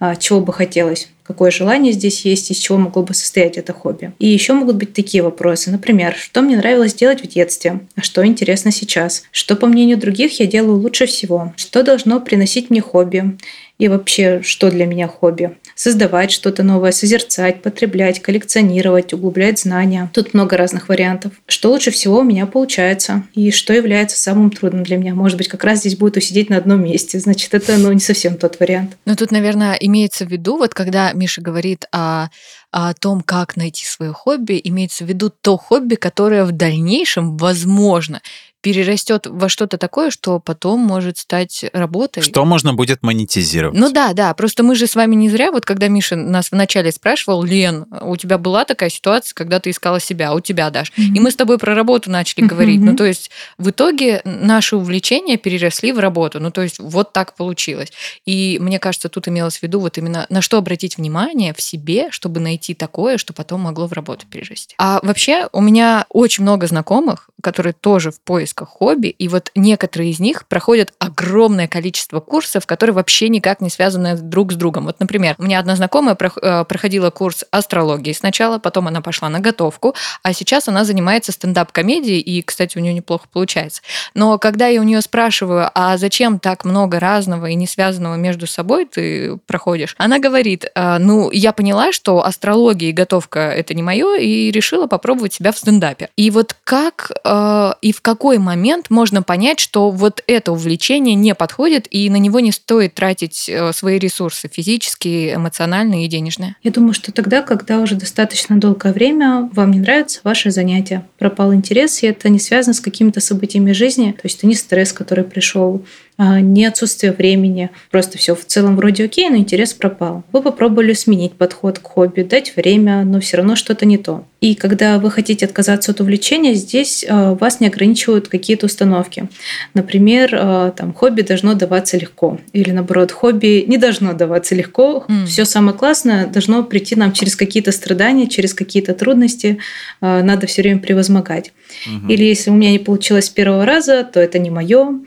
а, 0.00 0.16
чего 0.16 0.40
бы 0.40 0.52
хотелось 0.52 1.08
какое 1.26 1.50
желание 1.50 1.92
здесь 1.92 2.24
есть, 2.24 2.50
из 2.50 2.58
чего 2.58 2.78
могло 2.78 3.02
бы 3.02 3.12
состоять 3.12 3.58
это 3.58 3.72
хобби. 3.72 4.12
И 4.18 4.28
еще 4.28 4.52
могут 4.52 4.76
быть 4.76 4.92
такие 4.92 5.22
вопросы. 5.22 5.70
Например, 5.70 6.14
что 6.14 6.40
мне 6.40 6.56
нравилось 6.56 6.94
делать 6.94 7.22
в 7.22 7.26
детстве, 7.26 7.80
а 7.96 8.02
что 8.02 8.24
интересно 8.24 8.70
сейчас, 8.70 9.24
что, 9.32 9.56
по 9.56 9.66
мнению 9.66 9.98
других, 9.98 10.38
я 10.38 10.46
делаю 10.46 10.78
лучше 10.78 11.06
всего, 11.06 11.52
что 11.56 11.82
должно 11.82 12.20
приносить 12.20 12.70
мне 12.70 12.80
хобби, 12.80 13.36
и 13.78 13.88
вообще, 13.88 14.40
что 14.42 14.70
для 14.70 14.86
меня 14.86 15.06
хобби. 15.08 15.56
Создавать 15.74 16.30
что-то 16.30 16.62
новое, 16.62 16.92
созерцать, 16.92 17.62
потреблять, 17.62 18.20
коллекционировать, 18.20 19.12
углублять 19.12 19.60
знания. 19.60 20.10
Тут 20.14 20.32
много 20.32 20.56
разных 20.56 20.88
вариантов. 20.88 21.32
Что 21.46 21.70
лучше 21.70 21.90
всего 21.90 22.20
у 22.20 22.24
меня 22.24 22.46
получается 22.46 23.24
и 23.34 23.50
что 23.50 23.74
является 23.74 24.18
самым 24.18 24.50
трудным 24.50 24.84
для 24.84 24.96
меня. 24.96 25.14
Может 25.14 25.36
быть, 25.36 25.48
как 25.48 25.64
раз 25.64 25.80
здесь 25.80 25.96
будет 25.96 26.16
усидеть 26.16 26.48
на 26.48 26.56
одном 26.56 26.82
месте. 26.82 27.18
Значит, 27.18 27.52
это 27.52 27.76
ну, 27.76 27.92
не 27.92 28.00
совсем 28.00 28.36
тот 28.36 28.58
вариант. 28.60 28.96
Но 29.04 29.14
тут, 29.14 29.30
наверное, 29.30 29.74
имеется 29.74 30.24
в 30.24 30.30
виду, 30.30 30.56
вот 30.56 30.72
когда 30.72 31.12
Миша 31.12 31.42
говорит 31.42 31.84
о 31.92 32.28
о 32.72 32.92
том, 32.92 33.22
как 33.22 33.56
найти 33.56 33.86
свое 33.86 34.12
хобби, 34.12 34.60
имеется 34.62 35.04
в 35.04 35.08
виду 35.08 35.30
то 35.30 35.56
хобби, 35.56 35.94
которое 35.94 36.44
в 36.44 36.52
дальнейшем, 36.52 37.38
возможно, 37.38 38.20
перерастет 38.66 39.28
во 39.28 39.48
что-то 39.48 39.78
такое, 39.78 40.10
что 40.10 40.40
потом 40.40 40.80
может 40.80 41.18
стать 41.18 41.66
работой. 41.72 42.20
Что 42.20 42.44
можно 42.44 42.74
будет 42.74 43.00
монетизировать. 43.04 43.78
Ну 43.78 43.92
да, 43.92 44.12
да. 44.12 44.34
Просто 44.34 44.64
мы 44.64 44.74
же 44.74 44.88
с 44.88 44.96
вами 44.96 45.14
не 45.14 45.30
зря, 45.30 45.52
вот 45.52 45.64
когда 45.64 45.86
Миша 45.86 46.16
нас 46.16 46.50
вначале 46.50 46.90
спрашивал, 46.90 47.44
Лен, 47.44 47.86
у 48.00 48.16
тебя 48.16 48.38
была 48.38 48.64
такая 48.64 48.90
ситуация, 48.90 49.36
когда 49.36 49.60
ты 49.60 49.70
искала 49.70 50.00
себя, 50.00 50.30
а 50.30 50.34
у 50.34 50.40
тебя, 50.40 50.68
Даш. 50.70 50.90
Mm-hmm. 50.90 51.14
И 51.14 51.20
мы 51.20 51.30
с 51.30 51.36
тобой 51.36 51.58
про 51.58 51.76
работу 51.76 52.10
начали 52.10 52.42
mm-hmm. 52.42 52.48
говорить. 52.48 52.80
Ну 52.80 52.96
то 52.96 53.04
есть 53.04 53.30
в 53.56 53.70
итоге 53.70 54.20
наши 54.24 54.74
увлечения 54.74 55.36
переросли 55.36 55.92
в 55.92 56.00
работу. 56.00 56.40
Ну 56.40 56.50
то 56.50 56.62
есть 56.62 56.80
вот 56.80 57.12
так 57.12 57.36
получилось. 57.36 57.92
И 58.24 58.58
мне 58.60 58.80
кажется, 58.80 59.08
тут 59.08 59.28
имелось 59.28 59.58
в 59.58 59.62
виду 59.62 59.78
вот 59.78 59.96
именно 59.96 60.26
на 60.28 60.42
что 60.42 60.58
обратить 60.58 60.96
внимание 60.98 61.54
в 61.54 61.62
себе, 61.62 62.08
чтобы 62.10 62.40
найти 62.40 62.74
такое, 62.74 63.16
что 63.16 63.32
потом 63.32 63.60
могло 63.60 63.86
в 63.86 63.92
работу 63.92 64.26
перерасти. 64.28 64.74
А 64.76 64.98
вообще 65.04 65.48
у 65.52 65.60
меня 65.60 66.06
очень 66.08 66.42
много 66.42 66.66
знакомых, 66.66 67.30
которые 67.40 67.74
тоже 67.74 68.10
в 68.10 68.20
поисках 68.56 68.68
хобби, 68.68 69.08
и 69.08 69.28
вот 69.28 69.50
некоторые 69.54 70.10
из 70.10 70.20
них 70.20 70.46
проходят 70.46 70.92
огромное 70.98 71.68
количество 71.68 72.20
курсов, 72.20 72.66
которые 72.66 72.94
вообще 72.94 73.28
никак 73.28 73.60
не 73.60 73.70
связаны 73.70 74.16
друг 74.16 74.52
с 74.52 74.56
другом. 74.56 74.86
Вот, 74.86 75.00
например, 75.00 75.34
у 75.38 75.44
меня 75.44 75.58
одна 75.58 75.76
знакомая 75.76 76.16
э, 76.16 76.64
проходила 76.64 77.10
курс 77.10 77.44
астрологии 77.50 78.12
сначала, 78.12 78.58
потом 78.58 78.88
она 78.88 79.00
пошла 79.00 79.28
на 79.28 79.40
готовку, 79.40 79.94
а 80.22 80.32
сейчас 80.32 80.68
она 80.68 80.84
занимается 80.84 81.32
стендап-комедией, 81.32 82.20
и, 82.20 82.42
кстати, 82.42 82.78
у 82.78 82.80
нее 82.80 82.94
неплохо 82.94 83.26
получается. 83.32 83.82
Но 84.14 84.38
когда 84.38 84.68
я 84.68 84.80
у 84.80 84.84
нее 84.84 85.00
спрашиваю, 85.00 85.70
а 85.74 85.96
зачем 85.98 86.38
так 86.38 86.64
много 86.64 86.98
разного 86.98 87.46
и 87.46 87.54
не 87.54 87.66
связанного 87.66 88.16
между 88.16 88.46
собой 88.46 88.86
ты 88.86 89.36
проходишь, 89.46 89.94
она 89.98 90.18
говорит, 90.18 90.66
«А, 90.74 90.98
ну, 90.98 91.30
я 91.30 91.52
поняла, 91.52 91.92
что 91.92 92.24
астрология 92.24 92.90
и 92.90 92.92
готовка– 92.92 93.40
это 93.40 93.74
не 93.74 93.82
мое, 93.82 94.16
и 94.16 94.50
решила 94.50 94.86
попробовать 94.86 95.34
себя 95.34 95.52
в 95.52 95.58
стендапе. 95.58 96.08
И 96.16 96.30
вот 96.30 96.56
как 96.64 97.12
Э, 97.26 97.72
и 97.82 97.92
в 97.92 98.00
какой 98.00 98.38
момент 98.46 98.90
можно 98.90 99.22
понять, 99.22 99.60
что 99.60 99.90
вот 99.90 100.22
это 100.26 100.52
увлечение 100.52 101.14
не 101.14 101.34
подходит 101.34 101.86
и 101.90 102.08
на 102.08 102.16
него 102.16 102.40
не 102.40 102.52
стоит 102.52 102.94
тратить 102.94 103.48
э, 103.48 103.72
свои 103.72 103.98
ресурсы 103.98 104.48
физические, 104.48 105.34
эмоциональные 105.34 106.06
и 106.06 106.08
денежные? 106.08 106.56
Я 106.62 106.70
думаю, 106.70 106.94
что 106.94 107.12
тогда, 107.12 107.42
когда 107.42 107.80
уже 107.80 107.96
достаточно 107.96 108.58
долгое 108.58 108.92
время 108.92 109.50
вам 109.52 109.72
не 109.72 109.80
нравится 109.80 110.20
ваше 110.22 110.50
занятие, 110.50 111.04
пропал 111.18 111.52
интерес, 111.52 112.02
и 112.02 112.06
это 112.06 112.28
не 112.28 112.38
связано 112.38 112.72
с 112.72 112.80
какими-то 112.80 113.20
событиями 113.20 113.72
жизни, 113.72 114.12
то 114.12 114.22
есть 114.24 114.38
это 114.38 114.46
не 114.46 114.54
стресс, 114.54 114.92
который 114.92 115.24
пришел, 115.24 115.84
не 116.18 116.64
отсутствие 116.64 117.12
времени, 117.12 117.70
просто 117.90 118.18
все 118.18 118.34
в 118.34 118.44
целом 118.44 118.76
вроде 118.76 119.04
окей, 119.04 119.28
но 119.28 119.36
интерес 119.36 119.74
пропал. 119.74 120.24
Вы 120.32 120.42
попробовали 120.42 120.92
сменить 120.92 121.32
подход 121.32 121.78
к 121.78 121.86
хобби, 121.86 122.22
дать 122.22 122.54
время, 122.56 123.04
но 123.04 123.20
все 123.20 123.38
равно 123.38 123.56
что-то 123.56 123.86
не 123.86 123.98
то. 123.98 124.24
И 124.40 124.54
когда 124.54 124.98
вы 124.98 125.10
хотите 125.10 125.46
отказаться 125.46 125.92
от 125.92 126.00
увлечения, 126.00 126.54
здесь 126.54 127.04
а, 127.08 127.34
вас 127.34 127.58
не 127.60 127.66
ограничивают 127.66 128.28
какие-то 128.28 128.66
установки. 128.66 129.28
Например, 129.74 130.30
а, 130.32 130.70
там, 130.70 130.92
хобби 130.92 131.22
должно 131.22 131.54
даваться 131.54 131.96
легко. 131.96 132.38
Или 132.52 132.70
наоборот, 132.70 133.12
хобби 133.12 133.64
не 133.66 133.78
должно 133.78 134.12
даваться 134.12 134.54
легко. 134.54 135.04
Mm. 135.08 135.26
Все 135.26 135.44
самое 135.46 135.76
классное 135.76 136.26
должно 136.26 136.62
прийти 136.62 136.96
нам 136.96 137.12
через 137.12 137.34
какие-то 137.34 137.72
страдания, 137.72 138.28
через 138.28 138.54
какие-то 138.54 138.94
трудности. 138.94 139.58
Надо 140.00 140.46
все 140.46 140.62
время 140.62 140.80
превозмогать. 140.80 141.52
Mm-hmm. 141.86 142.12
Или 142.12 142.24
если 142.24 142.50
у 142.50 142.54
меня 142.54 142.70
не 142.70 142.78
получилось 142.78 143.26
с 143.26 143.30
первого 143.30 143.64
раза, 143.64 144.04
то 144.04 144.20
это 144.20 144.38
не 144.38 144.50
мое. 144.50 145.00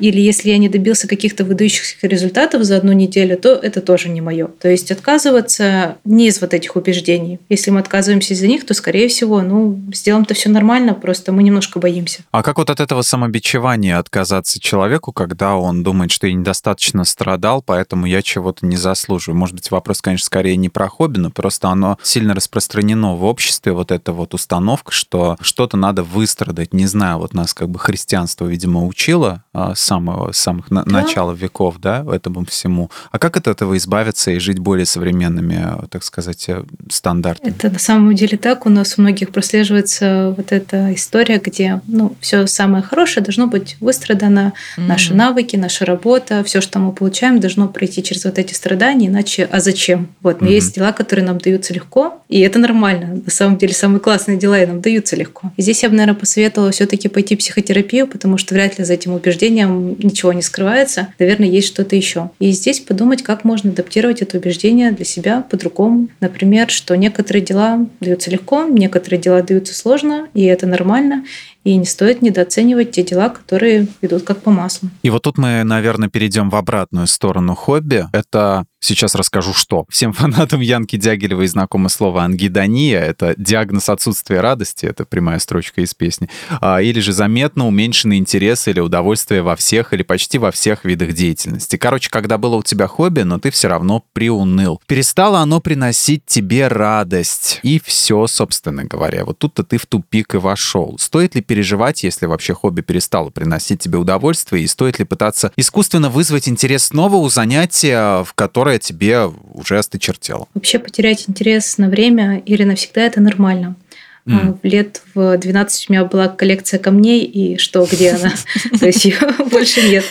Или 0.00 0.20
если 0.32 0.48
я 0.48 0.56
не 0.56 0.70
добился 0.70 1.06
каких-то 1.06 1.44
выдающихся 1.44 1.94
результатов 2.06 2.64
за 2.64 2.78
одну 2.78 2.92
неделю, 2.92 3.36
то 3.36 3.50
это 3.50 3.82
тоже 3.82 4.08
не 4.08 4.22
мое. 4.22 4.48
То 4.48 4.68
есть 4.68 4.90
отказываться 4.90 5.98
не 6.06 6.28
из 6.28 6.40
вот 6.40 6.54
этих 6.54 6.74
убеждений. 6.74 7.38
Если 7.50 7.70
мы 7.70 7.80
отказываемся 7.80 8.32
из-за 8.32 8.46
них, 8.46 8.64
то, 8.64 8.72
скорее 8.72 9.08
всего, 9.08 9.42
ну, 9.42 9.78
сделаем-то 9.92 10.32
все 10.32 10.48
нормально, 10.48 10.94
просто 10.94 11.32
мы 11.32 11.42
немножко 11.42 11.78
боимся. 11.78 12.22
А 12.30 12.42
как 12.42 12.56
вот 12.56 12.70
от 12.70 12.80
этого 12.80 13.02
самобичевания 13.02 13.98
отказаться 13.98 14.58
человеку, 14.58 15.12
когда 15.12 15.56
он 15.56 15.82
думает, 15.82 16.10
что 16.10 16.26
я 16.26 16.32
недостаточно 16.32 17.04
страдал, 17.04 17.60
поэтому 17.60 18.06
я 18.06 18.22
чего-то 18.22 18.64
не 18.64 18.76
заслуживаю? 18.76 19.38
Может 19.38 19.56
быть, 19.56 19.70
вопрос, 19.70 20.00
конечно, 20.00 20.24
скорее 20.24 20.56
не 20.56 20.70
про 20.70 20.88
хобби, 20.88 21.18
но 21.18 21.30
просто 21.30 21.68
оно 21.68 21.98
сильно 22.02 22.34
распространено 22.34 23.16
в 23.16 23.24
обществе, 23.24 23.72
вот 23.72 23.92
эта 23.92 24.14
вот 24.14 24.32
установка, 24.32 24.92
что 24.92 25.36
что-то 25.42 25.76
надо 25.76 26.02
выстрадать. 26.02 26.72
Не 26.72 26.86
знаю, 26.86 27.18
вот 27.18 27.34
нас 27.34 27.52
как 27.52 27.68
бы 27.68 27.78
христианство, 27.78 28.46
видимо, 28.46 28.86
учило 28.86 29.44
а, 29.52 29.74
с 29.74 29.80
самого 29.80 30.21
с 30.30 30.38
самых 30.38 30.66
да. 30.70 30.84
начала 30.84 31.32
веков, 31.32 31.80
да, 31.80 32.04
этому 32.12 32.44
всему. 32.44 32.90
А 33.10 33.18
как 33.18 33.36
от 33.36 33.46
этого 33.46 33.76
избавиться 33.76 34.30
и 34.30 34.38
жить 34.38 34.58
более 34.58 34.86
современными, 34.86 35.64
так 35.90 36.04
сказать, 36.04 36.44
э, 36.48 36.64
стандартами? 36.90 37.50
Это 37.50 37.70
на 37.70 37.78
самом 37.78 38.14
деле 38.14 38.38
так. 38.38 38.66
У 38.66 38.68
нас 38.68 38.94
у 38.98 39.02
многих 39.02 39.30
прослеживается 39.30 40.34
вот 40.36 40.52
эта 40.52 40.94
история, 40.94 41.40
где 41.42 41.80
ну, 41.86 42.14
все 42.20 42.46
самое 42.46 42.82
хорошее 42.82 43.24
должно 43.24 43.46
быть 43.46 43.76
выстрадано, 43.80 44.52
mm-hmm. 44.76 44.86
наши 44.86 45.14
навыки, 45.14 45.56
наша 45.56 45.84
работа, 45.84 46.44
все, 46.44 46.60
что 46.60 46.78
мы 46.78 46.92
получаем, 46.92 47.40
должно 47.40 47.68
пройти 47.68 48.02
через 48.02 48.24
вот 48.24 48.38
эти 48.38 48.54
страдания, 48.54 49.08
иначе 49.08 49.48
а 49.50 49.60
зачем? 49.60 50.08
Вот, 50.20 50.40
но 50.40 50.48
mm-hmm. 50.48 50.52
есть 50.52 50.74
дела, 50.74 50.92
которые 50.92 51.24
нам 51.24 51.38
даются 51.38 51.74
легко, 51.74 52.22
и 52.28 52.40
это 52.40 52.58
нормально. 52.58 53.22
На 53.24 53.30
самом 53.30 53.58
деле 53.58 53.74
самые 53.74 54.00
классные 54.00 54.38
дела 54.38 54.62
и 54.62 54.66
нам 54.66 54.80
даются 54.80 55.16
легко. 55.16 55.52
И 55.56 55.62
здесь 55.62 55.82
я 55.82 55.88
бы, 55.88 55.96
наверное, 55.96 56.18
посоветовала 56.18 56.70
все-таки 56.70 57.08
пойти 57.08 57.36
в 57.36 57.38
психотерапию, 57.38 58.06
потому 58.06 58.38
что 58.38 58.54
вряд 58.54 58.78
ли 58.78 58.84
за 58.84 58.94
этим 58.94 59.12
убеждением 59.12 59.96
ничего 60.12 60.32
не 60.32 60.42
скрывается, 60.42 61.08
наверное, 61.18 61.48
есть 61.48 61.68
что-то 61.68 61.96
еще. 61.96 62.30
И 62.38 62.50
здесь 62.52 62.80
подумать, 62.80 63.22
как 63.22 63.44
можно 63.44 63.70
адаптировать 63.70 64.22
это 64.22 64.38
убеждение 64.38 64.92
для 64.92 65.04
себя 65.04 65.42
по-другому. 65.42 66.08
Например, 66.20 66.70
что 66.70 66.94
некоторые 66.96 67.44
дела 67.44 67.86
даются 68.00 68.30
легко, 68.30 68.64
некоторые 68.64 69.20
дела 69.20 69.42
даются 69.42 69.74
сложно, 69.74 70.28
и 70.34 70.44
это 70.44 70.66
нормально. 70.66 71.24
И 71.64 71.76
не 71.76 71.86
стоит 71.86 72.22
недооценивать 72.22 72.90
те 72.90 73.02
дела, 73.02 73.28
которые 73.28 73.86
идут 74.00 74.24
как 74.24 74.42
по 74.42 74.50
маслу. 74.50 74.90
И 75.02 75.10
вот 75.10 75.22
тут 75.22 75.38
мы, 75.38 75.62
наверное, 75.64 76.08
перейдем 76.08 76.50
в 76.50 76.56
обратную 76.56 77.06
сторону 77.06 77.54
хобби. 77.54 78.06
Это 78.12 78.66
Сейчас 78.84 79.14
расскажу, 79.14 79.54
что. 79.54 79.86
Всем 79.88 80.12
фанатам 80.12 80.60
Янки 80.60 80.96
Дягилевой 80.96 81.46
знакомо 81.46 81.88
слово 81.88 82.24
ангидония. 82.24 82.98
Это 82.98 83.34
диагноз 83.38 83.88
отсутствия 83.88 84.40
радости, 84.40 84.86
это 84.86 85.04
прямая 85.04 85.38
строчка 85.38 85.82
из 85.82 85.94
песни. 85.94 86.28
А, 86.60 86.82
или 86.82 86.98
же 86.98 87.12
заметно 87.12 87.68
уменьшенный 87.68 88.18
интерес 88.18 88.66
или 88.66 88.80
удовольствие 88.80 89.42
во 89.42 89.54
всех 89.54 89.92
или 89.92 90.02
почти 90.02 90.38
во 90.38 90.50
всех 90.50 90.84
видах 90.84 91.12
деятельности. 91.12 91.76
Короче, 91.76 92.10
когда 92.10 92.38
было 92.38 92.56
у 92.56 92.64
тебя 92.64 92.88
хобби, 92.88 93.20
но 93.20 93.38
ты 93.38 93.52
все 93.52 93.68
равно 93.68 94.04
приуныл. 94.12 94.80
Перестало 94.88 95.38
оно 95.38 95.60
приносить 95.60 96.26
тебе 96.26 96.66
радость. 96.66 97.60
И 97.62 97.80
все, 97.84 98.26
собственно 98.26 98.84
говоря. 98.84 99.24
Вот 99.24 99.38
тут-то 99.38 99.62
ты 99.62 99.78
в 99.78 99.86
тупик 99.86 100.34
и 100.34 100.38
вошел. 100.38 100.98
Стоит 100.98 101.36
ли 101.36 101.40
переживать, 101.52 102.02
если 102.02 102.24
вообще 102.24 102.54
хобби 102.54 102.80
перестало 102.80 103.28
приносить 103.28 103.80
тебе 103.80 103.98
удовольствие, 103.98 104.64
и 104.64 104.66
стоит 104.66 104.98
ли 104.98 105.04
пытаться 105.04 105.52
искусственно 105.56 106.08
вызвать 106.08 106.48
интерес 106.48 106.84
снова 106.84 107.16
у 107.16 107.28
занятия, 107.28 108.24
в 108.24 108.32
которое 108.32 108.78
тебе 108.78 109.30
уже 109.52 109.78
осточертела. 109.78 110.48
Вообще 110.54 110.78
потерять 110.78 111.28
интерес 111.28 111.76
на 111.76 111.90
время 111.90 112.38
или 112.38 112.64
навсегда– 112.64 113.02
это 113.02 113.20
нормально. 113.20 113.76
Mm. 114.24 114.58
Лет 114.62 115.02
в 115.14 115.36
12 115.36 115.88
у 115.88 115.92
меня 115.92 116.04
была 116.04 116.28
коллекция 116.28 116.78
камней, 116.78 117.24
и 117.24 117.58
что, 117.58 117.86
где 117.90 118.12
она? 118.12 118.32
То 118.78 118.86
есть 118.86 119.04
ее 119.04 119.18
больше 119.50 119.82
нет. 119.82 120.04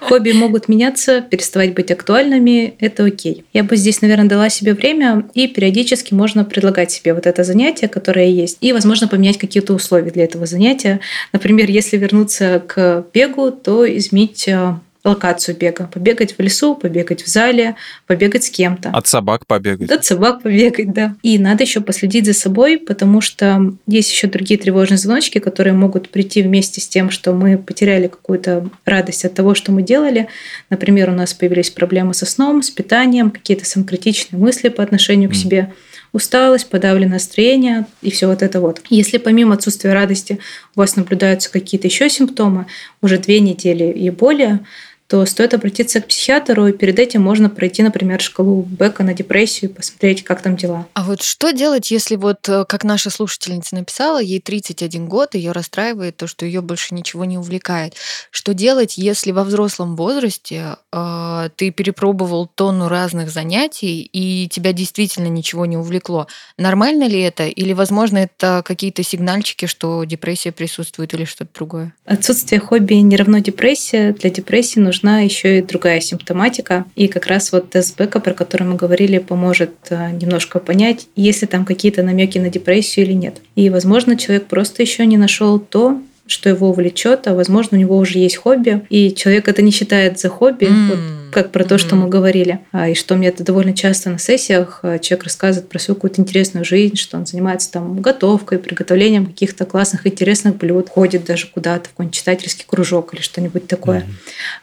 Хобби 0.00 0.32
могут 0.32 0.68
меняться, 0.68 1.22
переставать 1.22 1.72
быть 1.72 1.90
актуальными, 1.90 2.74
это 2.78 3.04
окей. 3.04 3.44
Я 3.54 3.64
бы 3.64 3.76
здесь, 3.76 4.02
наверное, 4.02 4.28
дала 4.28 4.50
себе 4.50 4.74
время, 4.74 5.26
и 5.32 5.46
периодически 5.46 6.12
можно 6.12 6.44
предлагать 6.44 6.90
себе 6.90 7.14
вот 7.14 7.26
это 7.26 7.42
занятие, 7.42 7.88
которое 7.88 8.28
есть, 8.28 8.58
и, 8.60 8.72
возможно, 8.74 9.08
поменять 9.08 9.38
какие-то 9.38 9.72
условия 9.72 10.10
для 10.10 10.24
этого 10.24 10.44
занятия. 10.44 11.00
Например, 11.32 11.70
если 11.70 11.96
вернуться 11.96 12.62
к 12.66 13.06
бегу, 13.14 13.50
то 13.50 13.84
изменить 13.96 14.46
а, 14.48 14.80
локацию 15.04 15.56
бега. 15.56 15.86
Побегать 15.92 16.36
в 16.36 16.40
лесу, 16.40 16.74
побегать 16.74 17.22
в 17.22 17.28
зале, 17.28 17.76
побегать 18.06 18.44
с 18.44 18.50
кем-то. 18.50 18.90
От 18.90 19.06
собак 19.06 19.46
побегать. 19.46 19.90
От 19.90 20.04
собак 20.04 20.42
побегать, 20.42 20.92
да. 20.92 21.14
И 21.22 21.38
надо 21.38 21.64
еще 21.64 21.80
последить 21.80 22.24
за 22.24 22.32
собой, 22.32 22.78
потому 22.78 23.20
что 23.20 23.74
есть 23.86 24.10
еще 24.10 24.28
другие 24.28 24.58
тревожные 24.58 24.98
звоночки, 24.98 25.38
которые 25.38 25.74
могут 25.74 26.08
прийти 26.08 26.42
вместе 26.42 26.80
с 26.80 26.88
тем, 26.88 27.10
что 27.10 27.32
мы 27.32 27.58
потеряли 27.58 28.08
какую-то 28.08 28.68
радость 28.86 29.24
от 29.24 29.34
того, 29.34 29.54
что 29.54 29.72
мы 29.72 29.82
делали. 29.82 30.28
Например, 30.70 31.10
у 31.10 31.14
нас 31.14 31.34
появились 31.34 31.70
проблемы 31.70 32.14
со 32.14 32.24
сном, 32.24 32.62
с 32.62 32.70
питанием, 32.70 33.30
какие-то 33.30 33.66
самокритичные 33.66 34.40
мысли 34.40 34.68
по 34.68 34.82
отношению 34.82 35.30
к 35.30 35.34
себе 35.34 35.72
усталость, 36.14 36.68
подавленное 36.70 37.14
настроение 37.14 37.86
и 38.00 38.10
все 38.10 38.28
вот 38.28 38.42
это 38.42 38.60
вот. 38.60 38.80
Если 38.88 39.18
помимо 39.18 39.54
отсутствия 39.54 39.92
радости 39.92 40.38
у 40.76 40.80
вас 40.80 40.96
наблюдаются 40.96 41.50
какие-то 41.50 41.88
еще 41.88 42.08
симптомы, 42.08 42.66
уже 43.02 43.18
две 43.18 43.40
недели 43.40 43.90
и 43.90 44.08
более, 44.10 44.60
то 45.06 45.24
стоит 45.26 45.52
обратиться 45.52 46.00
к 46.00 46.08
психиатру, 46.08 46.68
и 46.68 46.72
перед 46.72 46.98
этим 46.98 47.20
можно 47.20 47.50
пройти, 47.50 47.82
например, 47.82 48.20
шкалу 48.22 48.62
Бека 48.62 49.02
на 49.02 49.12
депрессию 49.12 49.70
и 49.70 49.74
посмотреть, 49.74 50.24
как 50.24 50.40
там 50.40 50.56
дела. 50.56 50.86
А 50.94 51.04
вот 51.04 51.22
что 51.22 51.50
делать, 51.50 51.90
если 51.90 52.16
вот, 52.16 52.48
э, 52.48 52.64
как 52.66 52.84
наша 52.84 53.10
слушательница 53.10 53.74
написала, 53.74 54.20
ей 54.20 54.40
31 54.40 55.06
год, 55.06 55.34
ее 55.34 55.52
расстраивает 55.52 56.16
то, 56.16 56.26
что 56.26 56.46
ее 56.46 56.62
больше 56.62 56.94
ничего 56.94 57.26
не 57.26 57.36
увлекает. 57.36 57.94
Что 58.30 58.54
делать, 58.54 58.96
если 58.96 59.30
во 59.32 59.44
взрослом 59.44 59.94
возрасте 59.94 60.76
э, 60.90 61.48
ты 61.56 61.70
перепробовал 61.70 62.46
тонну 62.46 62.88
разных 62.88 63.30
занятий, 63.30 64.08
и 64.10 64.48
тебя 64.48 64.72
действительно 64.72 65.28
ничего 65.28 65.66
не 65.66 65.76
увлекло? 65.76 66.28
Нормально 66.56 67.06
ли 67.08 67.20
это? 67.20 67.46
Или, 67.46 67.74
возможно, 67.74 68.18
это 68.18 68.62
какие-то 68.64 69.02
сигнальчики, 69.02 69.66
что 69.66 70.02
депрессия 70.04 70.50
присутствует 70.50 71.12
или 71.12 71.24
что-то 71.24 71.50
другое? 71.54 71.94
Отсутствие 72.06 72.58
хобби 72.58 72.94
не 72.94 73.16
равно 73.16 73.40
депрессия. 73.40 74.12
Для 74.14 74.30
депрессии 74.30 74.80
нужно 74.80 74.93
нужна 74.94 75.20
еще 75.20 75.58
и 75.58 75.62
другая 75.62 76.00
симптоматика. 76.00 76.84
И 76.94 77.08
как 77.08 77.26
раз 77.26 77.52
вот 77.52 77.70
тест 77.70 77.98
Бека, 77.98 78.20
про 78.20 78.32
который 78.32 78.64
мы 78.64 78.76
говорили, 78.76 79.18
поможет 79.18 79.72
э, 79.90 80.10
немножко 80.12 80.60
понять, 80.60 81.08
есть 81.16 81.42
ли 81.42 81.48
там 81.48 81.64
какие-то 81.64 82.02
намеки 82.02 82.38
на 82.38 82.48
депрессию 82.48 83.06
или 83.06 83.12
нет. 83.12 83.38
И, 83.56 83.70
возможно, 83.70 84.16
человек 84.16 84.46
просто 84.46 84.82
еще 84.82 85.04
не 85.06 85.16
нашел 85.16 85.58
то, 85.58 86.00
что 86.26 86.48
его 86.48 86.70
увлечет, 86.70 87.26
а 87.26 87.34
возможно, 87.34 87.76
у 87.76 87.80
него 87.80 87.96
уже 87.98 88.18
есть 88.18 88.36
хобби, 88.36 88.86
и 88.88 89.12
человек 89.12 89.48
это 89.48 89.60
не 89.62 89.72
считает 89.72 90.18
за 90.18 90.28
хобби, 90.30 90.64
mm. 90.64 90.88
вот 90.88 90.98
как 91.34 91.50
про 91.50 91.64
то, 91.64 91.76
что 91.76 91.96
мы 91.96 92.08
говорили. 92.08 92.60
А, 92.72 92.88
и 92.88 92.94
что 92.94 93.16
мне 93.16 93.28
это 93.28 93.44
довольно 93.44 93.74
часто 93.74 94.08
на 94.08 94.18
сессиях 94.18 94.80
а, 94.82 94.98
человек 94.98 95.24
рассказывает 95.24 95.68
про 95.68 95.78
свою 95.78 95.96
какую-то 95.96 96.22
интересную 96.22 96.64
жизнь, 96.64 96.96
что 96.96 97.18
он 97.18 97.26
занимается 97.26 97.70
там 97.72 98.00
готовкой, 98.00 98.58
приготовлением 98.58 99.26
каких-то 99.26 99.66
классных, 99.66 100.06
интересных 100.06 100.56
блюд, 100.56 100.88
ходит 100.88 101.24
даже 101.24 101.48
куда-то 101.48 101.88
в 101.88 101.90
какой-нибудь 101.90 102.16
читательский 102.16 102.64
кружок 102.66 103.12
или 103.12 103.20
что-нибудь 103.20 103.66
такое. 103.66 104.06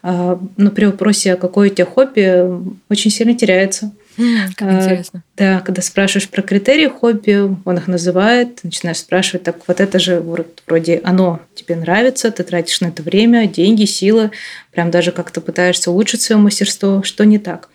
Mm-hmm. 0.04 0.50
Но 0.58 0.72
при 0.72 0.86
вопросе, 0.86 1.36
какое 1.36 1.70
у 1.70 1.74
тебя 1.74 1.86
хобби, 1.86 2.46
очень 2.90 3.12
сильно 3.12 3.36
теряется. 3.36 3.92
Как 4.18 4.68
а, 4.68 4.82
интересно. 4.82 5.24
Да, 5.38 5.60
когда 5.62 5.82
спрашиваешь 5.82 6.30
про 6.30 6.42
критерии 6.42 6.88
хобби, 6.88 7.56
он 7.66 7.78
их 7.78 7.88
называет, 7.88 8.60
начинаешь 8.64 9.00
спрашивать, 9.00 9.44
так 9.44 9.58
вот 9.68 9.80
это 9.80 10.00
же 10.00 10.20
вроде 10.68 11.02
оно 11.04 11.40
тебе 11.56 11.76
нравится, 11.76 12.32
ты 12.32 12.44
тратишь 12.44 12.82
на 12.82 12.88
это 12.88 13.04
время, 13.04 13.48
деньги, 13.48 13.86
силы, 13.86 14.32
прям 14.72 14.92
даже 14.92 15.12
как-то 15.12 15.42
пытаешься 15.42 15.92
улучшить 15.92 16.22
свое 16.22 16.42
мастерство, 16.42 17.04
что 17.04 17.26
не 17.26 17.40
так. 17.40 17.70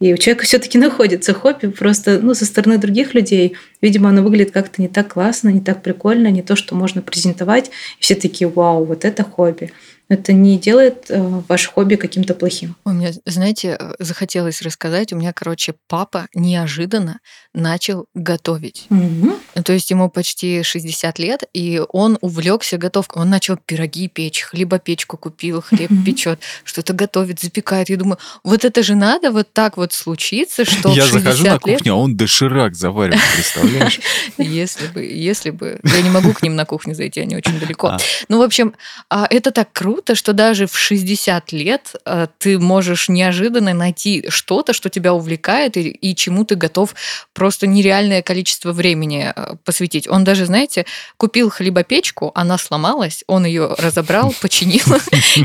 И 0.00 0.12
у 0.12 0.16
человека 0.16 0.44
все-таки 0.46 0.78
находится 0.78 1.32
хобби, 1.32 1.66
просто 1.66 2.18
ну, 2.20 2.34
со 2.34 2.44
стороны 2.44 2.78
других 2.78 3.14
людей, 3.14 3.56
видимо, 3.80 4.08
оно 4.08 4.22
выглядит 4.22 4.52
как-то 4.52 4.82
не 4.82 4.88
так 4.88 5.12
классно, 5.12 5.50
не 5.50 5.60
так 5.60 5.82
прикольно, 5.82 6.28
не 6.28 6.42
то, 6.42 6.56
что 6.56 6.74
можно 6.74 7.02
презентовать. 7.02 7.70
И 7.98 8.02
все 8.02 8.14
такие, 8.14 8.48
вау, 8.48 8.84
вот 8.84 9.04
это 9.04 9.22
хобби 9.22 9.72
это 10.08 10.32
не 10.32 10.58
делает 10.58 11.06
э, 11.08 11.42
ваше 11.48 11.70
хобби 11.70 11.96
каким-то 11.96 12.34
плохим. 12.34 12.76
У 12.84 12.90
меня, 12.90 13.10
знаете, 13.24 13.76
э, 13.78 13.94
захотелось 13.98 14.62
рассказать, 14.62 15.12
у 15.12 15.16
меня, 15.16 15.32
короче, 15.32 15.74
папа 15.88 16.28
неожиданно 16.34 17.20
начал 17.54 18.06
готовить. 18.14 18.86
Угу. 18.90 19.62
То 19.64 19.72
есть 19.72 19.90
ему 19.90 20.10
почти 20.10 20.62
60 20.62 21.18
лет, 21.18 21.44
и 21.52 21.82
он 21.88 22.18
увлекся 22.20 22.78
готовкой. 22.78 23.22
Он 23.22 23.30
начал 23.30 23.56
пироги 23.56 24.08
печь, 24.08 24.42
хлебопечку 24.42 25.16
купил, 25.16 25.62
хлеб 25.62 25.90
угу. 25.90 26.02
печет, 26.04 26.40
что-то 26.64 26.92
готовит, 26.92 27.40
запекает. 27.40 27.88
Я 27.88 27.96
думаю, 27.96 28.18
вот 28.44 28.64
это 28.64 28.82
же 28.82 28.94
надо 28.94 29.30
вот 29.30 29.52
так 29.52 29.76
вот 29.76 29.92
случиться, 29.92 30.64
что 30.64 30.88
Я 30.92 31.06
захожу 31.06 31.44
на 31.44 31.58
кухню, 31.58 31.94
а 31.94 31.96
он 31.96 32.16
доширак 32.16 32.74
заваривает, 32.74 33.22
представляешь? 33.34 34.00
Если 34.38 34.86
бы, 34.88 35.02
если 35.04 35.50
бы. 35.50 35.80
Я 35.84 36.02
не 36.02 36.10
могу 36.10 36.32
к 36.32 36.42
ним 36.42 36.56
на 36.56 36.64
кухню 36.64 36.94
зайти, 36.94 37.20
они 37.20 37.36
очень 37.36 37.58
далеко. 37.58 37.88
А. 37.88 37.98
Ну, 38.28 38.38
в 38.38 38.42
общем, 38.42 38.74
а, 39.08 39.26
это 39.28 39.50
так 39.50 39.72
круто, 39.72 39.91
круто, 39.92 40.14
что 40.14 40.32
даже 40.32 40.66
в 40.66 40.78
60 40.78 41.52
лет 41.52 41.94
э, 42.06 42.26
ты 42.38 42.58
можешь 42.58 43.10
неожиданно 43.10 43.74
найти 43.74 44.24
что-то, 44.28 44.72
что 44.72 44.88
тебя 44.88 45.12
увлекает 45.12 45.76
и, 45.76 45.90
и 45.90 46.16
чему 46.16 46.44
ты 46.46 46.54
готов 46.54 46.94
просто 47.34 47.66
нереальное 47.66 48.22
количество 48.22 48.72
времени 48.72 49.32
э, 49.36 49.56
посвятить. 49.64 50.08
Он 50.08 50.24
даже, 50.24 50.46
знаете, 50.46 50.86
купил 51.18 51.50
хлебопечку, 51.50 52.32
она 52.34 52.56
сломалась, 52.56 53.22
он 53.26 53.44
ее 53.44 53.74
разобрал, 53.78 54.34
починил 54.40 54.86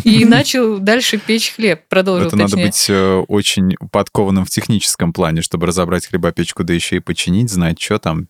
и 0.05 0.23
начал 0.23 0.77
дальше 0.79 1.17
печь 1.17 1.53
хлеб. 1.53 1.81
Продолжил. 1.89 2.27
Это 2.27 2.38
надо 2.38 2.55
быть 2.55 2.86
э, 2.89 3.23
очень 3.27 3.75
подкованным 3.91 4.45
в 4.45 4.49
техническом 4.49 5.12
плане, 5.12 5.41
чтобы 5.41 5.67
разобрать 5.67 6.07
хлебопечку, 6.07 6.63
да 6.63 6.73
еще 6.73 6.95
и 6.95 6.99
починить, 6.99 7.49
знать, 7.49 7.81
что 7.81 7.99
там, 7.99 8.27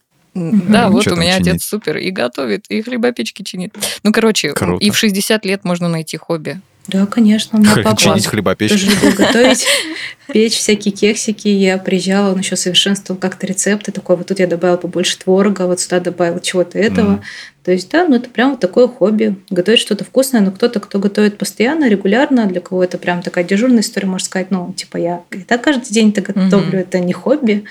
да, 0.70 0.90
вот 0.90 1.08
у 1.08 1.16
меня 1.16 1.38
чинить? 1.38 1.48
отец 1.48 1.64
супер 1.64 1.98
и 1.98 2.12
готовит, 2.12 2.66
и 2.70 2.82
хлебопечки 2.82 3.44
чинит. 3.44 3.76
Ну, 4.04 4.12
короче, 4.12 4.54
Круто. 4.54 4.84
и 4.84 4.90
в 4.92 4.98
60 4.98 5.46
лет 5.46 5.64
можно 5.64 5.88
найти 5.90 6.18
хобби. 6.18 6.60
Да, 6.88 7.06
конечно. 7.06 7.60
У 7.60 7.62
меня 7.62 7.76
папа 7.84 8.00
Чинить 8.00 8.28
хлебопечки. 8.28 8.74
тоже 8.74 8.90
любил 8.90 9.12
готовить, 9.12 9.66
печь 10.28 10.56
всякие 10.56 10.94
кексики. 10.94 11.48
Я 11.50 11.78
приезжала, 11.78 12.32
он 12.32 12.40
еще 12.40 12.56
совершенствовал 12.56 13.20
как-то 13.20 13.46
рецепты. 13.46 13.92
Такой, 13.92 14.16
вот 14.16 14.28
тут 14.28 14.40
я 14.40 14.48
добавила 14.48 14.78
побольше 14.78 15.18
творога, 15.18 15.68
вот 15.68 15.82
сюда 15.82 16.00
добавила 16.00 16.40
чего-то 16.40 16.80
этого. 16.80 17.16
Mm. 17.16 17.22
То 17.66 17.72
есть, 17.74 17.92
да, 17.92 18.08
ну 18.08 18.16
это 18.16 18.30
прям 18.30 18.52
вот 18.52 18.62
такое 18.62 18.88
хобби. 18.88 19.36
Готовить 19.50 19.82
что-то 19.82 20.06
вкусное, 20.06 20.40
но 20.40 20.52
кто-то, 20.52 20.80
кто 20.80 21.00
готовит 21.00 21.38
постоянно, 21.38 21.90
регулярно, 21.90 22.46
для 22.46 22.62
кого 22.62 22.82
это 22.84 22.98
прям 22.98 23.22
такая 23.22 23.44
дежурная 23.44 23.82
история, 23.82 24.08
можно 24.08 24.26
сказать, 24.26 24.52
ну, 24.52 24.72
типа, 24.72 24.96
я 24.96 25.24
и 25.32 25.42
так 25.42 25.62
каждый 25.62 25.90
день-то 25.90 26.22
готовлю, 26.22 26.80
mm-hmm. 26.80 26.82
это 26.82 27.00
не 27.00 27.12
хобби, 27.12 27.66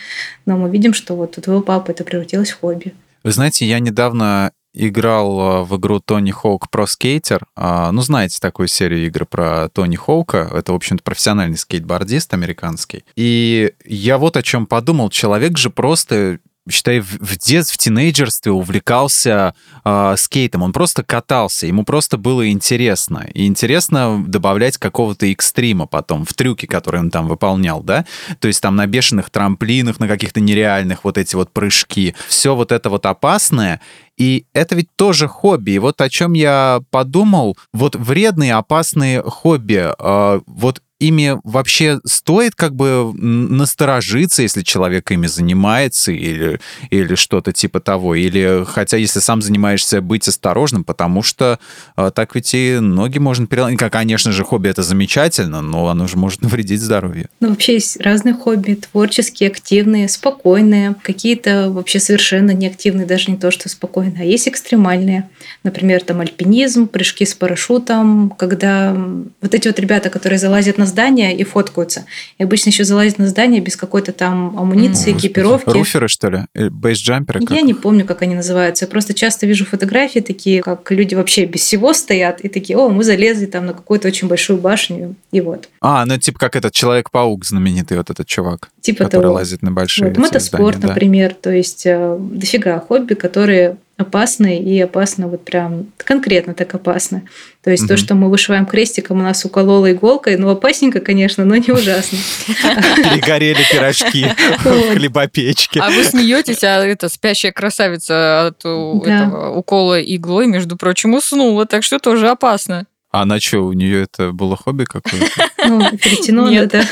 но 0.44 0.59
мы 0.59 0.68
видим, 0.68 0.92
что 0.92 1.16
вот 1.16 1.38
у 1.38 1.40
твоего 1.40 1.62
папы 1.62 1.92
это 1.92 2.05
превратилось 2.05 2.50
в 2.50 2.61
хобби. 2.61 2.92
Вы 3.24 3.33
знаете, 3.33 3.64
я 3.64 3.79
недавно 3.79 4.52
играл 4.76 5.40
а, 5.40 5.64
в 5.64 5.76
игру 5.78 6.00
Тони 6.00 6.30
Хоук 6.30 6.70
про 6.70 6.86
скейтер. 6.86 7.46
Ну, 7.56 8.00
знаете 8.02 8.38
такую 8.40 8.68
серию 8.68 9.06
игр 9.06 9.24
про 9.26 9.68
Тони 9.70 9.96
Хоука. 9.96 10.50
Это, 10.52 10.72
в 10.72 10.76
общем-то, 10.76 11.02
профессиональный 11.02 11.56
скейтбордист 11.56 12.34
американский. 12.34 13.04
И 13.16 13.72
я 13.84 14.18
вот 14.18 14.36
о 14.36 14.42
чем 14.42 14.66
подумал. 14.66 15.10
Человек 15.10 15.58
же 15.58 15.70
просто 15.70 16.38
считай, 16.70 17.00
в, 17.00 17.37
детстве, 17.38 17.74
в 17.74 17.79
тинейджерстве 17.79 18.52
увлекался 18.52 19.55
э, 19.85 20.14
скейтом. 20.16 20.62
Он 20.62 20.72
просто 20.72 21.02
катался, 21.02 21.66
ему 21.66 21.85
просто 21.85 22.16
было 22.16 22.48
интересно. 22.50 23.26
И 23.35 23.46
интересно 23.46 24.24
добавлять 24.26 24.79
какого-то 24.79 25.31
экстрима 25.33 25.87
потом 25.87 26.24
в 26.24 26.35
трюки, 26.35 26.66
которые 26.66 27.02
он 27.02 27.11
там 27.11 27.29
выполнял, 27.29 27.83
да? 27.83 28.05
То 28.40 28.48
есть 28.48 28.61
там 28.61 28.76
на 28.76 28.87
бешеных 28.87 29.31
трамплинах, 29.31 30.00
на 30.00 30.09
каких-то 30.09 30.40
нереальных 30.40 31.05
вот 31.05 31.18
эти 31.18 31.37
вот 31.37 31.52
прыжки. 31.52 32.14
Все 32.29 32.55
вот 32.55 32.72
это 32.72 32.90
вот 32.90 33.07
опасное. 33.07 33.81
И 34.16 34.46
это 34.52 34.74
ведь 34.74 34.88
тоже 34.96 35.29
хобби. 35.29 35.72
И 35.72 35.79
вот 35.79 36.00
о 36.00 36.09
чем 36.09 36.33
я 36.33 36.81
подумал, 36.90 37.57
вот 37.72 37.96
вредные, 37.96 38.55
опасные 38.55 39.22
хобби, 39.22 39.92
э, 39.98 40.40
вот 40.46 40.83
ими 40.98 41.38
вообще 41.44 42.00
стоит 42.04 42.54
как 42.54 42.74
бы 42.74 43.12
насторожиться, 43.14 44.42
если 44.42 44.62
человек 44.62 45.11
ими 45.11 45.26
занимается 45.26 46.12
или, 46.12 46.61
или 46.90 47.14
что-то 47.14 47.52
типа 47.52 47.80
того? 47.80 48.14
Или, 48.14 48.64
хотя 48.66 48.96
если 48.96 49.20
сам 49.20 49.42
занимаешься, 49.42 50.00
быть 50.00 50.26
осторожным, 50.26 50.85
потому 50.85 51.22
что 51.22 51.59
а, 51.96 52.11
так 52.11 52.35
ведь 52.35 52.54
и 52.54 52.78
ноги 52.80 53.18
можно 53.18 53.46
переломить. 53.46 53.78
Конечно 53.78 54.32
же, 54.32 54.44
хобби 54.44 54.68
это 54.68 54.82
замечательно, 54.82 55.61
но 55.61 55.88
оно 55.88 56.06
же 56.06 56.16
может 56.16 56.42
навредить 56.42 56.80
здоровью. 56.80 57.28
Ну, 57.40 57.50
вообще 57.50 57.74
есть 57.74 58.00
разные 58.00 58.35
хобби, 58.35 58.74
творческие, 58.74 59.50
активные, 59.50 60.09
спокойные, 60.09 60.94
какие-то 61.02 61.70
вообще 61.70 62.00
совершенно 62.00 62.52
неактивные, 62.52 63.06
даже 63.06 63.30
не 63.30 63.37
то, 63.37 63.50
что 63.50 63.68
спокойные, 63.68 64.22
а 64.22 64.24
есть 64.24 64.48
экстремальные. 64.48 65.28
Например, 65.62 66.02
там 66.02 66.20
альпинизм, 66.20 66.88
прыжки 66.88 67.26
с 67.26 67.35
парашютом, 67.35 68.30
когда 68.30 68.96
вот 69.42 69.54
эти 69.54 69.68
вот 69.68 69.78
ребята, 69.78 70.09
которые 70.09 70.38
залазят 70.38 70.78
на 70.78 70.86
здание 70.87 71.37
и 71.37 71.44
фоткаются. 71.44 72.07
И 72.38 72.42
обычно 72.42 72.70
еще 72.70 72.85
залазят 72.85 73.18
на 73.18 73.29
здание 73.29 73.61
без 73.61 73.77
какой-то 73.77 74.12
там 74.12 74.59
амуниции, 74.59 75.12
О, 75.12 75.16
экипировки. 75.16 75.70
Руферы, 75.70 76.09
что 76.09 76.31
ли? 76.31 76.70
Бейсджамперы? 76.70 77.40
Я 77.51 77.62
не 77.62 77.75
помню, 77.75 78.05
как 78.05 78.22
они 78.22 78.35
называются. 78.35 78.85
Я 78.85 78.88
просто 78.88 79.14
часто 79.14 79.46
вижу 79.46 79.64
фотографии 79.64 80.20
такие, 80.20 80.62
как 80.62 80.90
люди 80.90 81.14
вообще 81.14 81.44
без 81.44 81.61
всего 81.61 81.92
стоят 81.92 82.40
и 82.40 82.49
такие, 82.49 82.79
о, 82.79 82.88
мы 82.88 83.05
залезли 83.05 83.46
там 83.46 83.66
на 83.66 83.72
какую-то 83.72 84.09
очень 84.09 84.29
большую 84.29 84.59
башню, 84.59 85.14
и 85.33 85.40
вот. 85.40 85.68
А, 85.81 86.05
ну 86.07 86.16
типа 86.18 86.38
как 86.38 86.57
этот 86.57 86.72
Человек-паук 86.72 87.44
знаменитый, 87.44 87.96
вот 87.96 88.11
этот 88.11 88.27
чувак, 88.27 88.70
типа 88.81 89.05
который 89.05 89.22
того. 89.22 89.35
лазит 89.35 89.62
на 89.62 89.72
большие 89.72 90.09
вот, 90.09 90.18
Мотоспорт, 90.18 90.77
здания, 90.77 90.92
например, 90.92 91.31
да. 91.31 91.37
то 91.42 91.51
есть 91.51 91.87
э, 91.87 92.16
дофига 92.18 92.81
хобби, 92.81 93.14
которые 93.14 93.77
опасны 93.96 94.59
и 94.59 94.78
опасно 94.80 95.26
вот 95.26 95.44
прям 95.44 95.87
конкретно 95.96 96.54
так 96.54 96.74
опасно. 96.74 97.22
То 97.62 97.70
есть 97.70 97.85
угу. 97.85 97.88
то, 97.88 97.96
что 97.96 98.14
мы 98.14 98.28
вышиваем 98.28 98.66
крестиком, 98.66 99.20
у 99.20 99.22
нас 99.22 99.44
уколола 99.44 99.90
иголкой, 99.90 100.37
ну 100.37 100.50
опасненько, 100.50 101.00
конечно, 101.00 101.44
но 101.44 101.56
не 101.56 101.72
ужасно. 101.72 102.18
Перегорели 102.46 103.62
пирожки 103.72 104.26
в 104.59 104.94
хлебопечке. 104.94 105.80
А 105.80 105.90
вы 105.90 106.04
смеетесь, 106.04 106.62
а 106.62 106.85
это 106.85 107.09
спящая 107.09 107.52
красавица 107.52 108.48
от 108.48 108.64
укола 108.64 110.00
иглой, 110.00 110.46
между 110.46 110.76
прочим, 110.76 111.14
уснула, 111.14 111.66
так 111.66 111.82
что 111.82 111.98
тоже 111.98 112.28
опасно. 112.28 112.87
А 113.11 113.24
на 113.24 113.40
что, 113.40 113.61
у 113.61 113.72
нее 113.72 114.02
это 114.02 114.32
было 114.32 114.56
хобби 114.56 114.85
какое-то? 114.85 115.48
Ну, 115.66 115.80
перетянула, 115.96 116.66
да. 116.66 116.85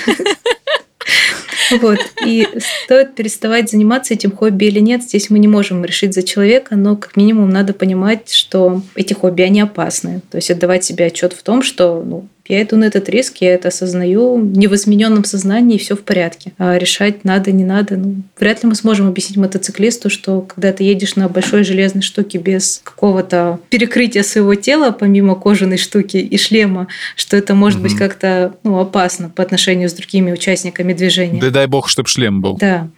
Вот. 1.70 1.98
И 2.24 2.46
стоит 2.84 3.14
переставать 3.14 3.70
заниматься 3.70 4.14
этим 4.14 4.32
хобби 4.32 4.66
или 4.66 4.80
нет, 4.80 5.02
здесь 5.02 5.30
мы 5.30 5.38
не 5.38 5.48
можем 5.48 5.84
решить 5.84 6.14
за 6.14 6.22
человека, 6.22 6.76
но 6.76 6.96
как 6.96 7.16
минимум 7.16 7.50
надо 7.50 7.72
понимать, 7.72 8.30
что 8.30 8.82
эти 8.94 9.12
хобби, 9.12 9.42
они 9.42 9.60
опасны. 9.60 10.22
То 10.30 10.36
есть 10.36 10.50
отдавать 10.50 10.84
себе 10.84 11.06
отчет 11.06 11.32
в 11.32 11.42
том, 11.42 11.62
что 11.62 12.02
ну, 12.04 12.28
я 12.46 12.62
иду 12.62 12.76
на 12.76 12.84
этот 12.84 13.08
риск, 13.08 13.38
я 13.40 13.54
это 13.54 13.68
осознаю 13.68 14.36
в 14.36 14.56
невозмененном 14.56 15.24
сознании, 15.24 15.76
и 15.76 15.78
все 15.78 15.96
в 15.96 16.02
порядке. 16.02 16.52
А 16.58 16.76
решать 16.76 17.24
надо, 17.24 17.52
не 17.52 17.64
надо. 17.64 17.96
Ну, 17.96 18.16
вряд 18.38 18.62
ли 18.62 18.68
мы 18.68 18.74
сможем 18.74 19.08
объяснить 19.08 19.38
мотоциклисту, 19.38 20.10
что 20.10 20.42
когда 20.42 20.72
ты 20.72 20.84
едешь 20.84 21.16
на 21.16 21.28
большой 21.28 21.64
железной 21.64 22.02
штуке 22.02 22.38
без 22.38 22.80
какого-то 22.84 23.60
перекрытия 23.70 24.22
своего 24.22 24.54
тела, 24.54 24.90
помимо 24.90 25.34
кожаной 25.36 25.78
штуки 25.78 26.18
и 26.18 26.36
шлема, 26.36 26.88
что 27.16 27.36
это 27.36 27.54
может 27.54 27.78
угу. 27.78 27.88
быть 27.88 27.96
как-то 27.96 28.54
ну, 28.62 28.78
опасно 28.78 29.30
по 29.30 29.42
отношению 29.42 29.88
с 29.88 29.94
другими 29.94 30.32
участниками 30.32 30.92
движения. 30.92 31.40
Да 31.40 31.50
дай 31.50 31.66
бог, 31.66 31.88
чтобы 31.88 32.08
шлем 32.08 32.40
был. 32.40 32.56
Да. 32.56 32.88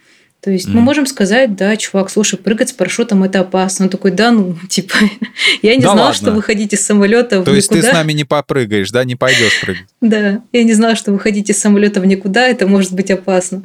То 0.47 0.51
есть 0.51 0.69
mm. 0.69 0.71
мы 0.75 0.79
можем 0.79 1.05
сказать, 1.05 1.57
да, 1.57 1.75
чувак, 1.75 2.09
слушай, 2.09 2.39
прыгать 2.39 2.69
с 2.69 2.71
парашютом 2.71 3.21
это 3.25 3.41
опасно. 3.41 3.87
Он 3.87 3.89
такой, 3.89 4.11
да, 4.11 4.31
ну, 4.31 4.55
типа, 4.69 4.95
я 5.61 5.75
не 5.75 5.81
да 5.81 5.91
знал, 5.91 6.05
ладно. 6.05 6.13
что 6.13 6.31
вы 6.31 6.41
хотите 6.41 6.77
с 6.77 6.85
самолета 6.85 7.43
То 7.43 7.53
есть 7.53 7.67
ты 7.67 7.81
с 7.81 7.91
нами 7.91 8.13
не 8.13 8.23
попрыгаешь, 8.23 8.89
да, 8.91 9.03
не 9.03 9.17
пойдешь 9.17 9.59
прыгать? 9.59 9.83
Да, 9.99 10.41
я 10.53 10.63
не 10.63 10.71
знала, 10.71 10.95
что 10.95 11.11
вы 11.11 11.19
хотите 11.19 11.53
с 11.53 11.57
самолета 11.57 11.99
в 11.99 12.05
никуда, 12.05 12.47
это 12.47 12.65
может 12.65 12.93
быть 12.93 13.11
опасно. 13.11 13.63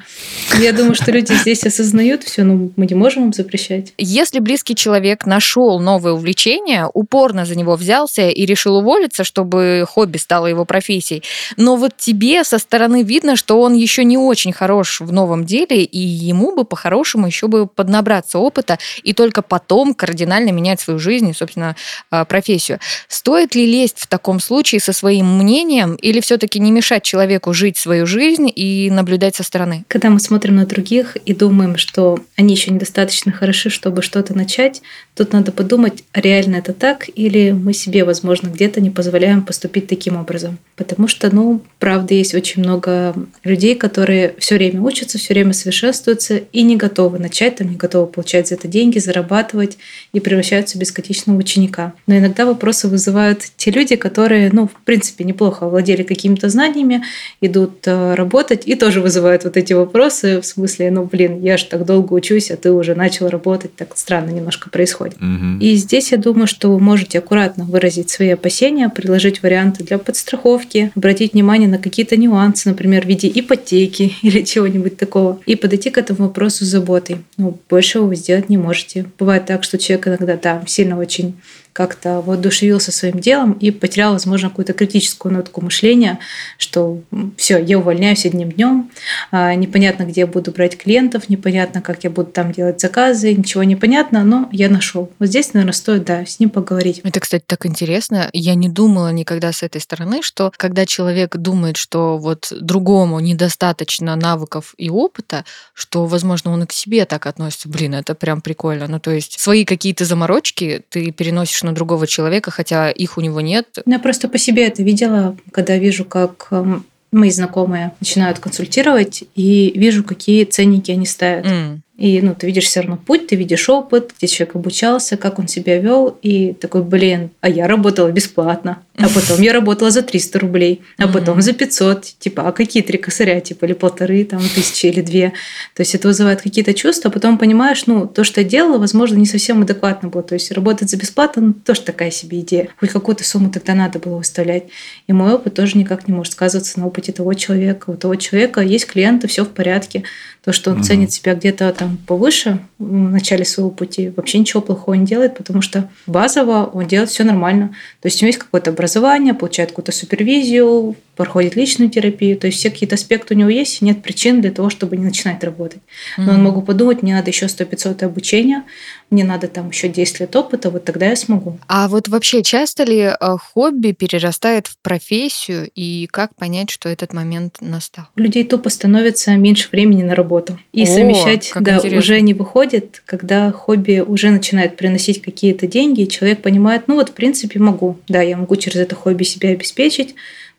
Я 0.58 0.72
думаю, 0.72 0.96
что 0.96 1.12
люди 1.12 1.32
здесь 1.34 1.62
осознают 1.62 2.24
все, 2.24 2.42
но 2.42 2.70
мы 2.74 2.86
не 2.86 2.96
можем 2.96 3.26
им 3.26 3.32
запрещать. 3.32 3.92
Если 3.96 4.40
близкий 4.40 4.74
человек 4.74 5.24
нашел 5.24 5.78
новое 5.78 6.14
увлечение, 6.14 6.88
упорно 6.92 7.44
за 7.46 7.54
него 7.54 7.76
взялся 7.76 8.28
и 8.28 8.44
решил 8.44 8.78
уволиться, 8.78 9.22
чтобы 9.22 9.84
хобби 9.88 10.16
стало 10.16 10.46
его 10.48 10.64
профессией, 10.64 11.22
но 11.56 11.76
вот 11.76 11.92
тебе 11.96 12.42
со 12.42 12.58
стороны 12.58 13.04
видно, 13.04 13.36
что 13.36 13.60
он 13.60 13.74
еще 13.74 14.02
не 14.02 14.18
очень 14.18 14.52
хорош 14.52 15.00
в 15.00 15.12
новом 15.12 15.44
деле, 15.44 15.84
и 15.84 15.98
ему 15.98 16.56
бы 16.56 16.64
по-хорошему 16.72 17.26
еще 17.26 17.48
бы 17.48 17.66
поднабраться 17.66 18.38
опыта 18.38 18.78
и 19.02 19.12
только 19.12 19.42
потом 19.42 19.92
кардинально 19.92 20.52
менять 20.52 20.80
свою 20.80 20.98
жизнь 20.98 21.28
и, 21.28 21.34
собственно, 21.34 21.76
а, 22.10 22.24
профессию. 22.24 22.78
Стоит 23.08 23.54
ли 23.54 23.66
лезть 23.66 23.98
в 23.98 24.06
таком 24.06 24.40
случае 24.40 24.80
со 24.80 24.94
своим 24.94 25.36
мнением 25.36 25.96
или 25.96 26.20
все-таки 26.20 26.58
не 26.58 26.70
мешать 26.70 27.02
человеку 27.02 27.52
жить 27.52 27.76
свою 27.76 28.06
жизнь 28.06 28.50
и 28.54 28.88
наблюдать 28.90 29.36
со 29.36 29.42
стороны? 29.42 29.84
Когда 29.86 30.08
мы 30.08 30.18
смотрим 30.18 30.56
на 30.56 30.64
других 30.64 31.16
и 31.16 31.34
думаем, 31.34 31.76
что 31.76 32.20
они 32.36 32.54
еще 32.54 32.70
недостаточно 32.70 33.32
хороши, 33.32 33.68
чтобы 33.68 34.00
что-то 34.00 34.34
начать, 34.34 34.80
тут 35.14 35.32
надо 35.32 35.52
подумать, 35.52 36.04
реально 36.14 36.56
это 36.56 36.72
так 36.72 37.06
или 37.14 37.50
мы 37.50 37.74
себе, 37.74 38.04
возможно, 38.04 38.48
где-то 38.48 38.80
не 38.80 38.90
позволяем 38.90 39.42
поступить 39.42 39.86
таким 39.86 40.16
образом. 40.16 40.58
Потому 40.76 41.06
что, 41.06 41.34
ну, 41.34 41.60
правда, 41.78 42.14
есть 42.14 42.34
очень 42.34 42.62
много 42.62 43.14
людей, 43.44 43.74
которые 43.74 44.34
все 44.38 44.56
время 44.56 44.80
учатся, 44.80 45.18
все 45.18 45.34
время 45.34 45.52
совершенствуются 45.52 46.36
и 46.36 46.62
не 46.62 46.76
готовы 46.76 47.18
начать, 47.18 47.56
там, 47.56 47.68
не 47.68 47.76
готовы 47.76 48.06
получать 48.06 48.48
за 48.48 48.54
это 48.54 48.68
деньги, 48.68 48.98
зарабатывать 48.98 49.76
и 50.14 50.20
превращаются 50.20 50.78
в 50.78 50.80
бесконечного 50.80 51.36
ученика. 51.36 51.92
Но 52.06 52.16
иногда 52.16 52.46
вопросы 52.46 52.88
вызывают 52.88 53.42
те 53.56 53.70
люди, 53.70 53.96
которые, 53.96 54.50
ну, 54.50 54.66
в 54.66 54.84
принципе, 54.84 55.24
неплохо 55.24 55.68
владели 55.68 56.04
какими-то 56.04 56.48
знаниями, 56.48 57.02
идут 57.42 57.86
э, 57.86 58.14
работать 58.14 58.62
и 58.66 58.74
тоже 58.76 59.02
вызывают 59.02 59.44
вот 59.44 59.58
эти 59.58 59.74
вопросы 59.74 60.40
в 60.40 60.46
смысле, 60.46 60.90
ну, 60.90 61.04
блин, 61.04 61.42
я 61.42 61.58
же 61.58 61.66
так 61.66 61.84
долго 61.84 62.14
учусь, 62.14 62.50
а 62.50 62.56
ты 62.56 62.72
уже 62.72 62.94
начал 62.94 63.28
работать, 63.28 63.76
так 63.76 63.96
странно 63.96 64.30
немножко 64.30 64.70
происходит. 64.70 65.01
Угу. 65.08 65.60
И 65.60 65.74
здесь 65.74 66.12
я 66.12 66.18
думаю, 66.18 66.46
что 66.46 66.70
вы 66.70 66.78
можете 66.80 67.18
аккуратно 67.18 67.64
выразить 67.64 68.10
свои 68.10 68.30
опасения, 68.30 68.88
предложить 68.88 69.42
варианты 69.42 69.84
для 69.84 69.98
подстраховки, 69.98 70.92
обратить 70.94 71.32
внимание 71.32 71.68
на 71.68 71.78
какие-то 71.78 72.16
нюансы, 72.16 72.68
например, 72.68 73.04
в 73.04 73.08
виде 73.08 73.30
ипотеки 73.34 74.14
или 74.22 74.42
чего-нибудь 74.42 74.96
такого, 74.96 75.40
и 75.46 75.56
подойти 75.56 75.90
к 75.90 75.98
этому 75.98 76.28
вопросу 76.28 76.52
вопросу 76.52 76.64
заботой. 76.64 77.18
Ну, 77.36 77.58
большего 77.70 78.06
вы 78.06 78.16
сделать 78.16 78.48
не 78.48 78.56
можете. 78.56 79.06
Бывает 79.18 79.46
так, 79.46 79.64
что 79.64 79.78
человек 79.78 80.08
иногда, 80.08 80.36
да, 80.36 80.62
сильно 80.66 80.98
очень 80.98 81.34
как-то 81.72 82.20
воодушевился 82.20 82.92
своим 82.92 83.18
делом 83.18 83.52
и 83.52 83.70
потерял, 83.70 84.12
возможно, 84.12 84.50
какую-то 84.50 84.72
критическую 84.72 85.32
нотку 85.32 85.60
мышления, 85.62 86.18
что 86.58 87.00
все, 87.36 87.58
я 87.58 87.78
увольняюсь 87.78 88.26
одним 88.26 88.52
днем, 88.52 88.90
а, 89.30 89.54
непонятно, 89.54 90.04
где 90.04 90.22
я 90.22 90.26
буду 90.26 90.52
брать 90.52 90.76
клиентов, 90.76 91.28
непонятно, 91.28 91.80
как 91.80 92.04
я 92.04 92.10
буду 92.10 92.30
там 92.30 92.52
делать 92.52 92.80
заказы, 92.80 93.32
ничего 93.34 93.62
не 93.64 93.76
понятно, 93.76 94.24
но 94.24 94.48
я 94.52 94.68
нашел. 94.68 95.10
Вот 95.18 95.28
здесь, 95.28 95.54
наверное, 95.54 95.72
стоит, 95.72 96.04
да, 96.04 96.26
с 96.26 96.38
ним 96.40 96.50
поговорить. 96.50 97.00
Это, 97.04 97.20
кстати, 97.20 97.44
так 97.46 97.64
интересно. 97.66 98.28
Я 98.32 98.54
не 98.54 98.68
думала 98.68 99.10
никогда 99.12 99.52
с 99.52 99.62
этой 99.62 99.80
стороны, 99.80 100.22
что 100.22 100.52
когда 100.56 100.84
человек 100.86 101.36
думает, 101.36 101.76
что 101.76 102.18
вот 102.18 102.52
другому 102.60 103.20
недостаточно 103.20 104.14
навыков 104.16 104.74
и 104.76 104.90
опыта, 104.90 105.44
что, 105.74 106.06
возможно, 106.06 106.52
он 106.52 106.64
и 106.64 106.66
к 106.66 106.72
себе 106.72 107.06
так 107.06 107.26
относится. 107.26 107.68
Блин, 107.68 107.94
это 107.94 108.14
прям 108.14 108.40
прикольно. 108.40 108.86
Ну, 108.88 109.00
то 109.00 109.10
есть 109.10 109.40
свои 109.40 109.64
какие-то 109.64 110.04
заморочки 110.04 110.84
ты 110.88 111.10
переносишь 111.12 111.61
на 111.62 111.72
другого 111.72 112.06
человека, 112.06 112.50
хотя 112.50 112.90
их 112.90 113.18
у 113.18 113.20
него 113.20 113.40
нет. 113.40 113.78
Я 113.86 113.98
просто 113.98 114.28
по 114.28 114.38
себе 114.38 114.66
это 114.66 114.82
видела, 114.82 115.36
когда 115.50 115.76
вижу, 115.76 116.04
как 116.04 116.48
эм, 116.50 116.84
мои 117.12 117.30
знакомые 117.30 117.92
начинают 118.00 118.38
консультировать, 118.38 119.24
и 119.34 119.72
вижу, 119.76 120.02
какие 120.02 120.44
ценники 120.44 120.90
они 120.90 121.06
ставят. 121.06 121.46
Mm. 121.46 121.80
И 122.02 122.20
ну, 122.20 122.34
ты 122.34 122.48
видишь 122.48 122.64
все 122.64 122.80
равно 122.80 122.96
путь, 122.96 123.28
ты 123.28 123.36
видишь 123.36 123.68
опыт, 123.68 124.12
где 124.18 124.26
человек 124.26 124.56
обучался, 124.56 125.16
как 125.16 125.38
он 125.38 125.46
себя 125.46 125.78
вел, 125.78 126.18
и 126.20 126.52
такой, 126.52 126.82
блин, 126.82 127.30
а 127.40 127.48
я 127.48 127.68
работала 127.68 128.10
бесплатно, 128.10 128.82
а 128.98 129.08
потом 129.08 129.40
я 129.40 129.52
работала 129.52 129.92
за 129.92 130.02
300 130.02 130.38
рублей, 130.40 130.82
а 130.98 131.06
потом 131.06 131.40
за 131.40 131.52
500, 131.52 132.02
типа, 132.18 132.48
а 132.48 132.50
какие 132.50 132.82
три 132.82 132.98
косаря, 132.98 133.40
типа, 133.40 133.66
или 133.66 133.72
полторы, 133.72 134.24
там, 134.24 134.40
тысячи 134.40 134.86
или 134.86 135.00
две. 135.00 135.32
То 135.76 135.82
есть 135.82 135.94
это 135.94 136.08
вызывает 136.08 136.42
какие-то 136.42 136.74
чувства, 136.74 137.08
а 137.08 137.12
потом 137.12 137.38
понимаешь, 137.38 137.86
ну, 137.86 138.08
то, 138.08 138.24
что 138.24 138.40
я 138.40 138.48
делала, 138.48 138.78
возможно, 138.78 139.16
не 139.16 139.26
совсем 139.26 139.62
адекватно 139.62 140.08
было. 140.08 140.24
То 140.24 140.34
есть 140.34 140.50
работать 140.50 140.90
за 140.90 140.96
бесплатно, 140.96 141.42
ну, 141.42 141.52
тоже 141.52 141.82
такая 141.82 142.10
себе 142.10 142.40
идея. 142.40 142.68
Хоть 142.80 142.90
какую-то 142.90 143.22
сумму 143.22 143.48
тогда 143.48 143.74
надо 143.74 144.00
было 144.00 144.16
выставлять. 144.16 144.64
И 145.06 145.12
мой 145.12 145.32
опыт 145.32 145.54
тоже 145.54 145.78
никак 145.78 146.08
не 146.08 146.14
может 146.14 146.32
сказываться 146.32 146.80
на 146.80 146.86
опыте 146.86 147.12
того 147.12 147.32
человека. 147.34 147.90
У 147.90 147.96
того 147.96 148.16
человека 148.16 148.60
есть 148.60 148.86
клиенты, 148.86 149.28
все 149.28 149.44
в 149.44 149.50
порядке. 149.50 150.02
То, 150.44 150.52
что 150.52 150.72
он 150.72 150.82
ценит 150.82 151.12
себя 151.12 151.34
где-то 151.34 151.72
там 151.72 151.91
там 151.92 151.98
повыше 152.06 152.58
в 152.78 152.92
начале 152.92 153.44
своего 153.44 153.70
пути, 153.70 154.12
вообще 154.16 154.38
ничего 154.38 154.60
плохого 154.62 154.94
не 154.94 155.06
делает, 155.06 155.36
потому 155.36 155.62
что 155.62 155.88
базово 156.06 156.70
он 156.72 156.86
делает 156.86 157.10
все 157.10 157.24
нормально. 157.24 157.68
То 158.00 158.08
есть 158.08 158.22
у 158.22 158.24
него 158.24 158.28
есть 158.28 158.38
какое-то 158.38 158.70
образование, 158.70 159.34
получает 159.34 159.70
какую-то 159.70 159.92
супервизию, 159.92 160.96
проходит 161.16 161.56
личную 161.56 161.90
терапию, 161.90 162.38
то 162.38 162.46
есть 162.46 162.58
все 162.58 162.70
какие-то 162.70 162.94
аспекты 162.94 163.34
у 163.34 163.36
него 163.36 163.50
есть, 163.50 163.82
и 163.82 163.84
нет 163.84 164.02
причин 164.02 164.40
для 164.40 164.50
того, 164.50 164.70
чтобы 164.70 164.96
не 164.96 165.04
начинать 165.04 165.44
работать. 165.44 165.82
Но 166.16 166.24
mm-hmm. 166.24 166.34
он 166.34 166.42
могу 166.42 166.62
подумать, 166.62 167.02
мне 167.02 167.14
надо 167.14 167.30
еще 167.30 167.46
100-500 167.46 168.04
обучения, 168.04 168.64
мне 169.10 169.24
надо 169.24 169.46
там 169.48 169.68
еще 169.68 169.88
10 169.88 170.20
лет 170.20 170.34
опыта, 170.34 170.70
вот 170.70 170.84
тогда 170.84 171.06
я 171.06 171.16
смогу. 171.16 171.58
А 171.68 171.88
вот 171.88 172.08
вообще 172.08 172.42
часто 172.42 172.84
ли 172.84 172.98
э, 172.98 173.14
хобби 173.20 173.92
перерастает 173.92 174.68
в 174.68 174.78
профессию, 174.78 175.70
и 175.74 176.08
как 176.10 176.34
понять, 176.34 176.70
что 176.70 176.88
этот 176.88 177.12
момент 177.12 177.58
настал? 177.60 178.06
У 178.16 178.20
людей 178.20 178.44
тупо 178.44 178.70
становится 178.70 179.32
меньше 179.36 179.68
времени 179.70 180.02
на 180.02 180.14
работу. 180.14 180.58
И 180.72 180.84
О, 180.84 180.86
совмещать, 180.86 181.52
да, 181.60 181.76
интересно. 181.76 181.98
уже 181.98 182.20
не 182.22 182.32
выходит, 182.32 183.02
когда 183.04 183.52
хобби 183.52 184.00
уже 184.00 184.30
начинает 184.30 184.76
приносить 184.76 185.20
какие-то 185.20 185.66
деньги, 185.66 186.02
и 186.02 186.08
человек 186.08 186.40
понимает, 186.40 186.84
ну 186.86 186.94
вот, 186.94 187.10
в 187.10 187.12
принципе, 187.12 187.58
могу. 187.58 187.98
Да, 188.08 188.22
я 188.22 188.38
могу 188.38 188.56
через 188.56 188.76
это 188.76 188.94
хобби 188.94 189.24
себя 189.24 189.50
обеспечить, 189.50 190.14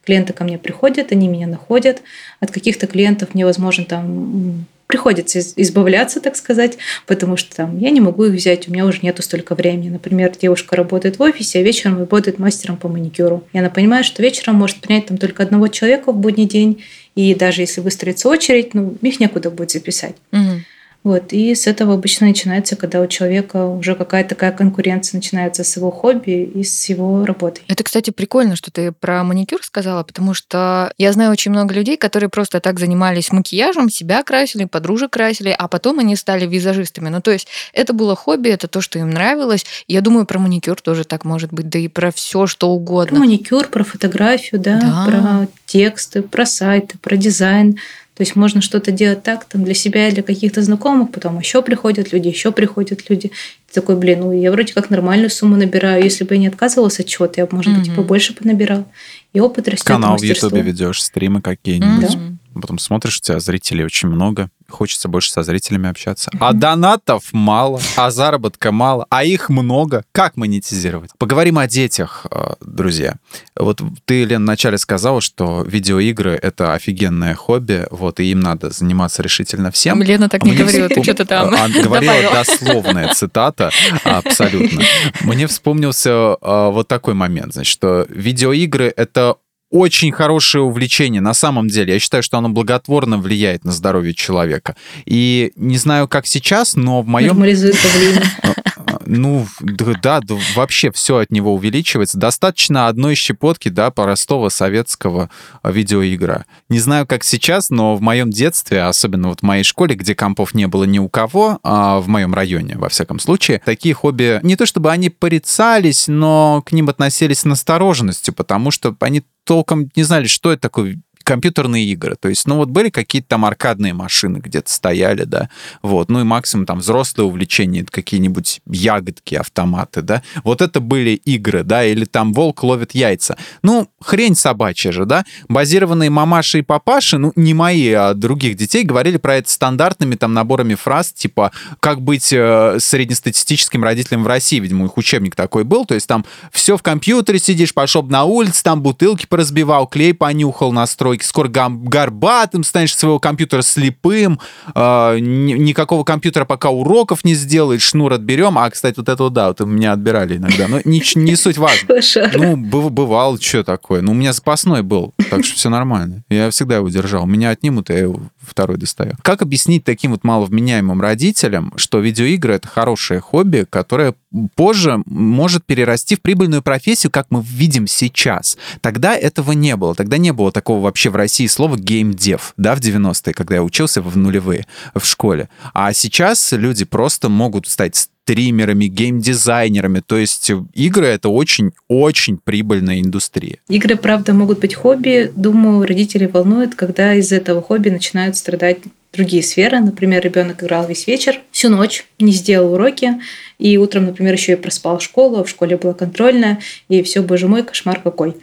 Клиенты 0.06 0.34
ко 0.34 0.44
мне 0.44 0.58
приходят, 0.58 1.12
они 1.12 1.28
меня 1.28 1.48
находят. 1.48 2.02
От 2.40 2.52
каких-то 2.52 2.88
клиентов 2.88 3.34
мне, 3.34 3.46
возможно, 3.46 3.86
там 3.86 4.66
приходится 4.88 5.40
избавляться, 5.40 6.22
так 6.22 6.36
сказать, 6.36 6.78
потому 7.08 7.36
что 7.36 7.56
там 7.56 7.80
я 7.80 7.90
не 7.90 8.00
могу 8.00 8.26
их 8.26 8.34
взять, 8.34 8.68
у 8.68 8.72
меня 8.72 8.86
уже 8.86 9.00
нету 9.02 9.24
столько 9.24 9.56
времени. 9.56 9.90
Например, 9.90 10.32
девушка 10.40 10.76
работает 10.76 11.18
в 11.18 11.22
офисе, 11.24 11.60
а 11.60 11.62
вечером 11.64 11.98
работает 11.98 12.38
мастером 12.38 12.78
по 12.78 12.88
маникюру. 12.88 13.44
И 13.54 13.58
она 13.58 13.72
понимает, 13.72 14.06
что 14.06 14.22
вечером 14.22 14.56
может 14.56 14.78
принять 14.82 15.08
там 15.08 15.18
только 15.18 15.42
одного 15.42 15.68
человека 15.68 16.12
в 16.12 16.18
будний 16.18 16.46
день, 16.46 16.84
и 17.16 17.34
даже 17.34 17.62
если 17.62 17.82
выстроится 17.82 18.30
очередь, 18.30 18.74
ну, 18.74 18.96
их 19.02 19.20
некуда 19.20 19.50
будет 19.50 19.72
записать. 19.72 20.16
Угу. 20.32 20.62
Вот. 21.04 21.34
И 21.34 21.54
с 21.54 21.68
этого 21.68 21.96
обычно 21.96 22.28
начинается, 22.28 22.76
когда 22.76 23.02
у 23.02 23.08
человека 23.08 23.66
уже 23.66 23.96
какая-то 23.96 24.30
такая 24.30 24.52
конкуренция 24.52 25.18
начинается 25.18 25.64
с 25.64 25.76
его 25.76 25.92
хобби 25.92 26.44
и 26.56 26.64
с 26.64 26.90
его 26.90 27.26
работой. 27.26 27.64
Это, 27.68 27.84
кстати, 27.84 28.12
прикольно, 28.12 28.56
что 28.56 28.72
ты 28.72 28.92
про 28.92 29.24
маникюр 29.24 29.64
сказала, 29.64 30.04
потому 30.04 30.34
что 30.34 30.94
я 30.98 31.12
знаю 31.12 31.32
очень 31.32 31.52
много 31.52 31.74
людей, 31.74 31.98
которые 31.98 32.30
просто 32.30 32.60
так 32.60 32.80
занимались 32.80 33.32
макияжем, 33.32 33.90
себя 33.90 34.24
красили, 34.24 34.66
подружек 34.66 35.12
красили, 35.12 35.54
а 35.58 35.68
потом 35.68 36.00
они 36.00 36.16
стали 36.16 36.48
визажистами. 36.48 37.10
Ну, 37.10 37.22
то 37.22 37.32
есть 37.32 37.48
это 37.74 37.94
было 37.94 38.16
хобби, 38.16 38.50
это 38.50 38.68
то, 38.68 38.80
что 38.82 39.00
им 39.00 39.10
нравилось. 39.10 39.66
Я 39.88 40.02
думаю, 40.02 40.26
про 40.26 40.40
маникюр 40.40 40.80
тоже 40.82 41.04
так 41.04 41.26
может 41.26 41.52
быть, 41.52 41.70
да 41.70 41.80
и 41.80 41.90
про 41.90 42.12
все, 42.12 42.48
что 42.48 42.70
угодно. 42.70 43.18
Про 43.18 43.26
маникюр, 43.26 43.68
про 43.68 43.84
фотографию, 43.84 44.62
да, 44.62 44.80
да. 44.80 45.06
про 45.06 45.48
тексты, 45.66 46.22
про 46.22 46.46
сайты, 46.46 46.98
про 46.98 47.18
дизайн. 47.18 47.78
То 48.16 48.22
есть 48.22 48.36
можно 48.36 48.62
что-то 48.62 48.92
делать 48.92 49.24
так 49.24 49.46
там, 49.46 49.64
для 49.64 49.74
себя 49.74 50.08
и 50.08 50.12
для 50.12 50.22
каких-то 50.22 50.62
знакомых, 50.62 51.12
потом 51.12 51.40
еще 51.40 51.64
приходят 51.64 52.14
люди, 52.14 52.28
еще 52.28 52.52
приходят 52.52 53.10
люди. 53.10 53.32
Ты 53.68 53.82
такой, 53.82 53.96
блин, 53.96 54.20
ну 54.22 54.32
я 54.32 54.52
вроде 54.52 54.74
как 54.74 54.92
нормальную 54.92 55.32
сумму 55.32 55.56
набираю. 55.56 56.04
Если 56.04 56.24
бы 56.24 56.36
я 56.36 56.42
не 56.42 56.48
отказывалась 56.48 57.00
от 57.00 57.08
чего-то, 57.08 57.42
я 57.42 57.48
бы, 57.48 57.56
может 57.56 57.78
быть, 57.78 57.96
побольше 57.96 58.36
понабирал. 58.36 58.86
И 59.34 59.40
опыт 59.40 59.68
растет. 59.68 59.88
Канал 59.88 60.18
в 60.18 60.22
Ютубе 60.22 60.62
ведешь, 60.62 61.02
стримы 61.02 61.42
какие-нибудь. 61.42 62.16
Mm-hmm. 62.16 62.62
Потом 62.62 62.78
смотришь, 62.78 63.18
у 63.18 63.22
тебя 63.22 63.40
зрителей 63.40 63.84
очень 63.84 64.10
много 64.10 64.52
хочется 64.74 65.08
больше 65.08 65.32
со 65.32 65.44
зрителями 65.44 65.90
общаться. 65.90 66.32
А 66.40 66.54
донатов 66.54 67.32
мало, 67.32 67.80
а 67.96 68.12
заработка 68.12 68.72
мало, 68.72 69.06
а 69.10 69.24
их 69.24 69.50
много. 69.50 70.04
Как 70.12 70.38
монетизировать? 70.38 71.12
Поговорим 71.18 71.58
о 71.58 71.68
детях, 71.68 72.26
э, 72.32 72.54
друзья. 72.62 73.16
Вот 73.56 73.82
ты, 74.06 74.24
Лен, 74.24 74.44
вначале 74.44 74.78
сказала, 74.78 75.22
что 75.22 75.64
видеоигры— 75.64 76.32
это 76.42 76.74
офигенное 76.74 77.36
хобби, 77.36 77.88
вот, 77.92 78.20
и 78.20 78.32
им 78.32 78.40
надо 78.40 78.70
заниматься 78.70 79.22
решительно 79.22 79.72
всем. 79.72 80.02
Лена 80.02 80.30
так 80.30 80.44
не 80.44 80.56
говорила, 80.56 80.90
ты 80.90 81.04
что-то 81.04 81.26
там 81.26 81.54
а, 81.54 81.70
Говорила 81.70 82.34
дословная 82.34 83.14
цитата, 83.14 83.70
абсолютно. 84.04 84.82
Мне 85.22 85.48
вспомнился 85.48 86.10
э, 86.10 86.70
вот 86.72 86.88
такой 86.88 87.14
момент, 87.14 87.54
значит, 87.54 87.72
что 87.72 88.06
видеоигры— 88.10 88.94
это 88.96 89.36
очень 89.74 90.12
хорошее 90.12 90.64
увлечение, 90.64 91.20
на 91.20 91.34
самом 91.34 91.68
деле. 91.68 91.94
Я 91.94 92.00
считаю, 92.00 92.22
что 92.22 92.38
оно 92.38 92.50
благотворно 92.50 93.18
влияет 93.18 93.66
на 93.66 93.72
здоровье 93.72 94.14
человека. 94.14 94.76
И 95.06 95.52
не 95.56 95.78
знаю, 95.78 96.08
как 96.08 96.28
сейчас, 96.28 96.76
но 96.76 97.02
в 97.02 97.08
моем... 97.08 97.30
Нормализует 97.30 97.76
ну, 99.08 99.48
да, 99.62 100.22
да, 100.22 100.36
вообще 100.56 100.92
все 100.92 101.18
от 101.18 101.32
него 101.32 101.56
увеличивается. 101.56 102.20
Достаточно 102.20 102.88
одной 102.88 103.16
щепотки, 103.16 103.70
да, 103.70 103.90
простого 103.90 104.50
советского 104.50 105.32
видеоигра. 105.64 106.46
Не 106.70 106.80
знаю, 106.80 107.08
как 107.08 107.24
сейчас, 107.24 107.72
но 107.72 107.96
в 107.96 108.02
моем 108.02 108.30
детстве, 108.30 108.84
особенно 108.84 109.30
вот 109.30 109.40
в 109.40 109.44
моей 109.44 109.64
школе, 109.64 109.96
где 109.96 110.14
компов 110.14 110.54
не 110.54 110.68
было 110.68 110.84
ни 110.84 111.00
у 111.00 111.10
кого, 111.10 111.60
а 111.64 112.00
в 112.00 112.08
моем 112.08 112.36
районе, 112.36 112.78
во 112.78 112.90
всяком 112.90 113.20
случае, 113.20 113.62
такие 113.66 113.96
хобби, 113.96 114.40
не 114.44 114.56
то 114.56 114.66
чтобы 114.66 114.92
они 114.92 115.10
порицались, 115.10 116.08
но 116.08 116.62
к 116.66 116.72
ним 116.72 116.90
относились 116.90 117.40
с 117.40 117.46
настороженностью, 117.46 118.34
потому 118.34 118.72
что 118.72 118.96
они 119.00 119.24
толком 119.44 119.90
не 119.96 120.04
знали, 120.04 120.28
что 120.28 120.52
это 120.52 120.64
такое 120.64 121.02
компьютерные 121.24 121.86
игры. 121.86 122.16
То 122.20 122.30
есть, 122.30 122.48
ну 122.48 122.58
вот 122.58 122.70
были 122.70 122.90
какие-то 122.90 123.30
там 123.30 123.46
аркадные 123.46 123.94
машины 123.94 124.38
где-то 124.38 124.72
стояли, 124.72 125.24
да, 125.24 125.50
вот, 125.82 126.10
ну 126.10 126.22
и 126.22 126.24
максимум 126.24 126.66
там 126.66 126.80
взрослые 126.80 127.28
увлечения, 127.28 127.86
какие-нибудь 127.90 128.62
ягодки, 128.68 129.36
автоматы, 129.36 130.02
да, 130.02 130.24
вот 130.44 130.62
это 130.62 130.80
были 130.80 131.12
игры, 131.12 131.64
да, 131.64 131.86
или 131.86 132.06
там 132.06 132.34
волк 132.34 132.64
ловит 132.64 132.94
яйца. 132.94 133.38
Ну, 133.62 133.88
хрень 134.02 134.36
собачья 134.36 134.92
же, 134.92 135.06
да, 135.06 135.26
базированные 135.48 136.10
мамаши 136.10 136.60
и 136.60 136.62
папаши, 136.62 137.18
ну, 137.18 137.32
не 137.36 137.54
мои, 137.54 137.92
а 137.92 138.14
других 138.14 138.56
детей, 138.56 138.84
говорили 138.84 139.18
про 139.18 139.38
это 139.38 139.50
стандартными 139.50 140.16
там 140.16 140.34
наборами 140.34 140.76
фраз, 140.76 141.14
типа, 141.14 141.52
как 141.80 142.02
быть 142.02 142.32
э, 142.34 142.78
среднестатистическим 142.80 143.84
родителем 143.84 144.24
в 144.24 144.28
России, 144.28 144.60
видимо, 144.60 144.86
их 144.86 144.98
учебник 144.98 145.36
такой 145.36 145.64
был, 145.64 145.86
то 145.86 145.96
есть 145.96 146.08
там 146.08 146.26
все 146.52 146.78
в 146.78 146.84
компьютере 146.84 147.40
сидишь, 147.40 147.74
пошел 147.74 148.04
на 148.04 148.26
улицу, 148.26 148.62
там 148.64 148.82
бутылки 148.82 149.26
поразбивал, 149.26 149.88
клей 149.88 150.14
понюхал, 150.14 150.72
настроил 150.72 151.13
настройки, 151.14 151.26
скоро 151.26 151.48
горбатым 151.48 152.64
станешь 152.64 152.96
своего 152.96 153.20
компьютера 153.20 153.62
слепым, 153.62 154.40
э, 154.74 155.18
никакого 155.20 156.04
компьютера 156.04 156.46
пока 156.46 156.70
уроков 156.70 157.24
не 157.24 157.36
сделаешь, 157.36 157.82
шнур 157.82 158.14
отберем. 158.14 158.58
А, 158.58 158.70
кстати, 158.70 158.98
вот 158.98 159.10
это 159.10 159.24
вот, 159.24 159.34
да, 159.34 159.50
вот 159.50 159.62
у 159.62 159.66
меня 159.66 159.94
отбирали 159.94 160.38
иногда. 160.38 160.68
Но 160.68 160.80
не, 160.86 161.02
не 161.16 161.36
суть 161.36 161.58
важно. 161.58 161.96
Ну, 162.34 162.58
бывало, 162.58 163.40
что 163.40 163.64
такое. 163.64 164.02
Ну, 164.02 164.12
у 164.12 164.16
меня 164.16 164.34
запасной 164.34 164.82
был, 164.82 165.14
так 165.30 165.46
что 165.46 165.56
все 165.56 165.70
нормально. 165.70 166.24
Я 166.30 166.50
всегда 166.50 166.78
его 166.78 166.90
держал. 166.90 167.26
Меня 167.26 167.50
отнимут, 167.50 167.90
я 167.90 168.00
его 168.00 168.20
второй 168.42 168.78
достаю. 168.78 169.14
Как 169.22 169.42
объяснить 169.42 169.84
таким 169.84 170.12
вот 170.12 170.24
маловменяемым 170.24 171.02
родителям, 171.02 171.74
что 171.76 172.00
видеоигры— 172.00 172.54
это 172.56 172.68
хорошее 172.68 173.20
хобби, 173.20 173.66
которое 173.70 174.16
позже 174.56 175.02
может 175.06 175.66
перерасти 175.66 176.16
в 176.16 176.22
прибыльную 176.22 176.62
профессию, 176.62 177.12
как 177.12 177.28
мы 177.30 177.42
видим 177.42 177.88
сейчас. 177.88 178.58
Тогда 178.82 179.16
этого 179.16 179.52
не 179.52 179.76
было. 179.76 179.96
Тогда 179.96 180.18
не 180.18 180.34
было 180.34 180.52
такого 180.52 180.82
вообще 180.82 181.03
в 181.10 181.16
России 181.16 181.48
слова 181.48 181.78
геймдев, 181.78 182.54
да, 182.58 182.76
в 182.76 182.80
90-е, 182.80 183.34
когда 183.34 183.56
я 183.56 183.64
учился 183.64 184.02
в 184.02 184.18
нулевые 184.18 184.66
в 184.96 185.06
школе. 185.06 185.50
А 185.74 185.94
сейчас 185.94 186.52
люди 186.52 186.86
просто 186.86 187.30
могут 187.30 187.68
стать 187.68 187.96
стримерами, 187.96 188.86
геймдизайнерами. 188.86 190.02
То 190.06 190.18
есть 190.18 190.50
игры— 190.74 191.06
это 191.08 191.30
очень-очень 191.30 192.40
прибыльная 192.44 193.02
индустрия. 193.02 193.60
Игры, 193.68 193.98
правда, 193.98 194.34
могут 194.34 194.60
быть 194.60 194.76
хобби. 194.76 195.32
Думаю, 195.36 195.86
родители 195.86 196.26
волнуют, 196.26 196.76
когда 196.76 197.14
из 197.14 197.32
этого 197.32 197.62
хобби 197.62 197.90
начинают 197.90 198.38
страдать 198.38 198.80
другие 199.14 199.44
сферы. 199.44 199.80
Например, 199.80 200.22
ребенок 200.22 200.64
играл 200.64 200.88
весь 200.88 201.08
вечер, 201.08 201.40
всю 201.52 201.70
ночь, 201.70 202.06
не 202.20 202.32
сделал 202.32 202.74
уроки, 202.74 203.22
и 203.60 203.78
утром, 203.78 204.06
например, 204.06 204.34
еще 204.34 204.54
и 204.54 204.56
проспал 204.56 205.00
школу, 205.00 205.38
а 205.38 205.44
в 205.44 205.50
школе 205.50 205.78
была 205.78 205.94
контрольная, 205.94 206.60
и 206.90 207.02
все, 207.04 207.22
боже 207.22 207.48
мой, 207.48 207.64
кошмар 207.64 208.02
какой. 208.04 208.36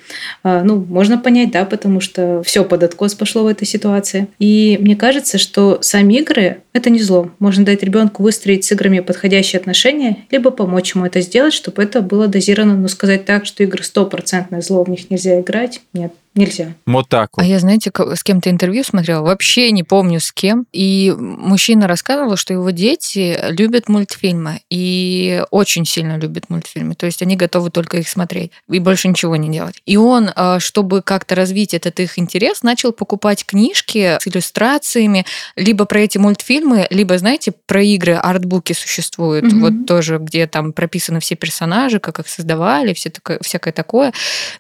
А, 0.43 0.63
ну, 0.63 0.77
можно 0.77 1.19
понять, 1.19 1.51
да, 1.51 1.65
потому 1.65 2.01
что 2.01 2.43
все 2.45 2.65
под 2.65 2.85
откос 2.85 3.15
пошло 3.15 3.43
в 3.43 3.49
этой 3.49 3.67
ситуации. 3.67 4.29
И 4.39 4.79
мне 4.81 4.97
кажется, 4.97 5.39
что 5.39 5.79
сами 5.83 6.15
игры— 6.15 6.63
это 6.73 6.89
не 6.89 7.01
зло. 7.01 7.31
Можно 7.39 7.65
дать 7.65 7.83
ребенку 7.83 8.23
выстроить 8.23 8.65
с 8.65 8.73
играми 8.73 9.01
подходящие 9.01 9.59
отношения, 9.59 10.25
либо 10.31 10.51
помочь 10.51 10.95
ему 10.95 11.05
это 11.05 11.21
сделать, 11.21 11.53
чтобы 11.53 11.83
это 11.83 12.01
было 12.01 12.29
дозировано, 12.29 12.77
но 12.77 12.89
сказать 12.89 13.25
так, 13.25 13.45
что 13.45 13.65
игры 13.65 13.83
стопроцентное 13.83 14.63
зло, 14.63 14.85
в 14.85 14.89
них 14.89 15.11
нельзя 15.11 15.41
играть, 15.41 15.81
нет, 15.93 16.13
нельзя. 16.35 16.75
Вот 16.87 17.09
так 17.09 17.31
вот. 17.37 17.43
А 17.43 17.47
я, 17.47 17.59
знаете, 17.59 17.91
с 17.93 18.23
кем-то 18.23 18.51
интервью 18.51 18.85
смотрела, 18.85 19.23
вообще 19.23 19.71
не 19.73 19.83
помню 19.83 20.21
с 20.21 20.33
кем, 20.33 20.67
и 20.73 21.13
мужчина 21.17 21.89
рассказывал, 21.89 22.37
что 22.37 22.53
его 22.53 22.71
дети 22.71 23.39
любят 23.51 23.89
мультфильмы, 23.89 24.61
и 24.71 25.43
очень 25.51 25.85
сильно 25.85 26.19
любят 26.19 26.49
мультфильмы, 26.49 26.95
то 26.95 27.07
есть 27.07 27.23
они 27.23 27.37
готовы 27.37 27.71
только 27.71 27.99
их 27.99 28.09
смотреть, 28.09 28.53
и 28.69 28.79
больше 28.79 29.09
ничего 29.09 29.37
не 29.37 29.49
делать. 29.51 29.83
И 29.87 29.97
он, 29.97 30.31
а, 30.35 30.61
чтобы 30.61 31.03
как-то 31.03 31.35
развить 31.35 31.75
этот 31.75 31.99
их 32.01 32.19
интерес, 32.19 32.63
начал 32.63 32.93
покупать 32.93 33.45
книжки 33.45 34.19
с 34.21 34.27
иллюстрациями, 34.27 35.27
либо 35.57 35.85
про 35.85 36.01
эти 36.01 36.19
мультфильмы, 36.19 36.87
либо, 36.91 37.19
знаете, 37.19 37.53
про 37.67 37.83
игры, 37.83 38.15
артбуки 38.15 38.73
существуют, 38.73 39.47
mm-hmm. 39.47 39.61
вот 39.61 39.87
тоже, 39.87 40.19
где 40.19 40.47
там 40.47 40.73
прописаны 40.73 41.21
все 41.21 41.35
персонажи, 41.35 41.99
как 41.99 42.21
их 42.21 42.29
создавали, 42.29 42.95
все 42.95 43.11
такое, 43.11 43.39
всякое 43.43 43.73
такое. 43.73 44.13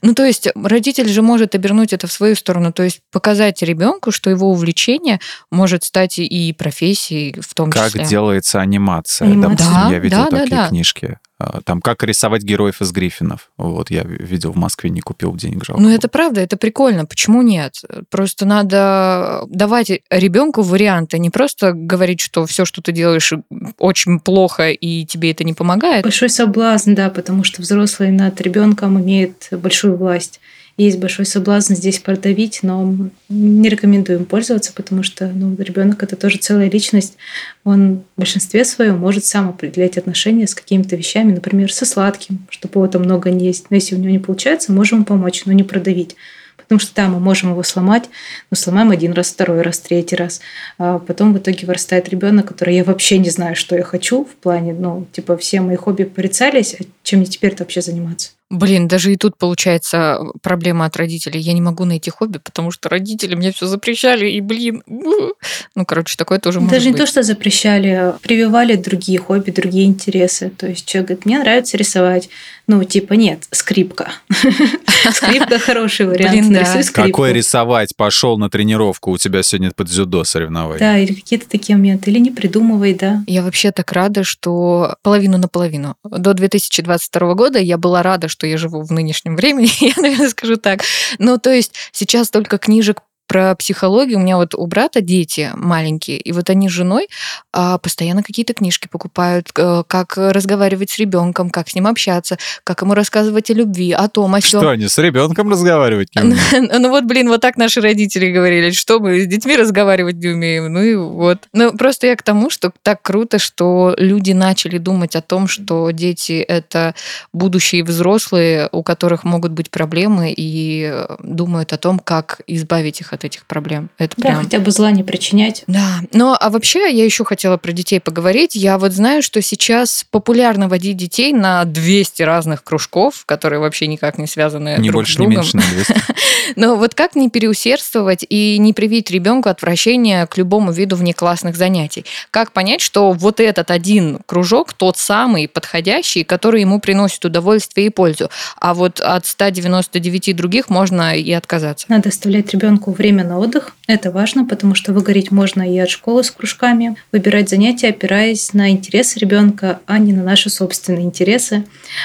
Ну, 0.02 0.14
то 0.14 0.24
есть 0.24 0.48
родитель 0.54 1.08
же 1.08 1.22
может 1.22 1.54
обернуть 1.60 1.92
это 1.92 2.06
в 2.06 2.12
свою 2.12 2.34
сторону, 2.34 2.72
то 2.72 2.82
есть 2.82 3.00
показать 3.12 3.62
ребенку, 3.62 4.10
что 4.10 4.30
его 4.30 4.50
увлечение 4.50 5.20
может 5.50 5.84
стать 5.84 6.18
и 6.18 6.52
профессией 6.52 7.40
в 7.40 7.54
том 7.54 7.70
как 7.70 7.88
числе. 7.88 8.00
Как 8.00 8.10
делается 8.10 8.60
анимация. 8.60 9.28
Анимация. 9.28 9.50
Допустим, 9.50 9.74
Да, 9.74 9.90
я 9.92 9.98
видел 9.98 10.18
да, 10.18 10.30
да, 10.30 10.38
такие 10.38 10.56
да. 10.56 10.68
книжки. 10.68 11.18
А, 11.38 11.60
Там 11.64 11.80
как 11.80 12.02
рисовать 12.04 12.42
героев 12.42 12.82
из 12.82 12.92
Гриффинов. 12.92 13.50
Вот 13.56 13.90
я 13.90 14.02
видел 14.02 14.52
в 14.52 14.56
Москве, 14.56 14.90
не 14.90 15.00
купил 15.00 15.34
денег 15.34 15.64
жалко. 15.64 15.82
Ну, 15.82 15.88
это 15.88 16.08
правда, 16.08 16.40
это 16.42 16.56
прикольно. 16.56 17.06
Почему 17.06 17.40
нет? 17.40 17.80
Просто 18.10 18.44
надо 18.44 19.44
давать 19.48 19.90
ребенку 20.10 20.62
варианты, 20.62 21.18
не 21.18 21.30
просто 21.30 21.72
говорить, 21.72 22.20
что 22.20 22.44
все, 22.46 22.64
что 22.64 22.82
ты 22.82 22.92
делаешь, 22.92 23.32
очень 23.78 24.20
плохо 24.20 24.70
и 24.70 25.06
тебе 25.06 25.30
это 25.30 25.44
не 25.44 25.54
помогает. 25.54 26.04
Большой 26.04 26.28
соблазн, 26.28 26.94
да, 26.94 27.08
потому 27.08 27.42
что 27.44 27.62
взрослый 27.62 28.10
над 28.10 28.38
ребенком 28.40 29.00
имеет 29.00 29.48
большую 29.52 29.96
власть. 29.96 30.40
Есть 30.80 30.98
большой 30.98 31.26
соблазн 31.26 31.74
здесь 31.74 31.98
продавить, 31.98 32.60
но 32.62 32.96
не 33.28 33.68
рекомендуем 33.68 34.24
пользоваться, 34.24 34.72
потому 34.72 35.02
что 35.02 35.26
ну, 35.26 35.54
ребенок 35.58 36.02
это 36.02 36.16
тоже 36.16 36.38
целая 36.38 36.70
личность. 36.70 37.18
Он 37.64 38.02
в 38.16 38.20
большинстве 38.20 38.64
своем 38.64 38.96
может 38.96 39.26
сам 39.26 39.50
определять 39.50 39.98
отношения 39.98 40.46
с 40.46 40.54
какими-то 40.54 40.96
вещами, 40.96 41.34
например, 41.34 41.70
со 41.70 41.84
сладким, 41.84 42.46
чтобы 42.48 42.80
его 42.80 42.86
там 42.86 43.02
много 43.02 43.30
не 43.30 43.44
есть. 43.44 43.66
Но 43.68 43.74
если 43.74 43.94
у 43.94 43.98
него 43.98 44.10
не 44.10 44.18
получается, 44.18 44.72
можем 44.72 45.00
ему 45.00 45.04
помочь, 45.04 45.44
но 45.44 45.52
не 45.52 45.64
продавить. 45.64 46.16
Потому 46.56 46.78
что 46.78 46.94
да, 46.94 47.08
мы 47.08 47.20
можем 47.20 47.50
его 47.50 47.62
сломать, 47.62 48.08
но 48.50 48.56
сломаем 48.56 48.90
один 48.90 49.12
раз, 49.12 49.28
второй 49.28 49.60
раз, 49.60 49.80
третий 49.80 50.16
раз. 50.16 50.40
А 50.78 50.98
потом 50.98 51.34
в 51.34 51.38
итоге 51.38 51.66
вырастает 51.66 52.08
ребенок, 52.08 52.48
который 52.48 52.74
я 52.74 52.84
вообще 52.84 53.18
не 53.18 53.28
знаю, 53.28 53.54
что 53.54 53.76
я 53.76 53.82
хочу 53.82 54.24
в 54.24 54.34
плане, 54.36 54.72
ну, 54.72 55.06
типа, 55.12 55.36
все 55.36 55.60
мои 55.60 55.76
хобби 55.76 56.04
порицались, 56.04 56.74
а 56.80 56.84
чем 57.02 57.20
мне 57.20 57.28
теперь-то 57.28 57.64
вообще 57.64 57.82
заниматься? 57.82 58.30
Блин, 58.50 58.88
даже 58.88 59.12
и 59.12 59.16
тут 59.16 59.36
получается 59.38 60.18
проблема 60.42 60.84
от 60.84 60.96
родителей. 60.96 61.40
Я 61.40 61.52
не 61.52 61.60
могу 61.60 61.84
найти 61.84 62.10
хобби, 62.10 62.38
потому 62.38 62.72
что 62.72 62.88
родители 62.88 63.36
мне 63.36 63.52
все 63.52 63.66
запрещали, 63.66 64.28
и, 64.28 64.40
блин, 64.40 64.82
ну, 64.88 65.84
короче, 65.86 66.16
такое 66.16 66.40
тоже 66.40 66.58
может 66.58 66.72
Даже 66.74 66.86
быть. 66.86 66.94
не 66.94 66.98
то, 66.98 67.06
что 67.06 67.22
запрещали, 67.22 67.88
а 67.88 68.18
прививали 68.22 68.74
другие 68.74 69.20
хобби, 69.20 69.52
другие 69.52 69.86
интересы. 69.86 70.50
То 70.50 70.66
есть 70.66 70.84
человек 70.84 71.08
говорит, 71.08 71.26
мне 71.26 71.38
нравится 71.38 71.76
рисовать. 71.76 72.28
Ну, 72.66 72.84
типа, 72.84 73.14
нет, 73.14 73.48
скрипка. 73.50 74.12
Скрипка 75.12 75.58
хороший 75.58 76.06
вариант. 76.06 76.50
Нарисуй 76.50 76.84
скрипку. 76.84 77.10
Какой 77.10 77.32
рисовать? 77.32 77.96
Пошел 77.96 78.38
на 78.38 78.48
тренировку, 78.48 79.10
у 79.10 79.18
тебя 79.18 79.42
сегодня 79.42 79.72
под 79.72 79.88
дзюдо 79.88 80.22
соревнования. 80.24 80.78
Да, 80.78 80.98
или 80.98 81.14
какие-то 81.14 81.48
такие 81.48 81.76
моменты. 81.76 82.10
Или 82.10 82.18
не 82.18 82.30
придумывай, 82.30 82.94
да. 82.94 83.24
Я 83.26 83.42
вообще 83.42 83.72
так 83.72 83.90
рада, 83.92 84.22
что 84.22 84.96
половину 85.02 85.38
на 85.38 85.48
половину. 85.48 85.96
До 86.04 86.32
2022 86.32 87.34
года 87.34 87.58
я 87.58 87.76
была 87.76 88.02
рада, 88.02 88.28
что 88.28 88.39
я 88.46 88.58
живу 88.58 88.82
в 88.82 88.90
нынешнем 88.92 89.36
времени, 89.36 89.70
я, 89.80 89.92
наверное, 89.96 90.28
скажу 90.28 90.56
так. 90.56 90.82
Ну, 91.18 91.38
то 91.38 91.52
есть 91.52 91.74
сейчас 91.92 92.30
только 92.30 92.58
книжек 92.58 93.02
про 93.30 93.54
психологию. 93.54 94.18
У 94.18 94.22
меня 94.22 94.36
вот 94.38 94.56
у 94.56 94.66
брата 94.66 95.00
дети 95.00 95.52
маленькие, 95.54 96.18
и 96.18 96.32
вот 96.32 96.50
они 96.50 96.68
с 96.68 96.72
женой 96.72 97.06
а, 97.52 97.78
постоянно 97.78 98.24
какие-то 98.24 98.54
книжки 98.54 98.88
покупают, 98.90 99.52
э, 99.56 99.84
как 99.86 100.14
разговаривать 100.16 100.90
с 100.90 100.98
ребенком, 100.98 101.48
как 101.48 101.68
с 101.68 101.76
ним 101.76 101.86
общаться, 101.86 102.38
как 102.64 102.82
ему 102.82 102.94
рассказывать 102.94 103.48
о 103.52 103.54
любви, 103.54 103.92
о 103.92 104.08
том, 104.08 104.34
о 104.34 104.40
сём. 104.40 104.62
Что, 104.62 104.70
они 104.70 104.88
с 104.88 104.98
ребенком 104.98 105.48
разговаривать 105.48 106.08
не 106.16 106.22
умеют? 106.22 106.72
Ну 106.80 106.88
вот, 106.88 107.04
блин, 107.04 107.28
вот 107.28 107.40
так 107.40 107.56
наши 107.56 107.80
родители 107.80 108.32
говорили, 108.32 108.72
что 108.72 108.98
мы 108.98 109.20
с 109.20 109.28
детьми 109.28 109.56
разговаривать 109.56 110.16
не 110.16 110.30
умеем. 110.30 110.72
Ну 110.72 110.82
и 110.82 110.96
вот. 110.96 111.38
Ну 111.52 111.72
просто 111.76 112.08
я 112.08 112.16
к 112.16 112.24
тому, 112.24 112.50
что 112.50 112.72
так 112.82 113.00
круто, 113.00 113.38
что 113.38 113.94
люди 113.96 114.32
начали 114.32 114.78
думать 114.78 115.14
о 115.14 115.20
том, 115.20 115.46
что 115.46 115.88
дети— 115.92 116.32
это 116.48 116.96
будущие 117.32 117.84
взрослые, 117.84 118.68
у 118.72 118.82
которых 118.82 119.22
могут 119.22 119.52
быть 119.52 119.70
проблемы, 119.70 120.34
и 120.36 120.92
думают 121.22 121.72
о 121.72 121.78
том, 121.78 122.00
как 122.00 122.40
избавить 122.48 123.00
их 123.00 123.12
от 123.12 123.19
этих 123.24 123.46
проблем. 123.46 123.90
Это 123.98 124.14
Да, 124.16 124.22
прям... 124.22 124.44
хотя 124.44 124.58
бы 124.58 124.70
зла 124.70 124.90
не 124.90 125.02
причинять. 125.02 125.64
Да, 125.66 126.00
но 126.12 126.36
а 126.38 126.50
вообще 126.50 126.90
я 126.92 127.04
еще 127.04 127.24
хотела 127.24 127.56
про 127.56 127.72
детей 127.72 128.00
поговорить. 128.00 128.54
Я 128.54 128.78
вот 128.78 128.92
знаю, 128.92 129.22
что 129.22 129.42
сейчас 129.42 130.04
популярно 130.10 130.68
водить 130.68 130.96
детей 130.96 131.32
на 131.32 131.64
200 131.64 132.22
разных 132.22 132.64
кружков, 132.64 133.24
которые 133.26 133.60
вообще 133.60 133.86
никак 133.86 134.18
не 134.18 134.26
связаны 134.26 134.76
Не 134.78 134.88
друг 134.88 135.00
больше, 135.00 135.14
с 135.14 135.18
не 135.18 135.26
другом. 135.26 135.42
меньше 135.42 135.56
на 135.56 135.62
200. 135.62 135.94
Но 136.56 136.76
вот 136.76 136.94
как 136.94 137.14
не 137.14 137.30
переусердствовать 137.30 138.24
и 138.28 138.58
не 138.58 138.72
привить 138.72 139.10
ребенку 139.10 139.48
отвращение 139.48 140.26
к 140.26 140.36
любому 140.36 140.72
виду 140.72 140.96
внеклассных 140.96 141.56
занятий? 141.56 142.04
Как 142.30 142.52
понять, 142.52 142.80
что 142.80 143.12
вот 143.12 143.40
этот 143.40 143.70
один 143.70 144.18
кружок 144.26 144.72
тот 144.72 144.96
самый 144.96 145.48
подходящий, 145.48 146.24
который 146.24 146.60
ему 146.62 146.80
приносит 146.80 147.24
удовольствие 147.24 147.88
и 147.88 147.90
пользу, 147.90 148.30
а 148.58 148.74
вот 148.74 149.00
от 149.00 149.26
199 149.26 150.36
других 150.36 150.70
можно 150.70 151.16
и 151.16 151.30
отказаться? 151.32 151.86
Надо 151.88 152.08
оставлять 152.08 152.52
ребенку 152.52 152.92
время 152.92 153.09
на 153.18 153.38
отдых. 153.38 153.74
Это 153.88 154.10
важно, 154.12 154.44
потому 154.46 154.74
что 154.74 154.92
выгореть 154.92 155.30
можно 155.30 155.68
и 155.68 155.76
от 155.78 155.90
школы 155.90 156.22
с 156.22 156.30
кружками. 156.30 156.96
Выбирать 157.10 157.48
занятия, 157.48 157.88
опираясь 157.88 158.52
на 158.52 158.70
интересы 158.70 159.18
ребенка, 159.18 159.80
а 159.86 159.98
не 159.98 160.12
на 160.12 160.22
наши 160.22 160.48
собственные 160.48 161.04
интересы. 161.04 161.64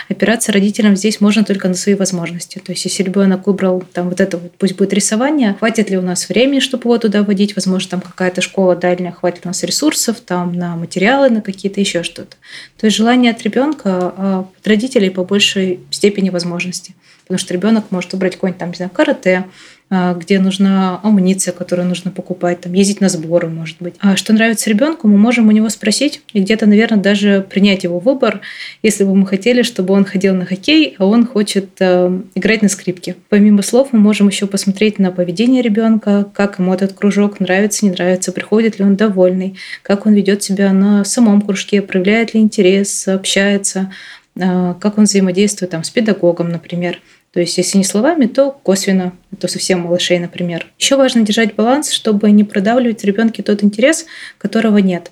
Опираться 0.10 0.52
родителям 0.52 0.96
здесь 0.96 1.22
можно 1.22 1.44
только 1.44 1.68
на 1.68 1.76
свои 1.76 1.96
возможности. 1.96 2.60
То 2.60 2.72
есть, 2.72 2.86
если 2.86 3.04
ребенок 3.04 3.48
выбрал 3.48 3.84
там 3.94 4.10
вот 4.10 4.20
это 4.20 4.38
вот, 4.38 4.54
пусть 4.58 4.76
будет 4.76 4.94
рисование, 4.94 5.56
хватит 5.60 5.90
ли 5.90 5.98
у 5.98 6.02
нас 6.02 6.28
времени, 6.28 6.60
чтобы 6.60 6.84
его 6.86 6.98
туда 6.98 7.24
водить? 7.24 7.56
Возможно, 7.56 7.92
там 7.92 8.02
какая-то 8.02 8.42
школа 8.42 8.76
дальняя, 8.76 9.12
хватит 9.12 9.42
у 9.46 9.48
нас 9.50 9.64
ресурсов, 9.64 10.20
там 10.20 10.54
на 10.54 10.76
материалы, 10.76 11.30
на 11.30 11.42
какие-то 11.42 11.80
еще 11.80 12.04
что-то. 12.04 12.36
То 12.78 12.88
есть 12.88 12.98
желание 12.98 13.32
от 13.32 13.42
ребенка, 13.44 14.14
а 14.18 14.48
от 14.58 14.68
родителей 14.68 15.10
по 15.10 15.24
большей 15.24 15.80
степени 15.92 16.30
возможности. 16.30 16.96
Потому 17.24 17.40
что 17.40 17.54
ребенок 17.54 17.86
может 17.90 18.14
выбрать 18.14 18.36
какой-нибудь 18.36 18.60
там, 18.60 18.70
не 18.70 18.76
знаю, 18.76 18.92
карате, 18.92 19.46
где 19.90 20.40
нужна 20.40 21.00
амуниция, 21.04 21.52
которую 21.52 21.88
нужно 21.88 22.10
покупать, 22.10 22.62
там, 22.62 22.74
ездить 22.74 23.02
на 23.02 23.10
сборы, 23.10 23.50
может 23.50 23.78
быть. 23.80 23.94
А 24.00 24.16
что 24.16 24.34
нравится 24.34 24.70
ребенку, 24.70 25.08
мы 25.08 25.18
можем 25.18 25.48
у 25.48 25.52
него 25.52 25.70
спросить 25.70 26.22
и 26.34 26.40
где-то, 26.40 26.66
наверное, 26.66 27.00
даже 27.00 27.46
принять 27.48 27.84
его 27.84 28.00
выбор, 28.00 28.42
если 28.82 29.04
бы 29.04 29.16
мы 29.16 29.28
хотели, 29.28 29.62
чтобы 29.62 29.94
он 29.94 30.04
ходил 30.04 30.34
на 30.34 30.46
хоккей, 30.46 30.96
а 30.98 31.06
он 31.06 31.28
хочет 31.28 31.70
э, 31.80 32.20
играть 32.34 32.64
на 32.64 32.70
скрипке. 32.70 33.16
Помимо 33.30 33.62
слов 33.62 33.90
мы 33.92 34.00
можем 34.00 34.28
еще 34.28 34.48
посмотреть 34.48 34.98
на 34.98 35.12
поведение 35.12 35.62
ребенка, 35.62 36.26
как 36.34 36.58
ему 36.58 36.74
этот 36.74 36.94
кружок 36.94 37.40
нравится, 37.40 37.86
не 37.86 37.92
нравится, 37.92 38.32
приходит 38.32 38.80
ли 38.80 38.86
он 38.86 38.96
довольный, 38.96 39.56
как 39.84 40.08
он 40.08 40.14
ведет 40.14 40.42
себя 40.42 40.74
на 40.74 41.06
самом 41.06 41.42
кружке, 41.42 41.84
проявляет 41.84 42.34
ли 42.34 42.42
интерес, 42.42 43.08
общается, 43.08 43.92
э, 44.36 44.74
как 44.80 44.98
он 44.98 45.04
взаимодействует 45.04 45.72
там, 45.72 45.84
с 45.84 45.92
педагогом, 45.92 46.50
например. 46.50 47.00
То 47.36 47.42
есть, 47.42 47.58
если 47.58 47.78
не 47.78 47.84
словами, 47.84 48.28
то 48.28 48.50
косвенно, 48.50 49.12
то 49.42 49.50
совсем 49.50 49.82
малышей, 49.82 50.20
например. 50.20 50.68
Еще 50.80 50.96
важно 50.96 51.24
держать 51.24 51.54
баланс, 51.54 51.92
чтобы 51.92 52.32
не 52.32 52.46
продавливать 52.46 53.04
ребенке 53.04 53.44
тот 53.44 53.62
интерес, 53.62 54.06
которого 54.38 54.78
нет. 54.78 55.12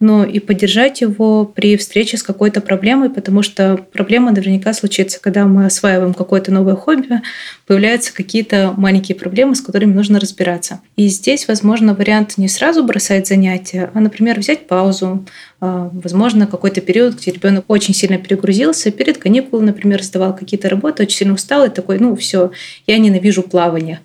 Но 0.00 0.24
и 0.24 0.38
поддержать 0.38 1.00
его 1.00 1.44
при 1.44 1.76
встрече 1.76 2.16
с 2.16 2.22
какой-то 2.22 2.60
проблемой, 2.60 3.10
потому 3.10 3.42
что 3.42 3.78
проблема 3.92 4.30
наверняка 4.30 4.72
случится, 4.72 5.20
когда 5.20 5.44
мы 5.44 5.66
осваиваем 5.66 6.14
какое-то 6.14 6.52
новое 6.52 6.76
хобби, 6.76 7.20
появляются 7.66 8.14
какие-то 8.14 8.74
маленькие 8.76 9.16
проблемы, 9.16 9.54
с 9.54 9.60
которыми 9.60 9.92
нужно 9.92 10.20
разбираться. 10.20 10.80
И 10.96 11.08
здесь, 11.08 11.48
возможно, 11.48 11.94
вариант 11.94 12.38
не 12.38 12.48
сразу 12.48 12.84
бросать 12.84 13.26
занятия, 13.26 13.90
а, 13.94 14.00
например, 14.00 14.38
взять 14.38 14.66
паузу, 14.66 15.24
а, 15.60 15.90
возможно, 15.92 16.46
какой-то 16.46 16.80
период, 16.80 17.16
где 17.16 17.30
ребенок 17.30 17.64
очень 17.68 17.94
сильно 17.94 18.18
перегрузился, 18.18 18.90
перед 18.90 19.18
каникулами, 19.18 19.66
например, 19.66 20.02
сдавал 20.02 20.36
какие-то 20.36 20.68
работы, 20.68 21.02
очень 21.02 21.18
сильно 21.18 21.34
устал 21.34 21.64
и 21.64 21.70
такой, 21.70 21.98
ну 21.98 22.14
все, 22.16 22.50
я 22.86 22.98
ненавижу 22.98 23.42
плавание. 23.42 24.00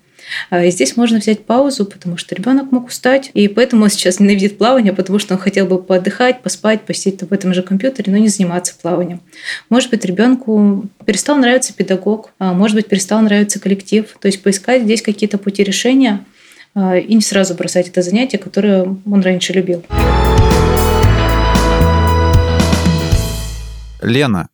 А 0.50 0.64
и 0.64 0.72
здесь 0.72 0.98
можно 0.98 1.20
взять 1.20 1.46
паузу, 1.46 1.86
потому 1.86 2.18
что 2.18 2.36
ребенок 2.36 2.72
мог 2.72 2.88
устать, 2.88 3.32
и 3.34 3.48
поэтому 3.48 3.84
он 3.84 3.90
сейчас 3.90 4.20
ненавидит 4.20 4.58
плавание, 4.58 4.94
потому 4.94 5.20
что 5.20 5.34
он 5.34 5.40
хотел 5.40 5.66
бы 5.66 5.82
поотдыхать, 5.82 6.42
поспать, 6.42 6.82
посидеть 6.82 7.22
в 7.22 7.34
этом 7.34 7.54
же 7.54 7.64
компьютере, 7.64 8.12
но 8.12 8.18
не 8.18 8.28
заниматься 8.28 8.76
плаванием. 8.82 9.22
Может 9.70 9.90
быть, 9.90 10.06
ребенку 10.06 10.86
перестал 11.06 11.38
нравиться 11.38 11.74
педагог, 11.74 12.32
а 12.40 12.54
может 12.54 12.76
быть, 12.76 12.88
перестал 12.88 13.22
нравиться 13.22 13.60
коллектив. 13.60 14.06
То 14.20 14.28
есть 14.28 14.42
поискать 14.42 14.84
здесь 14.84 15.02
какие-то 15.02 15.38
пути 15.38 15.64
решения 15.64 16.26
а, 16.76 16.98
и 16.98 17.14
не 17.14 17.22
сразу 17.22 17.56
бросать 17.56 17.88
это 17.88 18.02
занятие, 18.02 18.38
которое 18.38 18.84
он 19.06 19.22
раньше 19.22 19.54
любил. 19.54 19.84
Лена, 24.02 24.48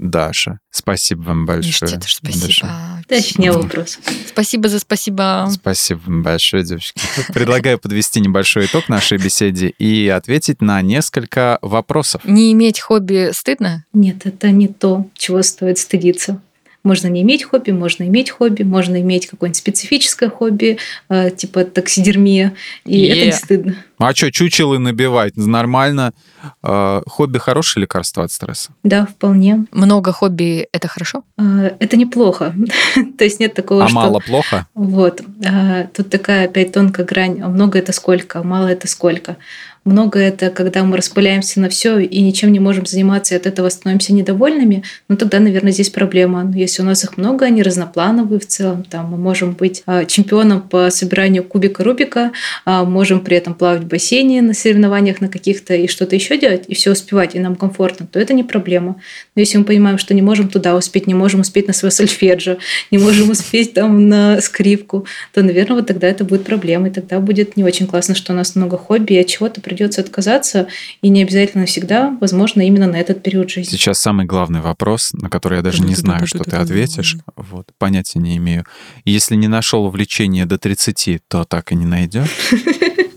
Даша, 0.00 0.60
спасибо 0.70 1.22
вам 1.22 1.44
большое. 1.44 1.92
Ништяк, 1.92 2.08
спасибо. 2.08 2.46
Большое. 2.46 2.72
Дальше 3.06 3.34
не 3.36 3.52
вопрос. 3.52 3.98
Спасибо 4.28 4.68
за 4.70 4.78
спасибо. 4.78 5.48
Спасибо 5.52 6.00
вам 6.06 6.22
большое, 6.22 6.64
девочки. 6.64 7.00
Предлагаю 7.34 7.78
подвести 7.78 8.20
небольшой 8.20 8.64
итог 8.64 8.88
нашей 8.88 9.18
беседе 9.18 9.68
и 9.68 10.08
ответить 10.08 10.62
на 10.62 10.80
несколько 10.80 11.58
вопросов. 11.60 12.22
Не 12.24 12.52
иметь 12.52 12.80
хобби 12.80 13.30
стыдно? 13.32 13.84
Нет, 13.92 14.24
это 14.24 14.50
не 14.50 14.68
то, 14.68 15.06
чего 15.14 15.42
стоит 15.42 15.78
стыдиться. 15.78 16.40
Можно 16.82 17.08
не 17.08 17.22
иметь 17.22 17.44
хобби, 17.44 17.72
можно 17.72 18.04
иметь 18.04 18.30
хобби, 18.30 18.62
можно 18.62 19.00
иметь 19.00 19.26
какое-нибудь 19.26 19.56
специфическое 19.58 20.30
хобби, 20.30 20.78
э, 21.08 21.30
типа 21.30 21.64
таксидермия, 21.64 22.54
и 22.86 22.98
Е. 23.00 23.08
это 23.16 23.26
не 23.26 23.32
стыдно. 23.32 23.74
А 23.98 24.14
что, 24.14 24.32
чучелы 24.32 24.78
набивать? 24.78 25.36
Нормально. 25.36 26.14
Э, 26.62 27.02
Хобби 27.06 27.36
хорошее 27.38 27.82
лекарство 27.82 28.24
от 28.24 28.32
стресса? 28.32 28.70
Да, 28.82 29.04
вполне. 29.04 29.66
Много 29.72 30.12
хобби– 30.12 30.66
это 30.72 30.88
хорошо? 30.88 31.22
Э, 31.38 31.72
Это 31.78 31.98
неплохо. 31.98 32.54
То 33.18 33.24
есть 33.24 33.40
нет 33.40 33.52
такого, 33.52 33.84
А 33.84 33.88
что... 33.88 33.96
мало 33.96 34.20
плохо? 34.20 34.66
Вот. 34.74 35.20
А, 35.46 35.84
Тут 35.94 36.08
такая 36.08 36.46
опять 36.46 36.72
тонкая 36.72 37.04
грань. 37.04 37.40
А 37.42 37.48
Много 37.48 37.78
это 37.78 37.92
сколько, 37.92 38.38
а 38.40 38.42
мало 38.42 38.68
это 38.68 38.88
сколько. 38.88 39.36
Много 39.84 40.18
это, 40.18 40.50
когда 40.50 40.84
мы 40.84 40.98
распыляемся 40.98 41.58
на 41.58 41.70
все 41.70 41.98
и 41.98 42.20
ничем 42.20 42.52
не 42.52 42.60
можем 42.60 42.84
заниматься, 42.84 43.34
и 43.34 43.38
от 43.38 43.46
этого 43.46 43.70
становимся 43.70 44.12
недовольными, 44.12 44.82
ну 45.08 45.16
тогда, 45.16 45.40
наверное, 45.40 45.72
здесь 45.72 45.88
проблема. 45.88 46.44
Но 46.44 46.54
если 46.54 46.82
у 46.82 46.84
нас 46.84 47.02
их 47.02 47.16
много, 47.16 47.46
они 47.46 47.62
разноплановые 47.62 48.40
в 48.40 48.46
целом, 48.46 48.84
там 48.84 49.10
мы 49.10 49.16
можем 49.16 49.52
быть 49.52 49.82
а, 49.86 50.04
чемпионом 50.04 50.60
по 50.60 50.90
собиранию 50.90 51.44
кубика 51.44 51.82
Рубика, 51.82 52.32
а, 52.66 52.84
можем 52.84 53.20
при 53.20 53.38
этом 53.38 53.54
плавать 53.54 53.80
в 53.80 53.86
бассейне 53.86 54.42
на 54.42 54.52
соревнованиях 54.52 55.22
на 55.22 55.28
каких-то 55.28 55.74
и 55.74 55.86
что-то 55.86 56.14
еще 56.14 56.36
делать, 56.36 56.64
и 56.68 56.74
все 56.74 56.92
успевать, 56.92 57.34
и 57.34 57.38
нам 57.38 57.56
комфортно, 57.56 58.06
то 58.06 58.20
это 58.20 58.34
не 58.34 58.44
проблема. 58.44 59.00
Но 59.34 59.40
если 59.40 59.56
мы 59.56 59.64
понимаем, 59.64 59.96
что 59.96 60.12
не 60.12 60.20
можем 60.20 60.50
туда 60.50 60.76
успеть, 60.76 61.06
не 61.06 61.14
можем 61.14 61.40
успеть 61.40 61.68
на 61.68 61.72
свое 61.72 61.90
сольфеджио, 61.90 62.58
не 62.90 62.98
можем 62.98 63.30
успеть 63.30 63.72
там 63.72 64.10
на 64.10 64.42
скрипку, 64.42 65.06
то, 65.32 65.42
наверное, 65.42 65.76
вот 65.76 65.86
тогда 65.86 66.06
это 66.06 66.24
будет 66.24 66.44
проблемой. 66.44 66.90
Тогда 66.90 67.18
будет 67.18 67.56
не 67.56 67.64
очень 67.64 67.86
классно, 67.86 68.14
что 68.14 68.34
у 68.34 68.36
нас 68.36 68.54
много 68.56 68.76
хобби, 68.76 69.14
и 69.14 69.18
от 69.18 69.26
чего-то 69.26 69.62
придется 69.70 70.00
отказаться, 70.00 70.66
и 71.00 71.08
не 71.08 71.22
обязательно 71.22 71.64
всегда, 71.64 72.16
возможно, 72.20 72.62
именно 72.62 72.88
на 72.88 72.96
этот 72.96 73.22
период 73.22 73.50
жизни. 73.50 73.70
Сейчас 73.70 74.00
самый 74.00 74.26
главный 74.26 74.60
вопрос, 74.60 75.12
на 75.12 75.30
который 75.30 75.58
я 75.58 75.62
даже 75.62 75.82
не 75.82 75.94
знаю, 75.94 76.26
что 76.26 76.42
ты 76.42 76.56
ответишь. 76.56 77.18
Вот, 77.36 77.68
понятия 77.78 78.18
не 78.18 78.36
имею. 78.36 78.64
Если 79.04 79.36
не 79.36 79.46
нашел 79.46 79.84
увлечение 79.84 80.44
до 80.44 80.58
30, 80.58 81.20
то 81.28 81.44
так 81.44 81.70
и 81.70 81.76
не 81.76 81.86
найдешь. 81.86 82.50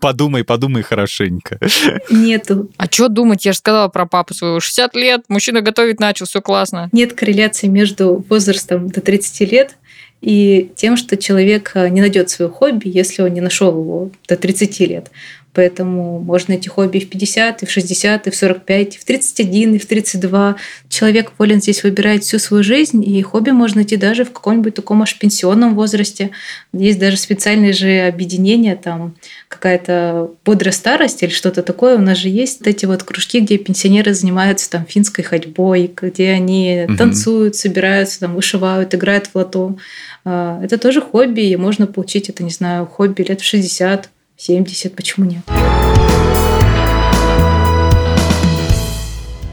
Подумай, 0.00 0.44
подумай 0.44 0.82
хорошенько. 0.82 1.58
Нету. 2.10 2.70
А 2.76 2.86
что 2.86 3.08
думать? 3.08 3.44
Я 3.44 3.52
же 3.52 3.58
сказала 3.58 3.88
про 3.88 4.06
папу 4.06 4.34
своего. 4.34 4.60
60 4.60 4.94
лет, 4.94 5.22
мужчина 5.28 5.62
готовить 5.62 5.98
начал, 5.98 6.26
все 6.26 6.40
классно. 6.40 6.88
Нет 6.92 7.14
корреляции 7.14 7.66
между 7.66 8.24
возрастом 8.28 8.88
до 8.88 9.00
30 9.00 9.50
лет 9.50 9.76
и 10.20 10.70
тем, 10.76 10.96
что 10.96 11.16
человек 11.16 11.72
э, 11.74 11.88
не 11.88 12.00
найдет 12.00 12.30
свое 12.30 12.50
хобби, 12.50 12.88
если 12.88 13.22
он 13.22 13.32
не 13.32 13.40
нашел 13.40 13.70
его 13.70 14.10
до 14.28 14.36
30 14.36 14.80
лет. 14.80 15.10
Поэтому 15.52 16.20
можно 16.20 16.54
найти 16.54 16.68
хобби 16.68 16.98
и 16.98 17.04
в 17.04 17.10
50, 17.10 17.64
и 17.64 17.66
в 17.66 17.70
60, 17.70 18.28
и 18.28 18.30
в 18.30 18.36
45, 18.36 18.94
и 18.94 18.98
в 18.98 19.04
31, 19.04 19.74
и 19.74 19.78
в 19.78 19.86
32. 19.86 20.56
Человек 20.88 21.32
волен 21.38 21.60
здесь 21.60 21.82
выбирать 21.82 22.22
всю 22.22 22.38
свою 22.38 22.62
жизнь, 22.62 23.02
и 23.04 23.20
хобби 23.22 23.50
можно 23.50 23.76
найти 23.76 23.96
даже 23.96 24.24
в 24.24 24.30
каком-нибудь 24.32 24.74
таком 24.74 25.02
аж 25.02 25.18
пенсионном 25.18 25.74
возрасте. 25.74 26.30
Есть 26.72 27.00
даже 27.00 27.16
специальные 27.16 27.72
же 27.72 28.06
объединения, 28.06 28.76
там 28.76 29.16
какая-то 29.48 30.30
бодрая 30.44 30.72
старость 30.72 31.24
или 31.24 31.30
что-то 31.30 31.62
такое. 31.62 31.96
У 31.96 32.00
нас 32.00 32.18
же 32.18 32.28
есть 32.28 32.60
вот 32.60 32.68
эти 32.68 32.86
вот 32.86 33.02
кружки, 33.02 33.40
где 33.40 33.58
пенсионеры 33.58 34.14
занимаются 34.14 34.70
там 34.70 34.86
финской 34.88 35.24
ходьбой, 35.24 35.92
где 36.00 36.30
они 36.30 36.84
Мгм. 36.86 36.96
танцуют, 36.96 37.56
собираются, 37.56 38.20
там 38.20 38.36
вышивают, 38.36 38.94
играют 38.94 39.26
в 39.26 39.34
лото. 39.34 39.76
А, 40.24 40.60
Это 40.62 40.78
тоже 40.78 41.00
хобби, 41.00 41.42
и 41.42 41.56
можно 41.56 41.86
получить 41.86 42.28
это, 42.28 42.42
не 42.42 42.50
знаю, 42.50 42.86
хобби 42.86 43.22
лет 43.22 43.40
в 43.40 43.44
60, 43.44 44.10
70, 44.36 44.94
почему 44.94 45.26
нет? 45.26 45.42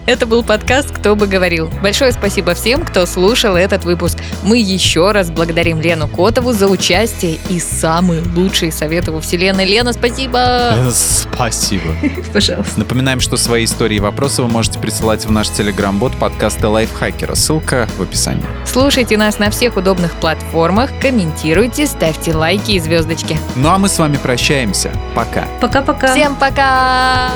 Это 0.07 0.25
был 0.25 0.41
подкаст 0.41 0.89
«Кто 0.91 1.17
бы 1.17 1.27
говорил». 1.27 1.69
Большое 1.83 2.13
спасибо 2.13 2.53
всем, 2.53 2.85
кто 2.85 3.05
слушал 3.05 3.57
этот 3.57 3.83
выпуск. 3.83 4.17
Мы 4.41 4.57
еще 4.57 5.11
раз 5.11 5.29
благодарим 5.29 5.81
Лену 5.81 6.07
Котову 6.07 6.53
за 6.53 6.67
участие 6.67 7.39
и 7.49 7.59
самые 7.59 8.21
лучшие 8.21 8.71
советы 8.71 9.11
во 9.11 9.19
вселенной. 9.19 9.65
Лена, 9.65 9.91
спасибо! 9.91 10.73
Спасибо. 10.93 11.93
Пожалуйста. 12.33 12.79
Напоминаем, 12.79 13.19
что 13.19 13.35
свои 13.35 13.65
истории 13.65 13.97
и 13.97 13.99
вопросы 13.99 14.41
вы 14.41 14.47
можете 14.47 14.79
присылать 14.79 15.25
в 15.25 15.31
наш 15.31 15.49
телеграм-бот 15.49 16.15
подкаста 16.15 16.69
Лайфхакера. 16.69 17.35
Ссылка 17.35 17.89
в 17.97 18.01
описании. 18.01 18.45
Слушайте 18.65 19.17
нас 19.17 19.39
на 19.39 19.49
всех 19.49 19.75
удобных 19.75 20.13
платформах, 20.13 20.89
комментируйте, 21.01 21.85
ставьте 21.85 22.33
лайки 22.33 22.71
и 22.71 22.79
звездочки. 22.79 23.37
Ну 23.57 23.67
а 23.67 23.77
мы 23.77 23.89
с 23.89 23.99
вами 23.99 24.15
прощаемся. 24.15 24.89
Пока. 25.13 25.49
Пока-пока. 25.59 26.13
Всем 26.13 26.37
пока! 26.37 27.29